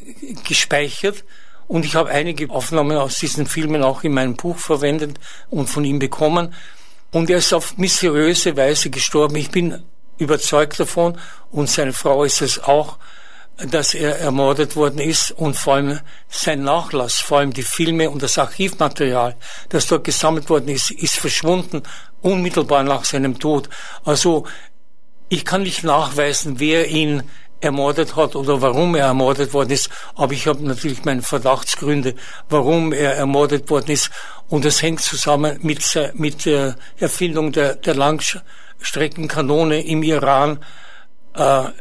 gespeichert. 0.47 1.25
Und 1.67 1.83
ich 1.83 1.95
habe 1.95 2.09
einige 2.09 2.49
Aufnahmen 2.49 2.97
aus 2.97 3.19
diesen 3.19 3.45
Filmen 3.45 3.83
auch 3.83 4.03
in 4.03 4.13
meinem 4.13 4.35
Buch 4.35 4.57
verwendet 4.57 5.19
und 5.49 5.69
von 5.69 5.83
ihm 5.83 5.99
bekommen. 5.99 6.53
Und 7.11 7.29
er 7.29 7.39
ist 7.39 7.53
auf 7.53 7.77
mysteriöse 7.77 8.55
Weise 8.55 8.89
gestorben. 8.89 9.35
Ich 9.35 9.51
bin 9.51 9.83
überzeugt 10.17 10.79
davon 10.79 11.17
und 11.51 11.69
seine 11.69 11.93
Frau 11.93 12.23
ist 12.23 12.41
es 12.41 12.63
auch, 12.63 12.97
dass 13.57 13.93
er 13.95 14.19
ermordet 14.19 14.75
worden 14.75 14.99
ist 14.99 15.31
und 15.31 15.55
vor 15.55 15.75
allem 15.75 15.99
sein 16.29 16.63
Nachlass, 16.63 17.15
vor 17.15 17.39
allem 17.39 17.53
die 17.53 17.63
Filme 17.63 18.09
und 18.09 18.21
das 18.21 18.37
Archivmaterial, 18.37 19.35
das 19.69 19.87
dort 19.87 20.03
gesammelt 20.03 20.49
worden 20.49 20.69
ist, 20.69 20.91
ist 20.91 21.15
verschwunden 21.15 21.81
unmittelbar 22.21 22.83
nach 22.83 23.03
seinem 23.05 23.39
Tod. 23.39 23.69
Also 24.05 24.45
ich 25.29 25.43
kann 25.43 25.63
nicht 25.63 25.83
nachweisen, 25.83 26.59
wer 26.59 26.87
ihn 26.87 27.23
ermordet 27.59 28.15
hat 28.15 28.35
oder 28.35 28.61
warum 28.61 28.93
er 28.93 29.07
ermordet 29.07 29.53
worden 29.53 29.71
ist, 29.71 29.89
aber 30.13 30.33
ich 30.33 30.45
habe 30.45 30.63
natürlich 30.63 31.03
meine 31.05 31.23
Verdachtsgründe, 31.23 32.13
warum 32.49 32.93
er 32.93 33.15
ermordet 33.15 33.67
worden 33.71 33.89
ist 33.91 34.11
und 34.47 34.65
das 34.65 34.83
hängt 34.83 35.01
zusammen 35.01 35.57
mit, 35.63 35.83
mit 36.13 36.45
der 36.45 36.75
Erfindung 36.99 37.51
der, 37.51 37.75
der 37.75 37.95
Langstreckenkanone 37.95 39.81
im 39.81 40.03
Iran, 40.03 40.57
äh, 40.57 40.86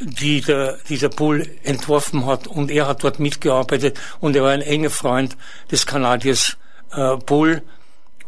die, 0.01 0.43
der, 0.43 0.79
die 0.89 0.99
der 0.99 1.09
Bull 1.09 1.49
entworfen 1.63 2.27
hat 2.27 2.47
und 2.47 2.71
er 2.71 2.87
hat 2.87 3.03
dort 3.03 3.21
mitgearbeitet 3.21 3.99
und 4.21 4.37
er 4.37 4.43
war 4.43 4.51
ein 4.51 4.61
enger 4.61 4.91
Freund 4.91 5.37
des 5.71 5.87
Kanadiers 5.87 6.57
äh, 6.93 7.17
Bull 7.17 7.63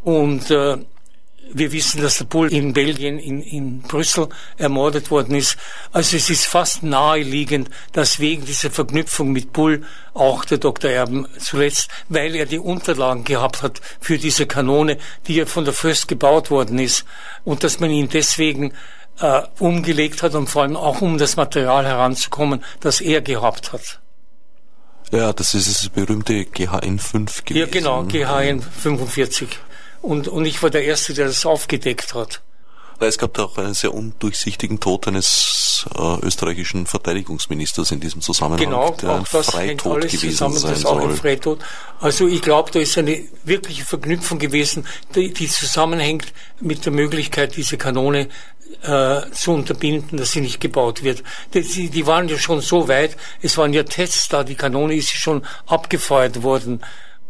und 0.02 0.50
äh, 0.50 0.78
wir 1.50 1.72
wissen, 1.72 2.02
dass 2.02 2.18
der 2.18 2.26
Bull 2.26 2.52
in 2.52 2.72
Belgien, 2.72 3.18
in, 3.18 3.42
in 3.42 3.80
Brüssel 3.80 4.28
ermordet 4.56 5.10
worden 5.10 5.34
ist. 5.34 5.56
Also 5.92 6.16
es 6.16 6.28
ist 6.30 6.46
fast 6.46 6.82
naheliegend, 6.82 7.70
dass 7.92 8.20
wegen 8.20 8.44
dieser 8.44 8.70
Verknüpfung 8.70 9.32
mit 9.32 9.52
Bull 9.52 9.84
auch 10.14 10.44
der 10.44 10.58
Dr. 10.58 10.90
Erben 10.90 11.26
zuletzt, 11.38 11.88
weil 12.08 12.34
er 12.34 12.46
die 12.46 12.58
Unterlagen 12.58 13.24
gehabt 13.24 13.62
hat 13.62 13.80
für 14.00 14.18
diese 14.18 14.46
Kanone, 14.46 14.98
die 15.26 15.36
ja 15.36 15.46
von 15.46 15.64
der 15.64 15.74
Fürst 15.74 16.08
gebaut 16.08 16.50
worden 16.50 16.78
ist 16.78 17.04
und 17.44 17.64
dass 17.64 17.80
man 17.80 17.90
ihn 17.90 18.08
deswegen 18.08 18.72
äh, 19.20 19.42
umgelegt 19.58 20.22
hat 20.22 20.34
und 20.34 20.48
vor 20.48 20.62
allem 20.62 20.76
auch 20.76 21.00
um 21.00 21.18
das 21.18 21.36
Material 21.36 21.86
heranzukommen, 21.86 22.64
das 22.80 23.00
er 23.00 23.20
gehabt 23.20 23.72
hat. 23.72 24.00
Ja, 25.10 25.32
das 25.32 25.54
ist 25.54 25.68
das 25.68 25.88
berühmte 25.88 26.44
GHN 26.44 26.98
5 26.98 27.44
gewesen. 27.44 27.60
Ja, 27.60 27.66
genau, 27.66 28.04
GHN 28.04 28.60
45. 28.60 29.48
Und, 30.02 30.28
und 30.28 30.44
ich 30.44 30.62
war 30.62 30.70
der 30.70 30.84
Erste, 30.84 31.14
der 31.14 31.26
das 31.26 31.46
aufgedeckt 31.46 32.14
hat. 32.14 32.42
Es 33.00 33.16
gab 33.16 33.32
da 33.34 33.44
auch 33.44 33.56
einen 33.58 33.74
sehr 33.74 33.94
undurchsichtigen 33.94 34.80
Tod 34.80 35.06
eines 35.06 35.86
äh, 35.96 36.26
österreichischen 36.26 36.86
Verteidigungsministers 36.86 37.92
in 37.92 38.00
diesem 38.00 38.20
Zusammenhang, 38.20 38.64
genau, 38.64 38.90
der 38.90 39.16
ein 39.16 39.24
Freitod 39.24 40.00
gewesen 40.00 40.30
zusammen, 40.30 40.58
sein 40.58 40.72
das 40.72 40.80
soll. 40.80 41.00
Auch 41.00 41.08
ein 41.08 41.14
Freitod. 41.14 41.60
Also 42.00 42.26
ich 42.26 42.42
glaube, 42.42 42.72
da 42.72 42.80
ist 42.80 42.98
eine 42.98 43.24
wirkliche 43.44 43.84
Verknüpfung 43.84 44.40
gewesen, 44.40 44.84
die, 45.14 45.32
die 45.32 45.48
zusammenhängt 45.48 46.32
mit 46.60 46.84
der 46.84 46.92
Möglichkeit, 46.92 47.56
diese 47.56 47.76
Kanone 47.76 48.28
äh, 48.82 49.30
zu 49.32 49.52
unterbinden, 49.52 50.18
dass 50.18 50.32
sie 50.32 50.40
nicht 50.40 50.60
gebaut 50.60 51.02
wird. 51.02 51.22
Die, 51.54 51.88
die 51.88 52.06
waren 52.06 52.28
ja 52.28 52.38
schon 52.38 52.60
so 52.60 52.88
weit, 52.88 53.16
es 53.42 53.56
waren 53.58 53.72
ja 53.72 53.82
Tests 53.82 54.28
da, 54.28 54.44
die 54.44 54.54
Kanone 54.54 54.94
ist 54.94 55.10
schon 55.10 55.44
abgefeuert 55.66 56.42
worden. 56.42 56.80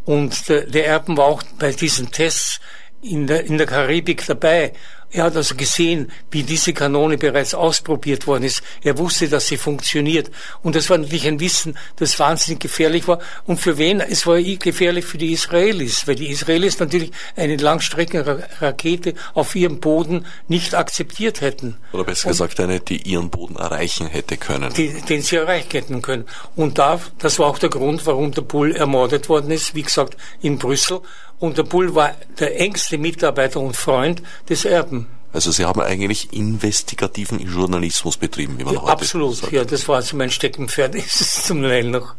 Und 0.05 0.49
der, 0.49 0.65
der 0.65 0.87
Erben 0.87 1.17
war 1.17 1.25
auch 1.25 1.43
bei 1.57 1.71
diesen 1.71 2.11
Tests 2.11 2.59
in 3.01 3.27
der, 3.27 3.45
in 3.45 3.57
der 3.57 3.67
Karibik 3.67 4.25
dabei. 4.25 4.73
Er 5.11 5.23
hat 5.23 5.35
also 5.35 5.55
gesehen, 5.55 6.11
wie 6.29 6.43
diese 6.43 6.73
Kanone 6.73 7.17
bereits 7.17 7.55
ausprobiert 7.55 8.27
worden 8.27 8.43
ist. 8.43 8.61
Er 8.83 8.97
wusste, 8.97 9.27
dass 9.27 9.47
sie 9.47 9.57
funktioniert. 9.57 10.29
Und 10.61 10.75
das 10.75 10.89
war 10.89 10.97
natürlich 10.97 11.27
ein 11.27 11.39
Wissen, 11.39 11.77
das 11.95 12.19
wahnsinnig 12.19 12.59
gefährlich 12.59 13.07
war. 13.07 13.19
Und 13.45 13.59
für 13.59 13.77
wen? 13.77 14.01
Es 14.01 14.27
war 14.27 14.39
gefährlich 14.39 15.05
für 15.05 15.17
die 15.17 15.31
Israelis, 15.31 16.07
weil 16.07 16.15
die 16.15 16.29
Israelis 16.29 16.77
natürlich 16.79 17.11
eine 17.35 17.57
Langstreckenrakete 17.57 19.15
auf 19.33 19.55
ihrem 19.55 19.79
Boden 19.79 20.25
nicht 20.47 20.75
akzeptiert 20.75 21.41
hätten. 21.41 21.77
Oder 21.91 22.03
besser 22.03 22.27
Und 22.27 22.33
gesagt, 22.33 22.59
eine, 22.59 22.79
die 22.79 22.97
ihren 22.97 23.31
Boden 23.31 23.55
erreichen 23.55 24.07
hätte 24.07 24.37
können. 24.37 24.71
Die, 24.73 25.01
den 25.01 25.23
sie 25.23 25.37
erreichen 25.37 25.71
hätten 25.71 26.01
können. 26.03 26.25
Und 26.55 26.77
da, 26.77 26.99
das 27.17 27.39
war 27.39 27.47
auch 27.47 27.57
der 27.57 27.69
Grund, 27.69 28.05
warum 28.05 28.31
der 28.31 28.43
Bull 28.43 28.75
ermordet 28.75 29.27
worden 29.27 29.49
ist, 29.49 29.73
wie 29.73 29.83
gesagt, 29.83 30.17
in 30.41 30.59
Brüssel. 30.59 31.01
Und 31.39 31.57
der 31.57 31.63
Bull 31.63 31.95
war 31.95 32.15
der 32.39 32.59
engste 32.59 32.97
Mitarbeiter 32.97 33.59
und 33.59 33.75
Freund 33.75 34.21
des 34.49 34.65
Erben. 34.65 35.07
Also 35.31 35.51
Sie 35.51 35.65
haben 35.65 35.79
eigentlich 35.79 36.33
investigativen 36.33 37.39
Journalismus 37.39 38.17
betrieben, 38.17 38.57
wie 38.57 38.63
man 38.63 38.73
ja, 38.73 38.81
heute 38.81 38.91
Absolut, 38.91 39.35
sagt. 39.35 39.53
ja, 39.53 39.63
das 39.63 39.87
war 39.87 39.97
also 39.97 40.17
mein 40.17 40.31
Steckenpferd, 40.31 40.95
ist 40.95 41.21
es 41.21 41.45
zum 41.45 41.61
Teil 41.61 41.85
noch. 41.85 42.15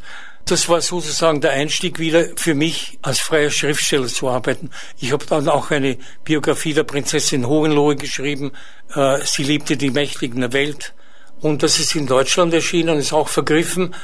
Das 0.46 0.68
war 0.68 0.80
sozusagen 0.80 1.40
der 1.40 1.52
Einstieg 1.52 1.98
wieder 1.98 2.26
für 2.36 2.54
mich 2.54 2.98
als 3.02 3.20
freier 3.20 3.50
Schriftsteller 3.50 4.06
zu 4.06 4.28
arbeiten. 4.28 4.70
Ich 4.98 5.12
habe 5.12 5.26
dann 5.26 5.48
auch 5.48 5.70
eine 5.70 5.98
Biografie 6.24 6.72
der 6.72 6.84
Prinzessin 6.84 7.46
Hohenlohe 7.46 7.94
geschrieben. 7.94 8.52
Äh, 8.94 9.18
sie 9.24 9.42
liebte 9.42 9.76
die 9.76 9.90
Mächtigen 9.90 10.40
der 10.40 10.52
Welt. 10.52 10.94
Und 11.40 11.62
das 11.62 11.78
ist 11.78 11.94
in 11.94 12.06
Deutschland 12.06 12.54
erschienen 12.54 12.90
und 12.90 12.98
ist 12.98 13.12
auch 13.12 13.28
vergriffen. 13.28 13.94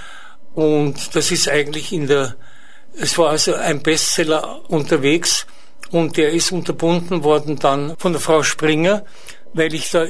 Und 0.54 1.14
das 1.16 1.30
ist 1.30 1.48
eigentlich 1.48 1.92
in 1.92 2.06
der 2.06 2.36
es 2.98 3.18
war 3.18 3.30
also 3.30 3.54
ein 3.54 3.82
Bestseller 3.82 4.60
unterwegs 4.68 5.46
und 5.90 6.16
der 6.16 6.30
ist 6.30 6.52
unterbunden 6.52 7.22
worden 7.22 7.58
dann 7.58 7.96
von 7.98 8.12
der 8.12 8.20
Frau 8.20 8.42
Springer, 8.42 9.04
weil 9.52 9.72
ich 9.74 9.90
da 9.90 10.06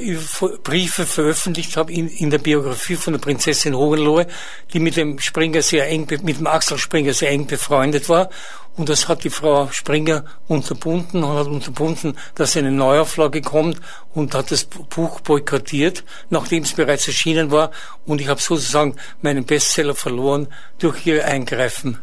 Briefe 0.63 1.05
veröffentlicht 1.05 1.77
habe 1.77 1.93
in, 1.93 2.07
in 2.07 2.29
der 2.29 2.39
Biografie 2.39 2.95
von 2.95 3.13
der 3.13 3.19
Prinzessin 3.19 3.75
Hohenlohe, 3.75 4.27
die 4.73 4.79
mit 4.79 4.97
dem 4.97 5.19
Springer 5.19 5.61
sehr 5.61 5.87
eng, 5.87 6.07
mit 6.23 6.39
dem 6.39 6.47
Axel 6.47 6.77
Springer 6.77 7.13
sehr 7.13 7.31
eng 7.31 7.47
befreundet 7.47 8.09
war. 8.09 8.29
Und 8.75 8.89
das 8.89 9.07
hat 9.07 9.23
die 9.23 9.29
Frau 9.29 9.69
Springer 9.71 10.23
unterbunden 10.47 11.23
und 11.23 11.37
hat 11.37 11.47
unterbunden, 11.47 12.17
dass 12.35 12.57
eine 12.57 12.71
Neuauflage 12.71 13.41
kommt 13.41 13.79
und 14.13 14.35
hat 14.35 14.51
das 14.51 14.65
Buch 14.65 15.19
boykottiert, 15.21 16.03
nachdem 16.29 16.63
es 16.63 16.73
bereits 16.73 17.07
erschienen 17.07 17.49
war. 17.49 17.71
Und 18.05 18.21
ich 18.21 18.27
habe 18.27 18.41
sozusagen 18.41 18.95
meinen 19.21 19.45
Bestseller 19.45 19.95
verloren 19.95 20.47
durch 20.77 21.07
ihr 21.07 21.25
Eingreifen. 21.25 21.99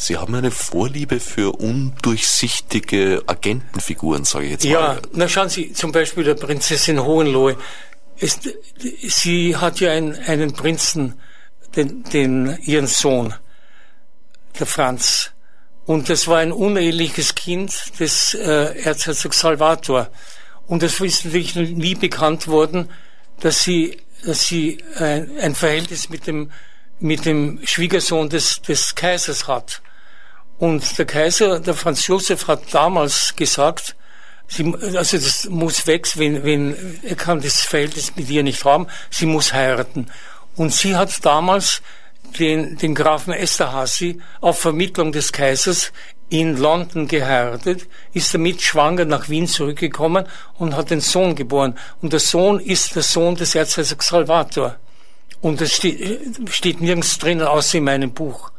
Sie 0.00 0.16
haben 0.16 0.34
eine 0.34 0.50
Vorliebe 0.50 1.20
für 1.20 1.52
undurchsichtige 1.58 3.22
Agentenfiguren, 3.26 4.24
sage 4.24 4.46
ich 4.46 4.52
jetzt 4.52 4.64
mal. 4.64 4.70
Ja, 4.70 4.98
na 5.12 5.28
schauen 5.28 5.50
Sie, 5.50 5.74
zum 5.74 5.92
Beispiel 5.92 6.24
der 6.24 6.36
Prinzessin 6.36 7.04
Hohenlohe. 7.04 7.58
Ist, 8.16 8.48
sie 9.02 9.56
hat 9.56 9.78
ja 9.80 9.92
einen, 9.92 10.14
einen 10.14 10.54
Prinzen, 10.54 11.20
den, 11.76 12.02
den, 12.04 12.58
ihren 12.62 12.86
Sohn, 12.86 13.34
der 14.58 14.66
Franz. 14.66 15.32
Und 15.84 16.08
das 16.08 16.26
war 16.28 16.38
ein 16.38 16.52
uneheliches 16.52 17.34
Kind 17.34 18.00
des 18.00 18.32
äh, 18.32 18.82
Erzherzogs 18.82 19.40
Salvator. 19.40 20.08
Und 20.66 20.82
das 20.82 20.98
ist 20.98 21.26
natürlich 21.26 21.54
nie 21.54 21.94
bekannt 21.94 22.48
worden, 22.48 22.88
dass 23.40 23.64
sie, 23.64 23.98
dass 24.24 24.44
sie 24.46 24.82
ein, 24.96 25.30
ein 25.40 25.54
Verhältnis 25.54 26.08
mit 26.08 26.26
dem, 26.26 26.52
mit 27.00 27.26
dem 27.26 27.60
Schwiegersohn 27.64 28.30
des, 28.30 28.62
des 28.62 28.94
Kaisers 28.94 29.46
hat. 29.46 29.82
Und 30.60 30.98
der 30.98 31.06
Kaiser, 31.06 31.58
der 31.58 31.72
Franz 31.72 32.06
Josef, 32.06 32.46
hat 32.46 32.74
damals 32.74 33.34
gesagt, 33.34 33.96
sie, 34.46 34.74
also 34.94 35.16
das 35.16 35.48
muss 35.48 35.86
weg, 35.86 36.06
wenn, 36.16 36.44
wenn, 36.44 37.00
er 37.02 37.16
kann 37.16 37.40
das 37.40 37.62
Verhältnis 37.62 38.14
mit 38.14 38.28
ihr 38.28 38.42
nicht 38.42 38.62
haben, 38.66 38.86
sie 39.08 39.24
muss 39.24 39.54
heiraten. 39.54 40.08
Und 40.56 40.74
sie 40.74 40.96
hat 40.96 41.24
damals 41.24 41.80
den, 42.38 42.76
den 42.76 42.94
Grafen 42.94 43.32
Esterhazy 43.32 44.20
auf 44.42 44.58
Vermittlung 44.58 45.12
des 45.12 45.32
Kaisers 45.32 45.92
in 46.28 46.58
London 46.58 47.08
geheiratet, 47.08 47.88
ist 48.12 48.34
damit 48.34 48.60
schwanger 48.60 49.06
nach 49.06 49.30
Wien 49.30 49.46
zurückgekommen 49.46 50.26
und 50.58 50.76
hat 50.76 50.90
den 50.90 51.00
Sohn 51.00 51.34
geboren. 51.34 51.78
Und 52.02 52.12
der 52.12 52.20
Sohn 52.20 52.60
ist 52.60 52.94
der 52.94 53.02
Sohn 53.02 53.34
des 53.34 53.54
Erzherzogs 53.54 54.08
Salvator. 54.08 54.76
Und 55.40 55.62
das 55.62 55.72
steht, 55.72 56.38
steht 56.50 56.82
nirgends 56.82 57.16
drinnen, 57.16 57.46
außer 57.46 57.78
in 57.78 57.84
meinem 57.84 58.12
Buch. 58.12 58.52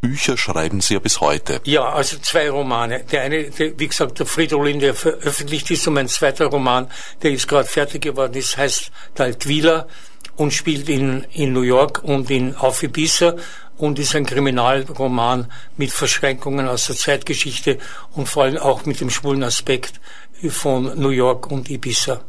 Bücher 0.00 0.36
schreiben 0.36 0.80
Sie 0.80 0.94
ja 0.94 1.00
bis 1.00 1.20
heute. 1.20 1.60
Ja, 1.64 1.88
also 1.88 2.18
zwei 2.18 2.50
Romane. 2.50 3.04
Der 3.04 3.22
eine, 3.22 3.50
der, 3.50 3.78
wie 3.78 3.88
gesagt, 3.88 4.18
der 4.18 4.26
Fridolin, 4.26 4.78
der 4.78 4.94
veröffentlicht 4.94 5.70
ist 5.70 5.86
und 5.88 5.94
mein 5.94 6.08
zweiter 6.08 6.46
Roman, 6.46 6.88
der 7.22 7.32
ist 7.32 7.48
gerade 7.48 7.68
fertig 7.68 8.02
geworden 8.02 8.34
ist, 8.34 8.56
heißt 8.56 8.92
Daltwila 9.14 9.88
und 10.36 10.52
spielt 10.52 10.88
in, 10.88 11.24
in 11.32 11.52
New 11.52 11.62
York 11.62 12.04
und 12.04 12.30
in 12.30 12.54
auf 12.54 12.82
Ibiza 12.82 13.34
und 13.76 13.98
ist 13.98 14.14
ein 14.14 14.26
Kriminalroman 14.26 15.50
mit 15.76 15.90
Verschränkungen 15.90 16.68
aus 16.68 16.86
der 16.86 16.96
Zeitgeschichte 16.96 17.78
und 18.12 18.28
vor 18.28 18.44
allem 18.44 18.58
auch 18.58 18.84
mit 18.86 19.00
dem 19.00 19.10
schwulen 19.10 19.42
Aspekt 19.42 20.00
von 20.48 20.98
New 21.00 21.10
York 21.10 21.50
und 21.50 21.70
Ibiza. 21.70 22.20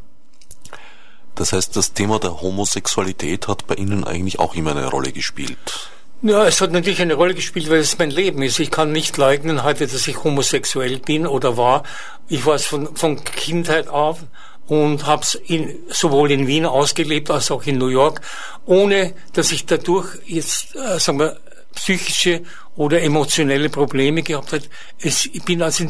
Das 1.35 1.53
heißt, 1.53 1.75
das 1.75 1.93
Thema 1.93 2.19
der 2.19 2.41
Homosexualität 2.41 3.47
hat 3.47 3.67
bei 3.67 3.75
Ihnen 3.75 4.03
eigentlich 4.03 4.39
auch 4.39 4.55
immer 4.55 4.71
eine 4.71 4.87
Rolle 4.87 5.11
gespielt. 5.11 5.89
Ja, 6.21 6.45
es 6.45 6.59
hat 6.59 6.73
natürlich 6.73 7.01
eine 7.01 7.13
Rolle 7.13 7.33
gespielt, 7.33 7.69
weil 7.69 7.79
es 7.79 7.97
mein 7.97 8.11
Leben 8.11 8.41
ist. 8.41 8.59
Ich 8.59 8.71
kann 8.71 8.91
nicht 8.91 9.15
leugnen 9.15 9.63
heute, 9.63 9.87
dass 9.87 10.05
ich 10.05 10.21
homosexuell 10.21 10.99
bin 10.99 11.25
oder 11.25 11.55
war. 11.55 11.83
Ich 12.27 12.45
war 12.45 12.55
es 12.55 12.65
von, 12.65 12.93
von 12.97 13.23
Kindheit 13.23 13.87
auf 13.87 14.19
und 14.67 15.05
habe 15.05 15.21
es 15.21 15.39
sowohl 15.87 16.31
in 16.31 16.45
Wien 16.45 16.65
ausgelebt 16.65 17.31
als 17.31 17.51
auch 17.51 17.63
in 17.63 17.77
New 17.77 17.87
York, 17.87 18.19
ohne 18.65 19.13
dass 19.31 19.53
ich 19.53 19.65
dadurch 19.65 20.07
jetzt, 20.25 20.75
äh, 20.75 20.99
sagen 20.99 21.19
wir, 21.19 21.39
psychische 21.73 22.41
oder 22.75 23.01
emotionelle 23.01 23.69
Probleme 23.69 24.21
gehabt 24.21 24.51
habe. 24.51 24.63
Es, 24.99 25.25
ich 25.25 25.43
bin 25.43 25.61
also, 25.61 25.85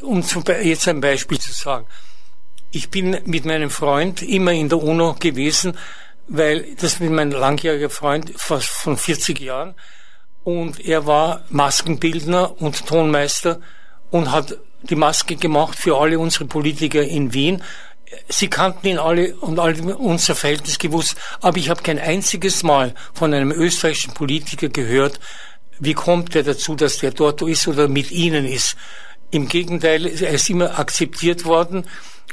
um 0.00 0.22
zum, 0.22 0.44
jetzt 0.62 0.86
ein 0.86 1.00
Beispiel 1.00 1.40
zu 1.40 1.52
sagen, 1.52 1.86
ich 2.70 2.88
bin 2.88 3.18
mit 3.24 3.44
meinem 3.44 3.68
Freund 3.68 4.22
immer 4.22 4.52
in 4.52 4.68
der 4.68 4.80
UNO 4.80 5.16
gewesen, 5.18 5.76
weil 6.28 6.74
das 6.80 7.00
mit 7.00 7.10
meinem 7.10 7.32
langjähriger 7.32 7.90
Freund 7.90 8.32
fast 8.36 8.68
von 8.68 8.96
40 8.96 9.40
Jahren 9.40 9.74
und 10.44 10.80
er 10.80 11.06
war 11.06 11.44
Maskenbildner 11.50 12.60
und 12.60 12.86
Tonmeister 12.86 13.60
und 14.10 14.30
hat 14.30 14.58
die 14.82 14.96
Maske 14.96 15.36
gemacht 15.36 15.78
für 15.78 15.96
alle 15.96 16.18
unsere 16.18 16.44
Politiker 16.44 17.02
in 17.02 17.32
Wien. 17.32 17.62
Sie 18.28 18.48
kannten 18.48 18.86
ihn 18.86 18.98
alle 18.98 19.34
und 19.36 19.58
alle 19.58 19.96
unser 19.96 20.34
Verhältnis 20.34 20.78
gewusst, 20.78 21.16
aber 21.40 21.56
ich 21.58 21.70
habe 21.70 21.82
kein 21.82 21.98
einziges 21.98 22.62
Mal 22.62 22.94
von 23.14 23.32
einem 23.32 23.52
österreichischen 23.52 24.12
Politiker 24.12 24.68
gehört, 24.68 25.20
wie 25.78 25.94
kommt 25.94 26.36
er 26.36 26.42
dazu, 26.42 26.74
dass 26.74 26.98
der 26.98 27.12
dort 27.12 27.42
ist 27.42 27.66
oder 27.68 27.88
mit 27.88 28.10
ihnen 28.10 28.44
ist. 28.44 28.76
Im 29.30 29.48
Gegenteil, 29.48 30.06
er 30.06 30.30
ist 30.30 30.50
immer 30.50 30.78
akzeptiert 30.78 31.44
worden 31.44 31.86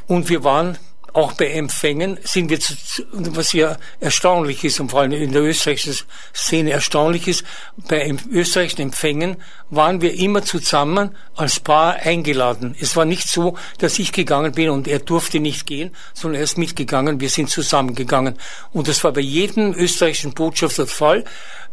und 0.07 0.27
wir 0.29 0.43
waren 0.43 0.77
auch 1.13 1.33
bei 1.33 1.47
Empfängen 1.47 2.19
sind 2.23 2.49
wir 2.49 2.59
zu, 2.59 2.77
was 3.13 3.53
ja 3.53 3.77
erstaunlich 3.99 4.63
ist 4.63 4.79
und 4.79 4.91
vor 4.91 5.01
allem 5.01 5.11
in 5.11 5.31
der 5.31 5.43
österreichischen 5.43 5.95
Szene 6.33 6.71
erstaunlich 6.71 7.27
ist, 7.27 7.43
bei 7.87 8.13
österreichischen 8.31 8.81
Empfängen 8.81 9.37
waren 9.69 10.01
wir 10.01 10.13
immer 10.13 10.43
zusammen 10.43 11.15
als 11.35 11.59
Paar 11.59 11.95
eingeladen. 11.95 12.75
Es 12.79 12.95
war 12.95 13.05
nicht 13.05 13.27
so, 13.27 13.57
dass 13.77 13.99
ich 13.99 14.11
gegangen 14.11 14.51
bin 14.51 14.69
und 14.69 14.87
er 14.87 14.99
durfte 14.99 15.39
nicht 15.39 15.65
gehen, 15.65 15.95
sondern 16.13 16.39
er 16.39 16.43
ist 16.43 16.57
mitgegangen, 16.57 17.19
wir 17.19 17.29
sind 17.29 17.49
zusammengegangen. 17.49 18.35
Und 18.71 18.87
das 18.87 19.03
war 19.03 19.13
bei 19.13 19.21
jedem 19.21 19.73
österreichischen 19.73 20.33
Botschafter 20.33 20.87
Fall. 20.87 21.23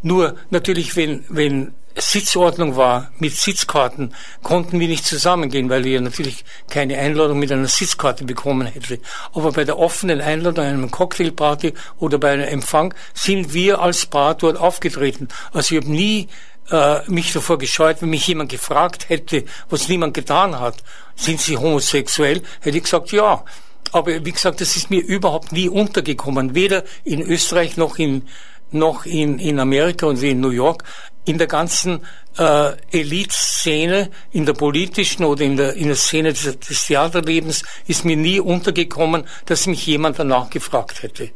Nur 0.01 0.35
natürlich, 0.49 0.95
wenn, 0.95 1.25
wenn 1.29 1.73
Sitzordnung 1.99 2.75
war 2.75 3.11
mit 3.17 3.35
Sitzkarten, 3.35 4.13
konnten 4.43 4.79
wir 4.79 4.87
nicht 4.87 5.05
zusammengehen, 5.05 5.69
weil 5.69 5.83
wir 5.83 5.99
natürlich 5.99 6.45
keine 6.69 6.97
Einladung 6.97 7.39
mit 7.39 7.51
einer 7.51 7.67
Sitzkarte 7.67 8.23
bekommen 8.23 8.67
hätten. 8.67 8.99
Aber 9.33 9.51
bei 9.51 9.63
der 9.63 9.79
offenen 9.79 10.21
Einladung, 10.21 10.65
einem 10.65 10.91
Cocktailparty 10.91 11.73
oder 11.97 12.17
bei 12.19 12.31
einem 12.31 12.47
Empfang 12.47 12.93
sind 13.13 13.53
wir 13.53 13.81
als 13.81 14.05
Paar 14.05 14.35
dort 14.35 14.57
aufgetreten. 14.57 15.27
Also 15.53 15.75
ich 15.75 15.81
habe 15.81 15.91
nie 15.91 16.27
äh, 16.71 16.99
mich 17.09 17.33
davor 17.33 17.57
gescheut, 17.57 18.01
wenn 18.01 18.09
mich 18.09 18.27
jemand 18.27 18.51
gefragt 18.51 19.09
hätte, 19.09 19.45
was 19.69 19.87
niemand 19.87 20.13
getan 20.13 20.59
hat, 20.59 20.83
sind 21.15 21.41
Sie 21.41 21.57
homosexuell, 21.57 22.43
hätte 22.61 22.77
ich 22.77 22.83
gesagt, 22.83 23.11
ja. 23.11 23.43
Aber 23.91 24.25
wie 24.25 24.31
gesagt, 24.31 24.61
das 24.61 24.75
ist 24.75 24.89
mir 24.89 25.01
überhaupt 25.01 25.51
nie 25.51 25.69
untergekommen, 25.69 26.53
weder 26.53 26.83
in 27.03 27.21
Österreich 27.21 27.77
noch 27.77 27.97
in 27.97 28.27
noch 28.71 29.05
in, 29.05 29.39
in 29.39 29.59
Amerika 29.59 30.07
und 30.07 30.21
wie 30.21 30.31
in 30.31 30.41
New 30.41 30.49
York 30.49 30.83
in 31.27 31.37
der 31.37 31.47
ganzen 31.47 32.05
äh, 32.37 32.71
Elite-Szene, 32.91 34.09
in 34.31 34.45
der 34.45 34.53
politischen 34.53 35.25
oder 35.25 35.43
in 35.43 35.57
der, 35.57 35.73
in 35.73 35.87
der 35.87 35.95
Szene 35.95 36.33
des, 36.33 36.59
des 36.59 36.85
Theaterlebens 36.87 37.63
ist 37.85 38.05
mir 38.05 38.15
nie 38.15 38.39
untergekommen, 38.39 39.27
dass 39.45 39.67
mich 39.67 39.85
jemand 39.85 40.19
danach 40.19 40.49
gefragt 40.49 41.03
hätte. 41.03 41.31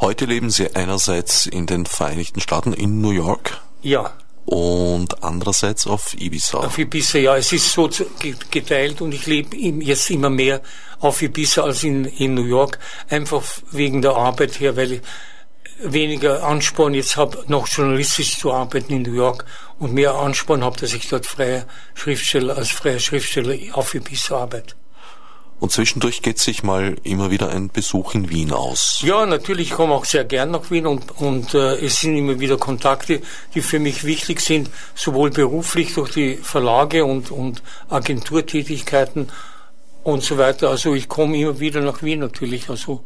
Heute 0.00 0.24
leben 0.24 0.50
Sie 0.50 0.74
einerseits 0.74 1.46
in 1.46 1.66
den 1.66 1.86
Vereinigten 1.86 2.40
Staaten 2.40 2.72
in 2.72 3.00
New 3.00 3.12
York. 3.12 3.60
Ja. 3.82 4.12
Und 4.44 5.22
andererseits 5.22 5.86
auf 5.86 6.14
Ibiza. 6.14 6.58
Auf 6.58 6.76
Ibiza, 6.78 7.18
ja. 7.18 7.36
Es 7.36 7.52
ist 7.52 7.70
so 7.70 7.88
geteilt 8.50 9.00
und 9.00 9.12
ich 9.14 9.26
lebe 9.26 9.56
jetzt 9.56 10.10
immer 10.10 10.30
mehr 10.30 10.60
auf 10.98 11.22
Ibiza 11.22 11.62
als 11.62 11.84
in, 11.84 12.04
in 12.04 12.34
New 12.34 12.44
York. 12.44 12.80
Einfach 13.08 13.44
wegen 13.70 14.02
der 14.02 14.16
Arbeit 14.16 14.58
her, 14.58 14.76
weil 14.76 14.92
ich 14.92 15.00
weniger 15.80 16.44
Ansporn 16.44 16.94
jetzt 16.94 17.16
habe, 17.16 17.44
noch 17.48 17.68
journalistisch 17.68 18.38
zu 18.38 18.52
arbeiten 18.52 18.92
in 18.92 19.02
New 19.02 19.14
York 19.14 19.44
und 19.78 19.92
mehr 19.92 20.14
Ansporn 20.14 20.64
habe, 20.64 20.78
dass 20.78 20.92
ich 20.92 21.08
dort 21.08 21.26
freier 21.26 21.66
Schriftsteller, 21.94 22.56
als 22.56 22.70
freier 22.70 22.98
Schriftsteller 22.98 23.56
auf 23.72 23.94
Ibiza 23.94 24.36
arbeite. 24.36 24.74
Und 25.62 25.70
zwischendurch 25.70 26.22
geht 26.22 26.40
sich 26.40 26.64
mal 26.64 26.96
immer 27.04 27.30
wieder 27.30 27.50
ein 27.50 27.68
Besuch 27.68 28.16
in 28.16 28.28
Wien 28.30 28.50
aus. 28.50 29.00
Ja, 29.04 29.24
natürlich, 29.26 29.68
ich 29.68 29.74
komme 29.74 29.94
auch 29.94 30.04
sehr 30.04 30.24
gern 30.24 30.50
nach 30.50 30.72
Wien 30.72 30.88
und, 30.88 31.12
und 31.20 31.54
äh, 31.54 31.76
es 31.76 32.00
sind 32.00 32.16
immer 32.16 32.40
wieder 32.40 32.56
Kontakte, 32.56 33.22
die 33.54 33.60
für 33.60 33.78
mich 33.78 34.02
wichtig 34.02 34.40
sind, 34.40 34.70
sowohl 34.96 35.30
beruflich 35.30 35.94
durch 35.94 36.10
die 36.10 36.36
Verlage 36.36 37.04
und, 37.04 37.30
und 37.30 37.62
Agenturtätigkeiten 37.88 39.30
und 40.02 40.24
so 40.24 40.36
weiter. 40.36 40.68
Also 40.68 40.94
ich 40.94 41.08
komme 41.08 41.36
immer 41.36 41.60
wieder 41.60 41.80
nach 41.80 42.02
Wien 42.02 42.18
natürlich. 42.18 42.68
Also 42.68 43.04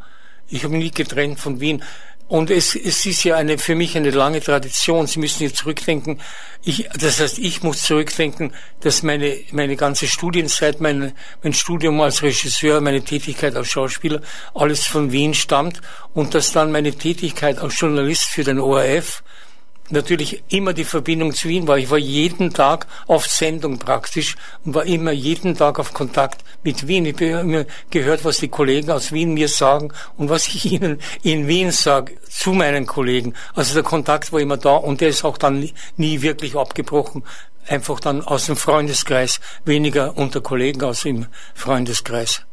ich 0.48 0.64
habe 0.64 0.78
nie 0.78 0.90
getrennt 0.90 1.38
von 1.38 1.60
Wien. 1.60 1.82
Und 2.28 2.50
es, 2.50 2.74
es 2.74 3.06
ist 3.06 3.22
ja 3.22 3.36
eine, 3.36 3.56
für 3.56 3.76
mich 3.76 3.96
eine 3.96 4.10
lange 4.10 4.40
Tradition. 4.40 5.06
Sie 5.06 5.20
müssen 5.20 5.44
jetzt 5.44 5.58
zurückdenken. 5.58 6.20
Ich, 6.64 6.88
das 6.98 7.20
heißt, 7.20 7.38
ich 7.38 7.62
muss 7.62 7.82
zurückdenken, 7.82 8.52
dass 8.80 9.04
meine, 9.04 9.38
meine 9.52 9.76
ganze 9.76 10.08
Studienzeit, 10.08 10.80
mein, 10.80 11.12
mein 11.44 11.52
Studium 11.52 12.00
als 12.00 12.22
Regisseur, 12.22 12.80
meine 12.80 13.02
Tätigkeit 13.02 13.54
als 13.54 13.68
Schauspieler, 13.68 14.22
alles 14.54 14.86
von 14.86 15.12
Wien 15.12 15.34
stammt 15.34 15.80
und 16.14 16.34
dass 16.34 16.50
dann 16.50 16.72
meine 16.72 16.92
Tätigkeit 16.92 17.58
als 17.58 17.78
Journalist 17.78 18.24
für 18.24 18.42
den 18.42 18.58
ORF 18.58 19.22
natürlich 19.91 20.43
immer 20.49 20.72
die 20.72 20.84
Verbindung 20.84 21.32
zu 21.32 21.49
Wien 21.49 21.66
war. 21.66 21.78
Ich 21.78 21.91
war 21.91 21.99
jeden 21.99 22.53
Tag 22.53 22.87
auf 23.07 23.26
Sendung 23.26 23.78
praktisch 23.78 24.37
und 24.64 24.74
war 24.74 24.84
immer 24.84 25.12
jeden 25.12 25.57
Tag 25.57 25.78
auf 25.78 25.93
Kontakt 25.93 26.45
mit 26.62 26.87
Wien. 26.89 27.07
Ich 27.07 27.14
habe 27.14 27.24
immer 27.26 27.64
gehört, 27.91 28.24
was 28.24 28.39
die 28.39 28.49
Kollegen 28.49 28.91
aus 28.91 29.12
Wien 29.12 29.34
mir 29.34 29.49
sagen 29.49 29.93
und 30.16 30.28
was 30.28 30.47
ich 30.49 30.64
ihnen 30.72 31.01
in 31.22 31.49
Wien 31.49 31.70
sage 31.70 32.16
zu 32.28 32.53
meinen 32.53 32.87
Kollegen. 32.87 33.34
Also 33.55 33.74
der 33.74 33.82
Kontakt 33.82 34.32
war 34.32 34.41
immer 34.41 34.57
da 34.57 34.76
und 34.76 35.01
der 35.01 35.09
ist 35.09 35.24
auch 35.24 35.39
dann 35.39 35.68
nie, 35.97 36.22
wirklich 36.22 36.57
abgebrochen. 36.57 37.24
Einfach 37.66 38.01
dann 38.01 38.22
aus 38.22 38.47
dem 38.47 38.57
Freundeskreis, 38.57 39.41
weniger 39.64 40.16
unter 40.16 40.41
Kollegen 40.41 40.82
aus 40.84 41.01
dem 41.01 41.26
Freundeskreis. 41.55 42.47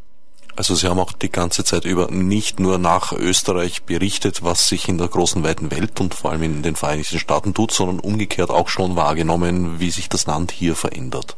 Also 0.56 0.76
Sie 0.76 0.88
haben 0.88 1.00
auch 1.00 1.14
die 1.14 1.32
ganze 1.32 1.64
Zeit 1.64 1.86
über 1.86 2.12
nicht 2.12 2.60
nur 2.60 2.78
nach 2.78 3.12
Österreich 3.12 3.84
berichtet, 3.84 4.44
was 4.44 4.68
sich 4.68 4.88
in 4.88 5.00
der 5.00 5.08
großen 5.08 5.44
weiten 5.44 5.72
Welt 5.72 6.00
und 6.00 6.14
vor 6.14 6.32
allem 6.32 6.44
in 6.44 6.64
den 6.64 6.76
Vereinigten 6.76 7.18
Staaten 7.18 7.54
tut, 7.54 7.72
sondern 7.72 8.00
umgekehrt 8.00 8.52
auch 8.52 8.70
schon 8.70 8.96
wahrgenommen, 8.96 9.80
wie 9.80 9.90
sich 9.90 10.10
das 10.10 10.28
Land 10.28 10.52
hier 10.52 10.76
verändert. 10.76 11.36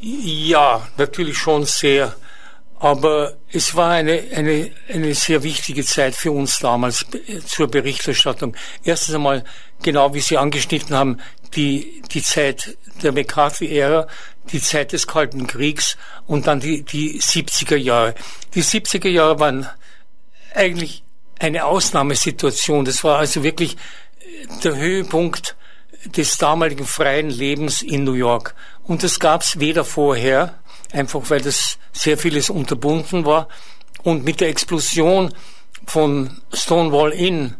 Ja, 0.00 0.86
natürlich 0.96 1.36
schon 1.36 1.66
sehr. 1.66 2.14
Aber 2.80 3.34
es 3.52 3.74
war 3.74 3.90
eine, 3.90 4.22
eine, 4.34 4.70
eine 4.88 5.14
sehr 5.14 5.42
wichtige 5.42 5.84
Zeit 5.84 6.14
für 6.14 6.30
uns 6.30 6.60
damals 6.60 7.04
zur 7.46 7.66
Berichterstattung. 7.66 8.56
Erstens 8.84 9.16
einmal, 9.16 9.44
genau 9.82 10.14
wie 10.14 10.20
Sie 10.20 10.38
angeschnitten 10.38 10.94
haben, 10.94 11.20
die, 11.56 12.02
die 12.12 12.22
Zeit 12.22 12.76
der 13.02 13.12
McCarthy-Ära, 13.12 14.06
die 14.52 14.60
Zeit 14.60 14.92
des 14.92 15.06
Kalten 15.06 15.46
Kriegs 15.46 15.96
und 16.26 16.46
dann 16.46 16.60
die, 16.60 16.82
die 16.82 17.20
70er 17.20 17.76
Jahre. 17.76 18.14
Die 18.54 18.62
70er 18.62 19.08
Jahre 19.08 19.38
waren 19.38 19.68
eigentlich 20.54 21.04
eine 21.38 21.64
Ausnahmesituation. 21.64 22.84
Das 22.84 23.04
war 23.04 23.18
also 23.18 23.42
wirklich 23.42 23.76
der 24.64 24.76
Höhepunkt 24.76 25.56
des 26.04 26.36
damaligen 26.38 26.86
freien 26.86 27.30
Lebens 27.30 27.82
in 27.82 28.04
New 28.04 28.14
York. 28.14 28.54
Und 28.84 29.02
das 29.02 29.20
gab 29.20 29.42
es 29.42 29.58
weder 29.60 29.84
vorher, 29.84 30.58
einfach 30.92 31.28
weil 31.28 31.40
das 31.40 31.78
sehr 31.92 32.18
vieles 32.18 32.50
unterbunden 32.50 33.24
war, 33.24 33.48
und 34.04 34.24
mit 34.24 34.40
der 34.40 34.48
Explosion 34.48 35.34
von 35.86 36.40
Stonewall 36.52 37.12
Inn 37.12 37.56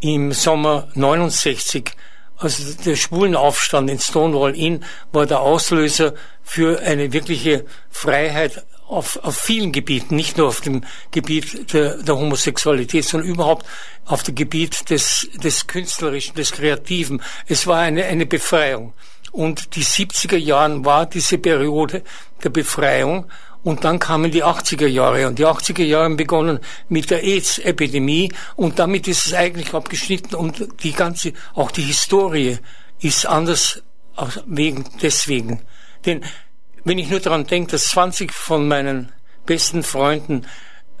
im 0.00 0.32
Sommer 0.32 0.88
69 0.94 1.90
also 2.38 2.74
der 2.84 2.96
Schwulenaufstand 2.96 3.90
in 3.90 3.98
Stonewall 3.98 4.54
Inn 4.54 4.84
war 5.12 5.26
der 5.26 5.40
Auslöser 5.40 6.14
für 6.42 6.80
eine 6.80 7.12
wirkliche 7.12 7.64
Freiheit 7.90 8.64
auf, 8.88 9.16
auf 9.24 9.36
vielen 9.36 9.72
Gebieten, 9.72 10.14
nicht 10.14 10.36
nur 10.36 10.48
auf 10.48 10.60
dem 10.60 10.84
Gebiet 11.10 11.72
der, 11.72 12.02
der 12.02 12.16
Homosexualität, 12.16 13.04
sondern 13.04 13.28
überhaupt 13.28 13.66
auf 14.04 14.22
dem 14.22 14.34
Gebiet 14.34 14.90
des, 14.90 15.28
des 15.42 15.66
Künstlerischen, 15.66 16.34
des 16.36 16.52
Kreativen. 16.52 17.22
Es 17.46 17.66
war 17.66 17.80
eine, 17.80 18.04
eine 18.04 18.26
Befreiung. 18.26 18.92
Und 19.32 19.74
die 19.74 19.84
70er 19.84 20.36
Jahren 20.36 20.84
war 20.84 21.06
diese 21.06 21.38
Periode 21.38 22.02
der 22.42 22.50
Befreiung. 22.50 23.26
Und 23.66 23.82
dann 23.82 23.98
kamen 23.98 24.30
die 24.30 24.44
80er 24.44 24.86
Jahre. 24.86 25.26
Und 25.26 25.40
die 25.40 25.44
80er 25.44 25.82
Jahre 25.82 26.04
haben 26.04 26.16
begonnen 26.16 26.60
mit 26.88 27.10
der 27.10 27.24
AIDS-Epidemie. 27.24 28.32
Und 28.54 28.78
damit 28.78 29.08
ist 29.08 29.26
es 29.26 29.34
eigentlich 29.34 29.74
abgeschnitten. 29.74 30.36
Und 30.36 30.68
die 30.84 30.92
ganze, 30.92 31.32
auch 31.52 31.72
die 31.72 31.82
Historie 31.82 32.58
ist 33.00 33.26
anders 33.26 33.82
wegen, 34.46 34.84
deswegen. 35.02 35.62
Denn 36.04 36.24
wenn 36.84 36.98
ich 36.98 37.10
nur 37.10 37.18
daran 37.18 37.44
denke, 37.48 37.72
dass 37.72 37.88
20 37.88 38.32
von 38.32 38.68
meinen 38.68 39.10
besten 39.46 39.82
Freunden 39.82 40.46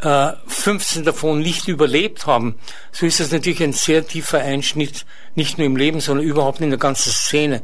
äh, 0.00 0.32
15 0.48 1.04
davon 1.04 1.38
nicht 1.38 1.68
überlebt 1.68 2.26
haben, 2.26 2.56
so 2.90 3.06
ist 3.06 3.20
das 3.20 3.30
natürlich 3.30 3.62
ein 3.62 3.74
sehr 3.74 4.04
tiefer 4.04 4.40
Einschnitt, 4.40 5.06
nicht 5.36 5.56
nur 5.56 5.68
im 5.68 5.76
Leben, 5.76 6.00
sondern 6.00 6.26
überhaupt 6.26 6.60
in 6.60 6.70
der 6.70 6.80
ganzen 6.80 7.12
Szene, 7.12 7.62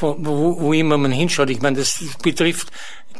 wo, 0.00 0.60
wo 0.60 0.72
immer 0.74 0.98
man 0.98 1.12
hinschaut. 1.12 1.48
Ich 1.48 1.62
meine, 1.62 1.78
das 1.78 2.04
betrifft 2.22 2.70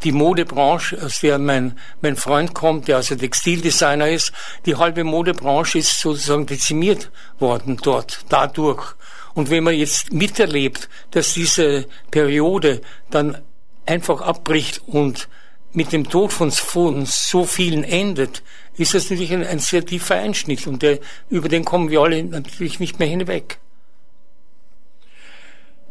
die 0.04 0.12
Modebranche, 0.12 1.02
aus 1.02 1.20
der 1.20 1.38
mein, 1.38 1.78
mein 2.00 2.16
Freund 2.16 2.54
kommt, 2.54 2.88
der 2.88 2.96
also 2.96 3.16
Textildesigner 3.16 4.08
ist. 4.08 4.32
Die 4.66 4.76
halbe 4.76 5.04
Modebranche 5.04 5.78
ist 5.78 6.00
sozusagen 6.00 6.46
dezimiert 6.46 7.10
worden 7.38 7.78
dort, 7.82 8.24
dadurch. 8.28 8.94
Und 9.34 9.50
wenn 9.50 9.64
man 9.64 9.74
jetzt 9.74 10.12
miterlebt, 10.12 10.88
dass 11.10 11.34
diese 11.34 11.86
Periode 12.10 12.80
dann 13.10 13.38
einfach 13.86 14.20
abbricht 14.20 14.82
und 14.86 15.28
mit 15.72 15.92
dem 15.92 16.08
Tod 16.08 16.32
von, 16.32 16.50
so 16.50 17.44
vielen 17.44 17.84
endet, 17.84 18.42
ist 18.76 18.94
das 18.94 19.04
natürlich 19.04 19.32
ein, 19.32 19.44
ein 19.44 19.58
sehr 19.58 19.84
tiefer 19.84 20.16
Einschnitt 20.16 20.66
und 20.66 20.82
der, 20.82 20.98
über 21.28 21.48
den 21.48 21.64
kommen 21.64 21.90
wir 21.90 22.00
alle 22.00 22.22
natürlich 22.24 22.80
nicht 22.80 22.98
mehr 22.98 23.08
hinweg. 23.08 23.58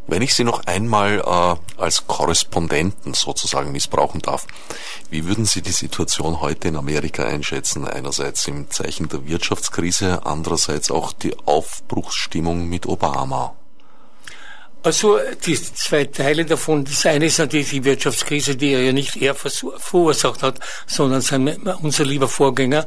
Wenn 0.08 0.22
ich 0.22 0.34
Sie 0.34 0.46
noch 0.46 0.66
einmal 0.66 1.20
äh, 1.20 1.82
als 1.82 2.08
Korrespondenten 2.08 3.14
sozusagen 3.14 3.74
missbrauchen 3.74 4.22
darf, 4.22 4.48
wie 5.10 5.26
würden 5.26 5.46
Sie 5.46 5.62
die 5.62 5.72
Situation 5.72 6.40
heute 6.40 6.70
in 6.70 6.78
Amerika 6.78 7.26
einschätzen? 7.26 7.86
Einerseits 7.86 8.48
im 8.48 8.72
Zeichen 8.72 9.10
der 9.10 9.28
Wirtschaftskrise, 9.28 10.26
andererseits 10.26 10.92
auch 10.92 11.12
die 11.12 11.36
Aufbruchsstimmung 11.46 12.70
mit 12.70 12.86
Obama. 12.86 13.54
Also 14.82 15.20
die 15.46 15.56
zwei 15.56 16.06
Teile 16.06 16.46
davon. 16.46 16.86
Das 16.86 17.06
eine 17.06 17.26
ist 17.26 17.40
natürlich 17.40 17.72
die 17.72 17.84
Wirtschaftskrise, 17.84 18.56
die 18.56 18.72
er 18.72 18.84
ja 18.84 18.94
nicht 18.94 19.18
er 19.18 19.36
verursacht 19.36 20.44
hat, 20.44 20.62
sondern 20.86 21.20
sein, 21.20 21.58
unser 21.82 22.06
lieber 22.06 22.30
Vorgänger. 22.30 22.86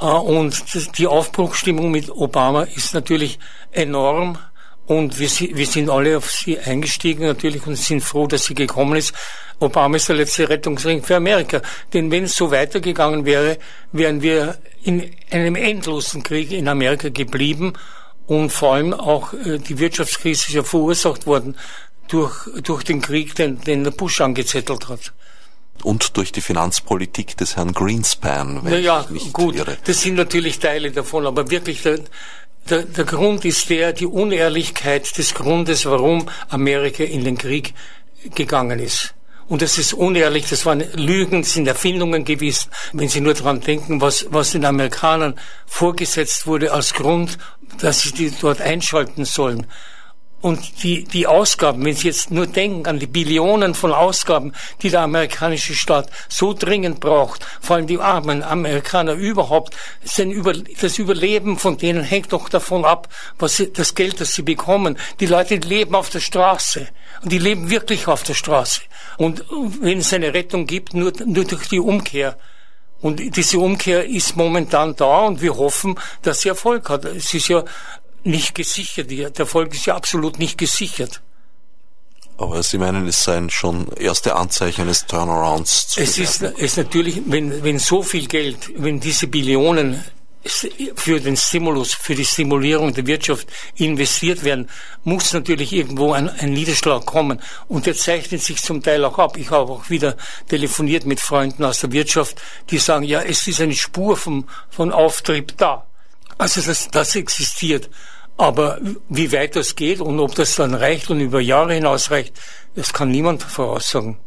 Äh, 0.00 0.04
und 0.04 0.62
die 0.98 1.08
Aufbruchstimmung 1.08 1.90
mit 1.90 2.08
Obama 2.10 2.62
ist 2.62 2.94
natürlich 2.94 3.40
enorm. 3.72 4.38
Und 4.86 5.18
wir, 5.18 5.28
wir 5.28 5.66
sind 5.66 5.90
alle 5.90 6.16
auf 6.16 6.30
sie 6.30 6.58
eingestiegen 6.58 7.26
natürlich 7.26 7.66
und 7.66 7.76
sind 7.76 8.02
froh, 8.02 8.26
dass 8.26 8.44
sie 8.44 8.54
gekommen 8.54 8.96
ist. 8.96 9.12
Obama 9.58 9.96
ist 9.96 10.08
der 10.08 10.16
letzte 10.16 10.48
Rettungsring 10.48 11.02
für 11.02 11.16
Amerika. 11.16 11.60
Denn 11.92 12.10
wenn 12.10 12.24
es 12.24 12.36
so 12.36 12.50
weitergegangen 12.50 13.24
wäre, 13.24 13.58
wären 13.92 14.22
wir 14.22 14.58
in 14.82 15.10
einem 15.30 15.56
endlosen 15.56 16.22
Krieg 16.22 16.52
in 16.52 16.68
Amerika 16.68 17.08
geblieben 17.08 17.72
und 18.26 18.50
vor 18.50 18.74
allem 18.74 18.92
auch 18.92 19.32
äh, 19.32 19.58
die 19.58 19.78
Wirtschaftskrise 19.78 20.48
ist 20.48 20.54
ja 20.54 20.62
verursacht 20.62 21.26
worden 21.26 21.56
durch, 22.08 22.34
durch 22.62 22.84
den 22.84 23.00
Krieg, 23.00 23.34
den, 23.34 23.60
den 23.60 23.84
der 23.84 23.90
Bush 23.92 24.20
angezettelt 24.20 24.88
hat. 24.88 25.12
Und 25.82 26.16
durch 26.16 26.32
die 26.32 26.40
Finanzpolitik 26.40 27.36
des 27.36 27.56
Herrn 27.56 27.72
Greenspan, 27.72 28.60
wenn 28.64 28.82
ja, 28.82 29.02
ich 29.02 29.10
nicht 29.10 29.32
gut, 29.32 29.56
irre. 29.56 29.76
Das 29.84 30.00
sind 30.00 30.14
natürlich 30.14 30.58
Teile 30.58 30.90
davon, 30.90 31.26
aber 31.26 31.50
wirklich 31.50 31.82
der, 31.82 32.00
der, 32.70 32.82
der 32.82 33.04
Grund 33.04 33.44
ist 33.44 33.68
der, 33.70 33.92
die 33.92 34.06
Unehrlichkeit 34.06 35.16
des 35.18 35.34
Grundes, 35.34 35.86
warum 35.86 36.28
Amerika 36.48 37.04
in 37.04 37.24
den 37.24 37.38
Krieg 37.38 37.74
gegangen 38.34 38.78
ist. 38.78 39.14
Und 39.48 39.62
das 39.62 39.78
ist 39.78 39.92
unehrlich, 39.92 40.48
das 40.48 40.66
waren 40.66 40.82
Lügen, 40.94 41.42
das 41.42 41.52
sind 41.52 41.68
Erfindungen 41.68 42.24
gewesen. 42.24 42.68
Wenn 42.92 43.08
Sie 43.08 43.20
nur 43.20 43.34
daran 43.34 43.60
denken, 43.60 44.00
was, 44.00 44.26
was 44.30 44.52
den 44.52 44.64
Amerikanern 44.64 45.38
vorgesetzt 45.66 46.48
wurde 46.48 46.72
als 46.72 46.94
Grund, 46.94 47.38
dass 47.80 48.00
sie 48.00 48.12
die 48.12 48.32
dort 48.40 48.60
einschalten 48.60 49.24
sollen. 49.24 49.66
Und 50.42 50.82
die, 50.82 51.04
die 51.04 51.26
Ausgaben, 51.26 51.84
wenn 51.84 51.96
Sie 51.96 52.08
jetzt 52.08 52.30
nur 52.30 52.46
denken 52.46 52.86
an 52.86 52.98
die 52.98 53.06
Billionen 53.06 53.74
von 53.74 53.92
Ausgaben, 53.92 54.52
die 54.82 54.90
der 54.90 55.00
amerikanische 55.00 55.74
Staat 55.74 56.10
so 56.28 56.52
dringend 56.52 57.00
braucht, 57.00 57.44
vor 57.60 57.76
allem 57.76 57.86
die 57.86 57.98
armen 57.98 58.42
Amerikaner 58.42 59.14
überhaupt, 59.14 59.74
das 60.04 60.98
Überleben 60.98 61.58
von 61.58 61.78
denen 61.78 62.02
hängt 62.02 62.32
doch 62.32 62.50
davon 62.50 62.84
ab, 62.84 63.08
was 63.38 63.56
sie, 63.56 63.72
das 63.72 63.94
Geld, 63.94 64.20
das 64.20 64.34
sie 64.34 64.42
bekommen. 64.42 64.98
Die 65.20 65.26
Leute 65.26 65.56
leben 65.56 65.94
auf 65.94 66.10
der 66.10 66.20
Straße 66.20 66.86
und 67.22 67.32
die 67.32 67.38
leben 67.38 67.70
wirklich 67.70 68.06
auf 68.06 68.22
der 68.22 68.34
Straße. 68.34 68.82
Und 69.16 69.42
wenn 69.80 69.98
es 69.98 70.12
eine 70.12 70.34
Rettung 70.34 70.66
gibt, 70.66 70.92
nur, 70.92 71.12
nur 71.24 71.44
durch 71.44 71.68
die 71.68 71.80
Umkehr. 71.80 72.36
Und 73.00 73.36
diese 73.36 73.58
Umkehr 73.58 74.06
ist 74.06 74.36
momentan 74.36 74.96
da 74.96 75.20
und 75.20 75.40
wir 75.40 75.56
hoffen, 75.56 75.98
dass 76.22 76.42
sie 76.42 76.50
Erfolg 76.50 76.88
hat. 76.88 77.04
Es 77.04 77.32
ist 77.32 77.48
ja 77.48 77.64
nicht 78.26 78.54
gesichert. 78.54 79.10
Der 79.10 79.30
Erfolg 79.36 79.74
ist 79.74 79.86
ja 79.86 79.96
absolut 79.96 80.38
nicht 80.38 80.58
gesichert. 80.58 81.22
Aber 82.38 82.62
Sie 82.62 82.76
meinen, 82.76 83.06
es 83.08 83.24
seien 83.24 83.48
schon 83.48 83.90
erste 83.96 84.36
Anzeichen 84.36 84.82
eines 84.82 85.06
Turnarounds 85.06 85.88
zu 85.88 86.00
Es 86.00 86.18
ist 86.18 86.42
es 86.42 86.76
natürlich, 86.76 87.22
wenn, 87.26 87.64
wenn 87.64 87.78
so 87.78 88.02
viel 88.02 88.26
Geld, 88.26 88.72
wenn 88.76 89.00
diese 89.00 89.26
Billionen 89.26 90.04
für 90.94 91.20
den 91.20 91.36
Stimulus, 91.36 91.94
für 91.94 92.14
die 92.14 92.24
Stimulierung 92.24 92.94
der 92.94 93.06
Wirtschaft 93.06 93.48
investiert 93.76 94.44
werden, 94.44 94.68
muss 95.02 95.32
natürlich 95.32 95.72
irgendwo 95.72 96.12
ein, 96.12 96.28
ein, 96.28 96.52
Niederschlag 96.52 97.04
kommen. 97.04 97.40
Und 97.68 97.86
der 97.86 97.96
zeichnet 97.96 98.42
sich 98.42 98.62
zum 98.62 98.82
Teil 98.82 99.04
auch 99.04 99.18
ab. 99.18 99.36
Ich 99.36 99.50
habe 99.50 99.72
auch 99.72 99.90
wieder 99.90 100.16
telefoniert 100.48 101.04
mit 101.04 101.20
Freunden 101.20 101.64
aus 101.64 101.80
der 101.80 101.90
Wirtschaft, 101.92 102.40
die 102.70 102.78
sagen, 102.78 103.04
ja, 103.04 103.22
es 103.22 103.46
ist 103.46 103.60
eine 103.60 103.74
Spur 103.74 104.16
vom, 104.16 104.48
von 104.70 104.92
Auftrieb 104.92 105.56
da. 105.56 105.86
Also 106.38 106.60
das, 106.60 106.88
das 106.90 107.16
existiert. 107.16 107.88
Aber 108.36 108.78
wie 109.08 109.32
weit 109.32 109.56
das 109.56 109.76
geht 109.76 110.00
und 110.00 110.20
ob 110.20 110.34
das 110.34 110.56
dann 110.56 110.74
reicht 110.74 111.10
und 111.10 111.20
über 111.20 111.40
Jahre 111.40 111.74
hinaus 111.74 112.10
reicht, 112.10 112.34
das 112.74 112.92
kann 112.92 113.10
niemand 113.10 113.42
voraussagen. 113.42 114.18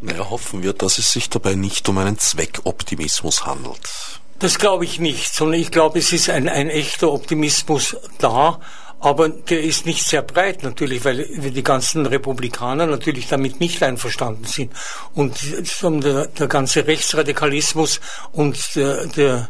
Naja, 0.00 0.28
hoffen 0.30 0.62
wir, 0.62 0.72
dass 0.72 0.98
es 0.98 1.12
sich 1.12 1.30
dabei 1.30 1.54
nicht 1.54 1.88
um 1.88 1.98
einen 1.98 2.18
Zweckoptimismus 2.18 3.46
handelt. 3.46 3.80
Das 4.38 4.58
glaube 4.58 4.84
ich 4.84 4.98
nicht, 4.98 5.34
sondern 5.34 5.60
ich 5.60 5.70
glaube, 5.70 5.98
es 5.98 6.12
ist 6.12 6.28
ein, 6.28 6.48
ein 6.48 6.68
echter 6.68 7.12
Optimismus 7.12 7.96
da, 8.18 8.60
aber 9.00 9.28
der 9.28 9.62
ist 9.62 9.86
nicht 9.86 10.02
sehr 10.04 10.22
breit 10.22 10.62
natürlich, 10.62 11.04
weil 11.04 11.26
die 11.26 11.62
ganzen 11.62 12.06
Republikaner 12.06 12.86
natürlich 12.86 13.28
damit 13.28 13.60
nicht 13.60 13.82
einverstanden 13.82 14.44
sind. 14.44 14.72
Und 15.14 15.38
der, 15.82 16.26
der 16.26 16.46
ganze 16.48 16.86
Rechtsradikalismus 16.86 18.00
und 18.32 18.76
der, 18.76 19.06
der 19.06 19.48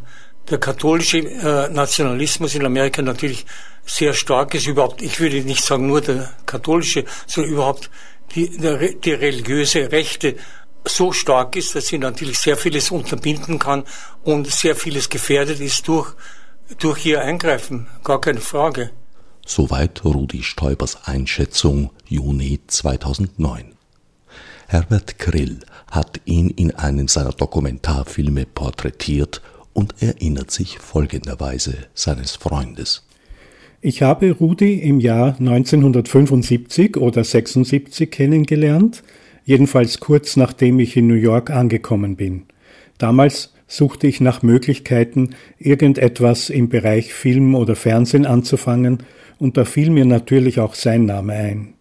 der 0.51 0.59
katholische 0.59 1.19
äh, 1.19 1.69
Nationalismus 1.71 2.55
in 2.55 2.67
Amerika 2.67 3.03
natürlich 3.03 3.47
sehr 3.87 4.15
stark 4.15 4.55
ist. 4.55 4.67
Überhaupt, 4.67 5.03
ich 5.03 5.21
würde 5.21 5.41
nicht 5.43 5.65
sagen 5.65 5.87
nur 5.87 6.01
der 6.01 6.31
katholische, 6.47 7.05
sondern 7.27 7.53
überhaupt 7.53 7.91
die, 8.35 8.57
der, 8.57 8.79
die 8.79 9.13
religiöse 9.13 9.91
Rechte 9.91 10.37
so 10.87 11.13
stark 11.13 11.57
ist, 11.57 11.75
dass 11.75 11.87
sie 11.87 11.99
natürlich 11.99 12.39
sehr 12.39 12.57
vieles 12.57 12.91
unterbinden 12.91 13.59
kann 13.59 13.85
und 14.23 14.51
sehr 14.51 14.77
vieles 14.77 15.09
gefährdet 15.09 15.61
ist 15.61 15.89
durch, 15.89 16.13
durch 16.79 17.07
ihr 17.07 17.23
Eingreifen. 17.23 17.87
Gar 18.03 18.21
keine 18.21 18.41
Frage. 18.41 18.91
Soweit 19.47 20.05
Rudi 20.05 20.43
Stäubers 20.43 21.07
Einschätzung 21.07 21.91
Juni 22.07 22.61
2009. 22.67 23.75
Herbert 24.67 25.19
Grill 25.19 25.61
hat 25.91 26.21
ihn 26.25 26.51
in 26.51 26.75
einem 26.75 27.09
seiner 27.09 27.33
Dokumentarfilme 27.33 28.47
porträtiert 28.47 29.43
und 29.75 29.95
erinnert 30.01 30.51
sich 30.51 30.79
folgenderweise 30.79 31.75
seines 31.93 32.37
Freundes. 32.37 33.07
Ich 33.83 34.01
habe 34.01 34.31
Rudi 34.31 34.79
im 34.79 34.99
Jahr 34.99 35.37
1975 35.39 36.97
oder 36.97 37.23
76 37.23 38.11
kennengelernt, 38.11 39.03
jedenfalls 39.45 40.01
kurz 40.01 40.37
nachdem 40.37 40.81
ich 40.81 40.97
in 40.97 41.07
New 41.07 41.15
York 41.15 41.51
angekommen 41.51 42.17
bin. 42.17 42.45
Damals 42.97 43.53
suchte 43.67 44.07
ich 44.07 44.23
nach 44.23 44.43
Möglichkeiten, 44.43 45.35
irgendetwas 45.59 46.49
im 46.49 46.71
Bereich 46.71 47.13
Film 47.13 47.55
oder 47.55 47.77
Fernsehen 47.77 48.25
anzufangen, 48.25 49.03
und 49.39 49.57
da 49.57 49.65
fiel 49.65 49.91
mir 49.91 50.07
natürlich 50.07 50.61
auch 50.61 50.75
sein 50.75 51.05
Name 51.05 51.35
ein. 51.35 51.75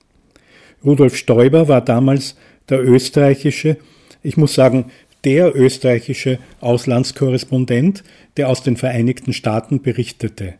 Rudolf 0.84 1.16
Stoiber 1.16 1.70
war 1.70 1.82
damals 1.82 2.36
der 2.68 2.84
österreichische, 2.84 3.78
ich 4.24 4.38
muss 4.38 4.56
sagen, 4.56 4.92
der 5.24 5.56
österreichische 5.56 6.40
Auslandskorrespondent, 6.60 8.04
der 8.38 8.50
aus 8.50 8.64
den 8.64 8.78
Vereinigten 8.78 9.34
Staaten 9.34 9.82
berichtete. 9.82 10.56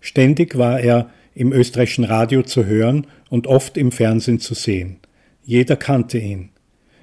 Ständig 0.00 0.56
war 0.56 0.80
er 0.80 1.10
im 1.34 1.52
österreichischen 1.52 2.04
Radio 2.04 2.42
zu 2.42 2.64
hören 2.64 3.06
und 3.28 3.46
oft 3.46 3.76
im 3.76 3.92
Fernsehen 3.92 4.40
zu 4.40 4.54
sehen. 4.54 4.98
Jeder 5.44 5.76
kannte 5.76 6.18
ihn. 6.18 6.50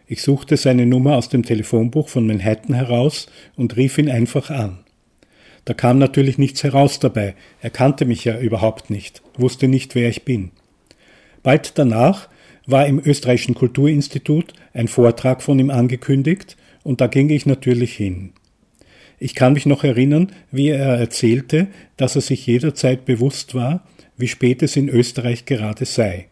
Ich 0.08 0.22
suchte 0.22 0.58
seine 0.58 0.86
Nummer 0.86 1.16
aus 1.18 1.30
dem 1.30 1.44
Telefonbuch 1.44 2.10
von 2.10 2.26
Manhattan 2.28 2.76
heraus 2.76 3.28
und 3.56 3.78
rief 3.78 3.98
ihn 3.98 4.10
einfach 4.10 4.50
an. 4.50 4.80
Da 5.66 5.74
kam 5.74 5.98
natürlich 5.98 6.38
nichts 6.38 6.64
heraus 6.64 7.00
dabei. 7.00 7.36
Er 7.62 7.70
kannte 7.70 8.06
mich 8.06 8.26
ja 8.26 8.38
überhaupt 8.38 8.90
nicht, 8.90 9.22
wusste 9.38 9.68
nicht, 9.68 9.96
wer 9.96 10.10
ich 10.10 10.24
bin. 10.24 10.52
Bald 11.42 11.78
danach 11.78 12.28
war 12.66 12.86
im 12.86 13.02
Österreichischen 13.04 13.56
Kulturinstitut 13.56 14.54
ein 14.74 14.88
Vortrag 14.88 15.42
von 15.42 15.60
ihm 15.60 15.70
angekündigt 15.70 16.58
und 16.84 17.02
da 17.02 17.08
ging 17.08 17.30
ich 17.30 17.46
natürlich 17.46 17.96
hin. 17.96 18.34
Ich 19.20 19.36
kann 19.36 19.54
mich 19.54 19.66
noch 19.66 19.84
erinnern, 19.84 20.32
wie 20.52 20.70
er 20.70 20.98
erzählte, 20.98 21.68
dass 21.98 22.16
er 22.16 22.22
sich 22.22 22.46
jederzeit 22.46 23.06
bewusst 23.06 23.56
war, 23.56 23.86
wie 24.18 24.28
spät 24.28 24.62
es 24.62 24.76
in 24.76 24.90
Österreich 24.90 25.46
gerade 25.46 25.86
sei. 25.86 26.28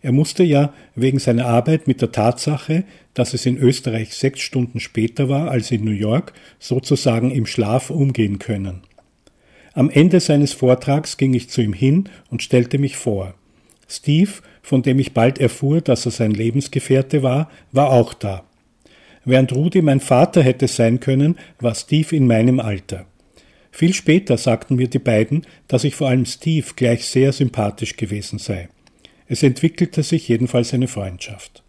Er 0.00 0.12
musste 0.12 0.44
ja 0.44 0.72
wegen 0.94 1.18
seiner 1.18 1.46
Arbeit 1.46 1.88
mit 1.88 2.00
der 2.00 2.12
Tatsache, 2.12 2.84
dass 3.14 3.34
es 3.34 3.46
in 3.46 3.58
Österreich 3.58 4.14
sechs 4.14 4.40
Stunden 4.40 4.78
später 4.78 5.28
war 5.28 5.50
als 5.50 5.70
in 5.70 5.84
New 5.84 5.90
York, 5.90 6.32
sozusagen 6.60 7.30
im 7.30 7.46
Schlaf 7.46 7.90
umgehen 7.90 8.38
können. 8.38 8.82
Am 9.74 9.90
Ende 9.90 10.20
seines 10.20 10.52
Vortrags 10.52 11.16
ging 11.16 11.34
ich 11.34 11.50
zu 11.50 11.62
ihm 11.62 11.72
hin 11.72 12.08
und 12.30 12.42
stellte 12.42 12.78
mich 12.78 12.96
vor. 12.96 13.34
Steve, 13.88 14.30
von 14.62 14.82
dem 14.82 14.98
ich 14.98 15.14
bald 15.14 15.38
erfuhr, 15.38 15.80
dass 15.80 16.04
er 16.04 16.12
sein 16.12 16.32
Lebensgefährte 16.32 17.22
war, 17.22 17.50
war 17.72 17.90
auch 17.90 18.14
da. 18.14 18.47
Während 19.28 19.54
Rudi 19.54 19.82
mein 19.82 20.00
Vater 20.00 20.42
hätte 20.42 20.68
sein 20.68 21.00
können, 21.00 21.36
war 21.60 21.74
Steve 21.74 22.16
in 22.16 22.26
meinem 22.26 22.60
Alter. 22.60 23.04
Viel 23.70 23.92
später 23.92 24.38
sagten 24.38 24.76
mir 24.76 24.88
die 24.88 24.98
beiden, 24.98 25.46
dass 25.66 25.84
ich 25.84 25.96
vor 25.96 26.08
allem 26.08 26.24
Steve 26.24 26.64
gleich 26.74 27.04
sehr 27.04 27.34
sympathisch 27.34 27.98
gewesen 27.98 28.38
sei. 28.38 28.70
Es 29.26 29.42
entwickelte 29.42 30.02
sich 30.02 30.28
jedenfalls 30.28 30.72
eine 30.72 30.88
Freundschaft. 30.88 31.62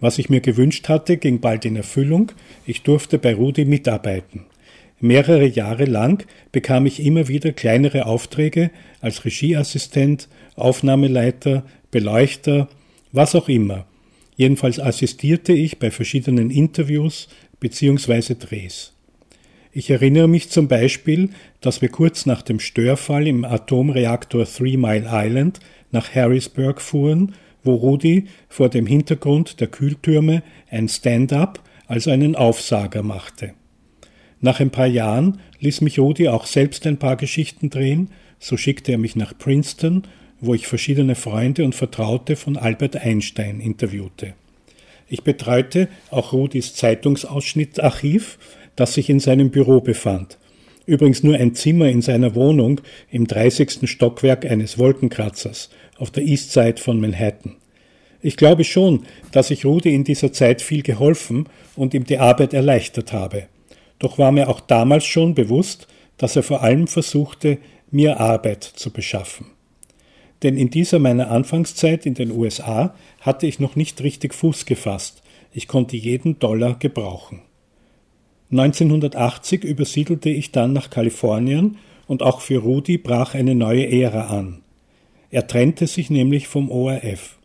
Was 0.00 0.18
ich 0.18 0.30
mir 0.30 0.40
gewünscht 0.40 0.88
hatte, 0.88 1.16
ging 1.16 1.38
bald 1.38 1.64
in 1.64 1.76
Erfüllung. 1.76 2.32
Ich 2.66 2.82
durfte 2.82 3.18
bei 3.20 3.34
Rudi 3.34 3.66
mitarbeiten. 3.66 4.46
Mehrere 4.98 5.46
Jahre 5.46 5.84
lang 5.84 6.26
bekam 6.50 6.86
ich 6.86 7.04
immer 7.04 7.28
wieder 7.28 7.52
kleinere 7.52 8.06
Aufträge 8.06 8.72
als 9.00 9.24
Regieassistent, 9.24 10.28
Aufnahmeleiter, 10.56 11.64
Beleuchter, 11.92 12.66
was 13.12 13.36
auch 13.36 13.48
immer. 13.48 13.86
Jedenfalls 14.36 14.78
assistierte 14.78 15.52
ich 15.52 15.78
bei 15.78 15.90
verschiedenen 15.90 16.50
Interviews 16.50 17.28
bzw. 17.58 18.34
Drehs. 18.34 18.92
Ich 19.72 19.90
erinnere 19.90 20.28
mich 20.28 20.50
zum 20.50 20.68
Beispiel, 20.68 21.30
dass 21.60 21.82
wir 21.82 21.88
kurz 21.88 22.24
nach 22.24 22.42
dem 22.42 22.60
Störfall 22.60 23.26
im 23.26 23.44
Atomreaktor 23.44 24.46
Three 24.46 24.76
Mile 24.76 25.06
Island 25.10 25.60
nach 25.90 26.14
Harrisburg 26.14 26.80
fuhren, 26.80 27.34
wo 27.62 27.74
Rudi 27.74 28.26
vor 28.48 28.68
dem 28.68 28.86
Hintergrund 28.86 29.60
der 29.60 29.68
Kühltürme 29.68 30.42
ein 30.70 30.88
Stand-up, 30.88 31.62
also 31.86 32.10
einen 32.10 32.36
Aufsager 32.36 33.02
machte. 33.02 33.54
Nach 34.40 34.60
ein 34.60 34.70
paar 34.70 34.86
Jahren 34.86 35.40
ließ 35.60 35.80
mich 35.80 35.98
Rudi 35.98 36.28
auch 36.28 36.46
selbst 36.46 36.86
ein 36.86 36.98
paar 36.98 37.16
Geschichten 37.16 37.70
drehen, 37.70 38.10
so 38.38 38.56
schickte 38.56 38.92
er 38.92 38.98
mich 38.98 39.16
nach 39.16 39.36
Princeton, 39.36 40.02
wo 40.40 40.54
ich 40.54 40.66
verschiedene 40.66 41.14
Freunde 41.14 41.64
und 41.64 41.74
Vertraute 41.74 42.36
von 42.36 42.56
Albert 42.56 42.96
Einstein 42.96 43.60
interviewte. 43.60 44.34
Ich 45.08 45.22
betreute 45.22 45.88
auch 46.10 46.32
Rudis 46.32 46.74
Zeitungsausschnittarchiv, 46.74 48.38
das 48.74 48.94
sich 48.94 49.08
in 49.08 49.20
seinem 49.20 49.50
Büro 49.50 49.80
befand, 49.80 50.38
Übrigens 50.86 51.24
nur 51.24 51.34
ein 51.34 51.54
Zimmer 51.54 51.88
in 51.88 52.00
seiner 52.00 52.36
Wohnung 52.36 52.80
im 53.10 53.26
30. 53.26 53.90
Stockwerk 53.90 54.46
eines 54.46 54.78
Wolkenkratzers 54.78 55.68
auf 55.98 56.12
der 56.12 56.22
East 56.22 56.52
Side 56.52 56.76
von 56.78 57.00
Manhattan. 57.00 57.56
Ich 58.22 58.36
glaube 58.36 58.64
schon, 58.64 59.04
dass 59.32 59.50
ich 59.50 59.64
Rudi 59.64 59.94
in 59.94 60.04
dieser 60.04 60.32
Zeit 60.32 60.62
viel 60.62 60.82
geholfen 60.82 61.48
und 61.74 61.92
ihm 61.92 62.04
die 62.04 62.18
Arbeit 62.18 62.54
erleichtert 62.54 63.12
habe. 63.12 63.48
Doch 63.98 64.18
war 64.18 64.30
mir 64.30 64.48
auch 64.48 64.60
damals 64.60 65.04
schon 65.04 65.34
bewusst, 65.34 65.88
dass 66.18 66.36
er 66.36 66.44
vor 66.44 66.62
allem 66.62 66.86
versuchte, 66.86 67.58
mir 67.90 68.20
Arbeit 68.20 68.62
zu 68.62 68.92
beschaffen. 68.92 69.46
Denn 70.42 70.56
in 70.56 70.70
dieser 70.70 70.98
meiner 70.98 71.30
Anfangszeit 71.30 72.06
in 72.06 72.14
den 72.14 72.30
USA 72.30 72.94
hatte 73.20 73.46
ich 73.46 73.58
noch 73.58 73.76
nicht 73.76 74.02
richtig 74.02 74.34
Fuß 74.34 74.66
gefasst. 74.66 75.22
Ich 75.52 75.68
konnte 75.68 75.96
jeden 75.96 76.38
Dollar 76.38 76.78
gebrauchen. 76.78 77.40
1980 78.50 79.64
übersiedelte 79.64 80.30
ich 80.30 80.52
dann 80.52 80.72
nach 80.72 80.90
Kalifornien 80.90 81.78
und 82.06 82.22
auch 82.22 82.40
für 82.40 82.58
Rudi 82.58 82.98
brach 82.98 83.34
eine 83.34 83.54
neue 83.54 83.90
Ära 83.90 84.26
an. 84.26 84.62
Er 85.30 85.46
trennte 85.46 85.86
sich 85.86 86.10
nämlich 86.10 86.46
vom 86.46 86.70
ORF. 86.70 87.38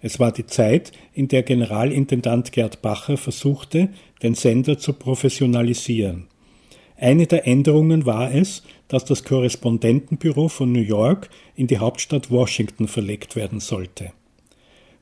Es 0.00 0.18
war 0.18 0.32
die 0.32 0.46
Zeit, 0.46 0.92
in 1.14 1.28
der 1.28 1.42
Generalintendant 1.44 2.52
Gerd 2.52 2.82
Bacher 2.82 3.16
versuchte, 3.16 3.88
den 4.22 4.34
Sender 4.34 4.76
zu 4.76 4.92
professionalisieren. 4.92 6.26
Eine 6.96 7.26
der 7.26 7.46
Änderungen 7.46 8.04
war 8.04 8.34
es, 8.34 8.64
dass 8.88 9.04
das 9.04 9.24
Korrespondentenbüro 9.24 10.48
von 10.48 10.72
New 10.72 10.80
York 10.80 11.30
in 11.56 11.66
die 11.66 11.78
Hauptstadt 11.78 12.30
Washington 12.30 12.88
verlegt 12.88 13.36
werden 13.36 13.60
sollte. 13.60 14.12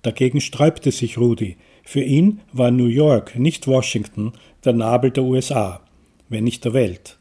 Dagegen 0.02 0.40
sträubte 0.40 0.90
sich 0.90 1.18
Rudi, 1.18 1.56
für 1.84 2.02
ihn 2.02 2.40
war 2.52 2.70
New 2.70 2.86
York, 2.86 3.38
nicht 3.38 3.66
Washington, 3.66 4.32
der 4.64 4.72
Nabel 4.72 5.10
der 5.10 5.24
USA, 5.24 5.80
wenn 6.28 6.44
nicht 6.44 6.64
der 6.64 6.72
Welt. 6.72 7.18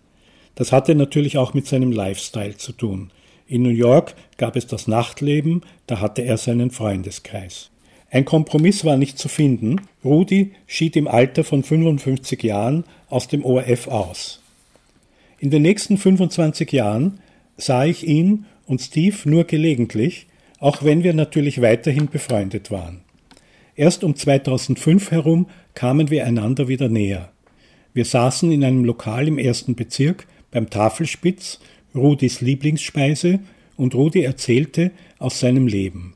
Das 0.56 0.72
hatte 0.72 0.96
natürlich 0.96 1.38
auch 1.38 1.54
mit 1.54 1.68
seinem 1.68 1.92
Lifestyle 1.92 2.58
zu 2.58 2.72
tun. 2.72 3.12
In 3.48 3.64
New 3.64 3.70
York 3.70 4.16
gab 4.38 4.56
es 4.56 4.68
das 4.68 4.88
Nachtleben, 4.88 5.62
da 5.88 6.00
hatte 6.00 6.22
er 6.22 6.38
seinen 6.38 6.72
Freundeskreis. 6.72 7.72
Ein 8.10 8.26
Kompromiss 8.26 8.84
war 8.84 8.98
nicht 8.98 9.18
zu 9.18 9.30
finden. 9.30 9.82
Rudi 10.04 10.52
schied 10.68 10.96
im 10.98 11.08
Alter 11.08 11.44
von 11.44 11.64
55 11.64 12.44
Jahren 12.44 12.84
aus 13.10 13.28
dem 13.30 13.46
ORF 13.46 13.88
aus. 13.88 14.41
In 15.42 15.50
den 15.50 15.64
nächsten 15.64 15.98
25 15.98 16.72
Jahren 16.72 17.20
sah 17.58 17.84
ich 17.84 18.08
ihn 18.08 18.46
und 18.68 18.80
Steve 18.80 19.18
nur 19.28 19.46
gelegentlich, 19.46 20.28
auch 20.60 20.84
wenn 20.84 21.04
wir 21.04 21.16
natürlich 21.16 21.64
weiterhin 21.64 22.10
befreundet 22.10 22.70
waren. 22.70 23.02
Erst 23.76 24.04
um 24.04 24.16
2005 24.16 25.10
herum 25.10 25.48
kamen 25.74 26.12
wir 26.12 26.28
einander 26.28 26.68
wieder 26.68 26.90
näher. 26.90 27.32
Wir 27.92 28.06
saßen 28.06 28.52
in 28.52 28.64
einem 28.64 28.86
Lokal 28.86 29.28
im 29.28 29.40
ersten 29.40 29.74
Bezirk 29.74 30.28
beim 30.52 30.70
Tafelspitz, 30.70 31.60
Rudis 31.96 32.42
Lieblingsspeise, 32.42 33.40
und 33.78 33.96
Rudi 33.96 34.22
erzählte 34.22 34.92
aus 35.18 35.40
seinem 35.40 35.66
Leben. 35.66 36.14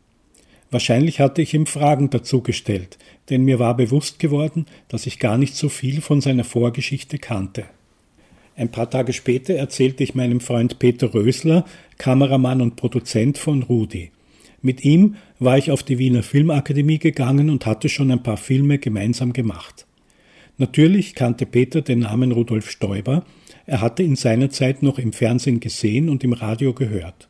Wahrscheinlich 0.70 1.20
hatte 1.20 1.42
ich 1.42 1.56
ihm 1.56 1.66
Fragen 1.66 2.12
dazu 2.12 2.42
gestellt, 2.42 3.00
denn 3.32 3.44
mir 3.44 3.58
war 3.58 3.76
bewusst 3.76 4.20
geworden, 4.20 4.68
dass 4.88 5.08
ich 5.08 5.18
gar 5.18 5.40
nicht 5.40 5.56
so 5.56 5.68
viel 5.68 6.02
von 6.02 6.22
seiner 6.22 6.44
Vorgeschichte 6.44 7.18
kannte. 7.18 7.66
Ein 8.56 8.70
paar 8.70 8.90
Tage 8.90 9.12
später 9.12 9.54
erzählte 9.54 10.04
ich 10.04 10.16
meinem 10.16 10.40
Freund 10.40 10.80
Peter 10.80 11.14
Rösler, 11.14 11.66
Kameramann 11.98 12.62
und 12.62 12.78
Produzent 12.78 13.38
von 13.38 13.64
Rudi. 13.64 14.12
Mit 14.62 14.84
ihm 14.86 15.16
war 15.40 15.58
ich 15.58 15.72
auf 15.72 15.84
die 15.84 16.00
Wiener 16.00 16.24
Filmakademie 16.24 16.98
gegangen 16.98 17.50
und 17.50 17.66
hatte 17.66 17.90
schon 17.90 18.12
ein 18.12 18.24
paar 18.24 18.38
Filme 18.38 18.80
gemeinsam 18.80 19.34
gemacht. 19.34 19.86
Natürlich 20.58 21.16
kannte 21.16 21.46
Peter 21.46 21.82
den 21.82 22.00
Namen 22.00 22.32
Rudolf 22.32 22.72
Stoiber, 22.72 23.26
er 23.66 23.82
hatte 23.82 24.04
ihn 24.04 24.16
seinerzeit 24.16 24.84
noch 24.84 25.00
im 25.00 25.12
Fernsehen 25.12 25.60
gesehen 25.60 26.08
und 26.08 26.24
im 26.24 26.34
Radio 26.34 26.74
gehört. 26.74 27.28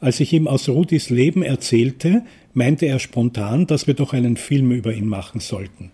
Als 0.00 0.18
ich 0.18 0.32
ihm 0.32 0.48
aus 0.48 0.68
Rudis 0.68 1.10
Leben 1.10 1.42
erzählte, 1.42 2.22
meinte 2.54 2.86
er 2.86 2.98
spontan, 2.98 3.66
dass 3.66 3.86
wir 3.86 3.94
doch 3.94 4.12
einen 4.12 4.36
Film 4.36 4.72
über 4.72 4.92
ihn 4.92 5.06
machen 5.06 5.40
sollten. 5.40 5.90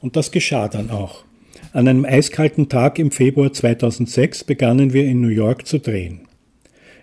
Und 0.00 0.16
das 0.16 0.32
geschah 0.32 0.68
dann 0.68 0.90
auch. 0.90 1.24
An 1.72 1.86
einem 1.86 2.04
eiskalten 2.04 2.68
Tag 2.68 2.98
im 2.98 3.10
Februar 3.10 3.52
2006 3.52 4.44
begannen 4.44 4.92
wir 4.92 5.04
in 5.04 5.20
New 5.20 5.28
York 5.28 5.66
zu 5.66 5.78
drehen. 5.78 6.22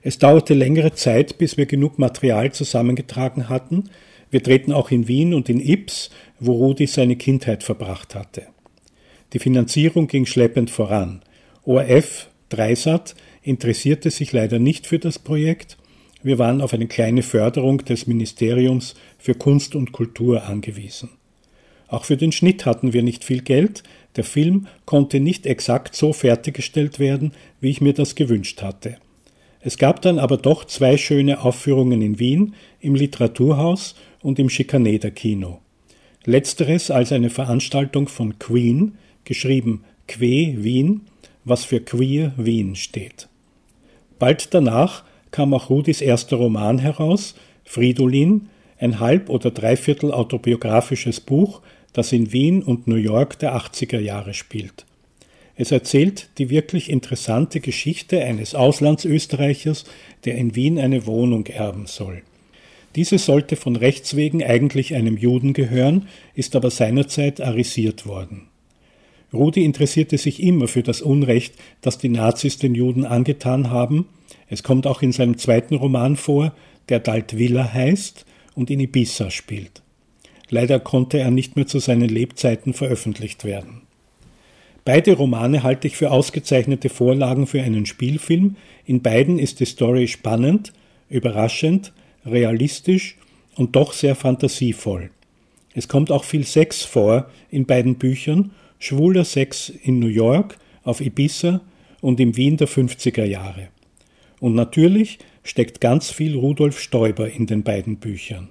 Es 0.01 0.20
dauerte 0.20 0.53
längere 0.53 0.93
Zeit, 0.93 1.38
bis 1.38 1.58
wir 1.58 1.66
genug 1.66 1.99
Material 1.99 2.51
zusammengetragen 2.51 3.49
hatten. 3.49 3.89
Wir 4.30 4.41
drehten 4.41 4.74
auch 4.74 4.91
in 4.91 5.08
Wien 5.08 5.34
und 5.34 5.49
in 5.49 5.60
Ips, 5.60 6.10
wo 6.39 6.53
Rudi 6.53 6.88
seine 6.88 7.16
Kindheit 7.16 7.64
verbracht 7.64 8.16
hatte. 8.16 8.43
Die 9.34 9.39
Finanzierung 9.39 10.08
ging 10.08 10.26
schleppend 10.26 10.70
voran. 10.70 11.22
ORF, 11.64 12.30
Dreisat, 12.49 13.16
interessierte 13.41 14.12
sich 14.12 14.32
leider 14.32 14.60
nicht 14.60 14.88
für 14.88 14.99
das 14.99 15.20
Projekt. 15.20 15.78
Wir 16.24 16.39
waren 16.39 16.62
auf 16.62 16.74
eine 16.74 16.88
kleine 16.88 17.24
Förderung 17.24 17.80
des 17.80 18.08
Ministeriums 18.08 18.95
für 19.18 19.34
Kunst 19.34 19.76
und 19.76 19.91
Kultur 19.91 20.43
angewiesen. 20.43 21.10
Auch 21.88 22.03
für 22.03 22.18
den 22.18 22.32
Schnitt 22.32 22.66
hatten 22.66 22.93
wir 22.93 23.03
nicht 23.03 23.24
viel 23.24 23.41
Geld. 23.41 23.84
Der 24.18 24.24
Film 24.24 24.68
konnte 24.86 25.20
nicht 25.20 25.45
exakt 25.45 25.95
so 25.95 26.11
fertiggestellt 26.11 26.99
werden, 26.99 27.32
wie 27.61 27.70
ich 27.70 27.82
mir 27.82 27.93
das 27.93 28.15
gewünscht 28.15 28.61
hatte. 28.61 28.97
Es 29.61 29.78
gab 29.78 30.01
dann 30.01 30.20
aber 30.20 30.38
doch 30.38 30.65
zwei 30.65 30.97
schöne 30.97 31.41
Aufführungen 31.41 32.01
in 32.01 32.20
Wien, 32.20 32.55
im 32.80 32.95
Literaturhaus 32.95 33.95
und 34.22 34.39
im 34.39 34.49
Schikaneder 34.49 35.11
Kino. 35.11 35.59
Letzteres 36.26 36.91
als 36.91 37.11
eine 37.11 37.30
Veranstaltung 37.30 38.07
von 38.07 38.39
Queen, 38.39 38.97
geschrieben 39.24 39.84
Que 40.07 40.55
Wien, 40.63 41.01
was 41.45 41.63
für 41.63 41.80
Queer 41.80 42.34
Wien 42.38 42.76
steht. 42.76 43.30
Bald 44.20 44.53
danach 44.53 45.03
kam 45.32 45.53
auch 45.53 45.70
Rudis 45.70 46.01
erster 46.01 46.38
Roman 46.38 46.80
heraus, 46.80 47.36
Fridolin, 47.63 48.49
ein 48.80 48.99
halb- 48.99 49.30
oder 49.30 49.51
dreiviertel 49.51 50.11
autobiografisches 50.11 51.20
Buch, 51.20 51.61
das 51.98 52.12
in 52.12 52.32
Wien 52.32 52.62
und 52.62 52.86
New 52.86 52.95
York 52.95 53.39
der 53.39 53.56
80er 53.56 54.00
Jahre 54.00 54.36
spielt. 54.36 54.86
Es 55.56 55.72
erzählt 55.72 56.30
die 56.38 56.52
wirklich 56.52 56.91
interessante 56.91 57.60
Geschichte 57.60 58.24
eines 58.24 58.54
Auslandsösterreichers, 58.54 59.86
der 60.24 60.36
in 60.36 60.54
Wien 60.54 60.78
eine 60.78 61.08
Wohnung 61.08 61.48
erben 61.48 61.88
soll. 61.88 62.22
Diese 62.95 63.18
sollte 63.18 63.56
von 63.56 63.76
Rechts 63.76 64.16
wegen 64.16 64.43
eigentlich 64.43 64.93
einem 64.93 65.18
Juden 65.18 65.54
gehören, 65.54 66.08
ist 66.36 66.56
aber 66.56 66.70
seinerzeit 66.70 67.41
arisiert 67.41 68.06
worden. 68.06 68.48
Rudi 69.34 69.66
interessierte 69.66 70.20
sich 70.20 70.41
immer 70.43 70.68
für 70.68 70.84
das 70.84 71.02
Unrecht, 71.02 71.56
das 71.82 71.98
die 71.98 72.10
Nazis 72.10 72.60
den 72.60 72.76
Juden 72.76 73.06
angetan 73.06 73.72
haben. 73.72 74.06
Es 74.50 74.62
kommt 74.62 74.86
auch 74.86 75.02
in 75.02 75.14
seinem 75.14 75.39
zweiten 75.39 75.74
Roman 75.74 76.16
vor, 76.16 76.54
der 76.89 77.00
Daltvilla 77.00 77.74
heißt 77.74 78.24
und 78.54 78.70
in 78.70 78.80
Ibiza 78.80 79.32
spielt. 79.32 79.82
Leider 80.50 80.80
konnte 80.80 81.20
er 81.20 81.32
nicht 81.32 81.56
mehr 81.56 81.68
zu 81.68 81.80
seinen 81.80 82.10
Lebzeiten 82.10 82.74
veröffentlicht 82.74 83.43
werden. 83.43 83.82
Beide 84.86 85.14
Romane 85.14 85.64
halte 85.64 85.88
ich 85.88 85.98
für 85.98 86.12
ausgezeichnete 86.12 86.88
Vorlagen 86.88 87.45
für 87.45 87.62
einen 87.62 87.86
Spielfilm. 87.86 88.56
In 88.86 89.02
beiden 89.02 89.38
ist 89.38 89.60
die 89.60 89.66
Story 89.66 90.08
spannend, 90.08 90.72
überraschend, 91.10 91.91
realistisch 92.26 93.18
und 93.56 93.76
doch 93.76 93.91
sehr 93.91 94.16
fantasievoll. 94.16 95.10
Es 95.74 95.89
kommt 95.89 96.10
auch 96.10 96.24
viel 96.24 96.45
Sex 96.45 96.84
vor 96.84 97.30
in 97.52 97.66
beiden 97.66 97.95
Büchern, 97.95 98.52
schwuler 98.80 99.26
Sex 99.26 99.70
in 99.70 100.00
New 100.00 100.08
York, 100.08 100.58
auf 100.84 101.02
Ibiza 101.02 101.62
und 102.00 102.20
im 102.22 102.38
Wien 102.38 102.56
der 102.56 102.70
50er 102.70 103.26
Jahre. 103.26 103.68
Und 104.39 104.56
natürlich 104.56 105.20
steckt 105.43 105.82
ganz 105.82 106.12
viel 106.12 106.38
Rudolf 106.38 106.80
Stoiber 106.80 107.30
in 107.30 107.45
den 107.45 107.64
beiden 107.64 107.98
Büchern. 107.98 108.50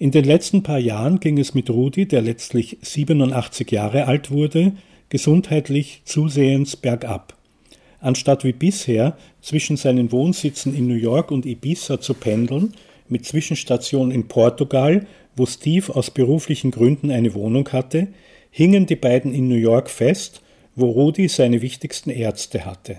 In 0.00 0.12
den 0.12 0.24
letzten 0.24 0.62
paar 0.62 0.78
Jahren 0.78 1.20
ging 1.20 1.36
es 1.36 1.52
mit 1.52 1.68
Rudi, 1.68 2.06
der 2.06 2.22
letztlich 2.22 2.78
87 2.80 3.70
Jahre 3.70 4.06
alt 4.06 4.30
wurde, 4.30 4.72
gesundheitlich 5.10 6.00
zusehends 6.06 6.74
bergab. 6.74 7.36
Anstatt 8.00 8.42
wie 8.42 8.54
bisher 8.54 9.18
zwischen 9.42 9.76
seinen 9.76 10.10
Wohnsitzen 10.10 10.74
in 10.74 10.86
New 10.86 10.94
York 10.94 11.30
und 11.30 11.44
Ibiza 11.44 12.00
zu 12.00 12.14
pendeln, 12.14 12.72
mit 13.10 13.26
Zwischenstation 13.26 14.10
in 14.10 14.26
Portugal, 14.26 15.06
wo 15.36 15.44
Steve 15.44 15.94
aus 15.94 16.10
beruflichen 16.10 16.70
Gründen 16.70 17.10
eine 17.10 17.34
Wohnung 17.34 17.68
hatte, 17.68 18.08
hingen 18.50 18.86
die 18.86 18.96
beiden 18.96 19.34
in 19.34 19.48
New 19.48 19.54
York 19.54 19.90
fest, 19.90 20.40
wo 20.76 20.88
Rudi 20.92 21.28
seine 21.28 21.60
wichtigsten 21.60 22.08
Ärzte 22.08 22.64
hatte. 22.64 22.96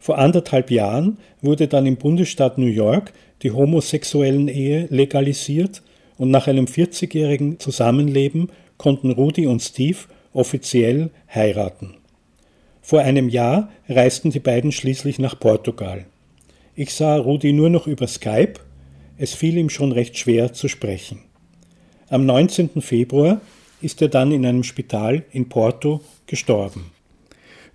Vor 0.00 0.18
anderthalb 0.18 0.72
Jahren 0.72 1.18
wurde 1.42 1.68
dann 1.68 1.86
im 1.86 1.94
Bundesstaat 1.94 2.58
New 2.58 2.66
York 2.66 3.12
die 3.44 3.52
homosexuellen 3.52 4.48
Ehe 4.48 4.88
legalisiert 4.90 5.82
und 6.18 6.30
nach 6.30 6.46
einem 6.46 6.66
40-jährigen 6.66 7.58
Zusammenleben 7.58 8.50
konnten 8.76 9.10
Rudi 9.10 9.46
und 9.46 9.62
Steve 9.62 9.98
offiziell 10.34 11.10
heiraten. 11.32 11.94
Vor 12.82 13.00
einem 13.00 13.28
Jahr 13.28 13.70
reisten 13.88 14.30
die 14.30 14.40
beiden 14.40 14.72
schließlich 14.72 15.18
nach 15.18 15.38
Portugal. 15.38 16.06
Ich 16.74 16.94
sah 16.94 17.16
Rudi 17.16 17.52
nur 17.52 17.70
noch 17.70 17.86
über 17.86 18.06
Skype, 18.06 18.54
es 19.16 19.34
fiel 19.34 19.56
ihm 19.56 19.70
schon 19.70 19.92
recht 19.92 20.16
schwer 20.16 20.52
zu 20.52 20.68
sprechen. 20.68 21.20
Am 22.08 22.24
19. 22.24 22.80
Februar 22.80 23.40
ist 23.82 24.00
er 24.00 24.08
dann 24.08 24.32
in 24.32 24.46
einem 24.46 24.64
Spital 24.64 25.24
in 25.32 25.48
Porto 25.48 26.00
gestorben. 26.26 26.92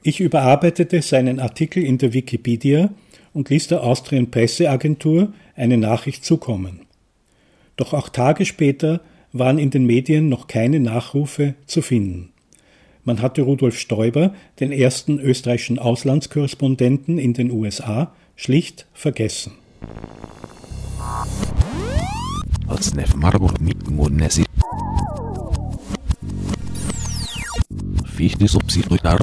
Ich 0.01 0.19
überarbeitete 0.19 1.01
seinen 1.01 1.39
Artikel 1.39 1.83
in 1.83 1.97
der 1.97 2.13
Wikipedia 2.13 2.89
und 3.33 3.49
ließ 3.49 3.67
der 3.67 3.83
Austrian 3.83 4.31
Presseagentur 4.31 5.33
eine 5.55 5.77
Nachricht 5.77 6.25
zukommen. 6.25 6.81
Doch 7.84 7.91
auch 7.91 8.07
Tage 8.07 8.45
später 8.45 9.01
waren 9.34 9.57
in 9.57 9.69
den 9.69 9.86
Medien 9.86 10.29
noch 10.29 10.47
keine 10.47 10.79
Nachrufe 10.79 11.55
zu 11.65 11.81
finden. 11.81 12.31
Man 13.03 13.21
hatte 13.21 13.41
Rudolf 13.41 13.77
Stoiber, 13.77 14.34
den 14.61 14.71
ersten 14.71 15.19
österreichischen 15.19 15.79
Auslandskorrespondenten 15.79 17.17
in 17.17 17.34
den 17.34 17.51
USA, 17.51 18.13
schlicht 18.38 18.86
vergessen. 18.93 19.51
Fichte 28.05 28.47
subsidiar 28.47 29.19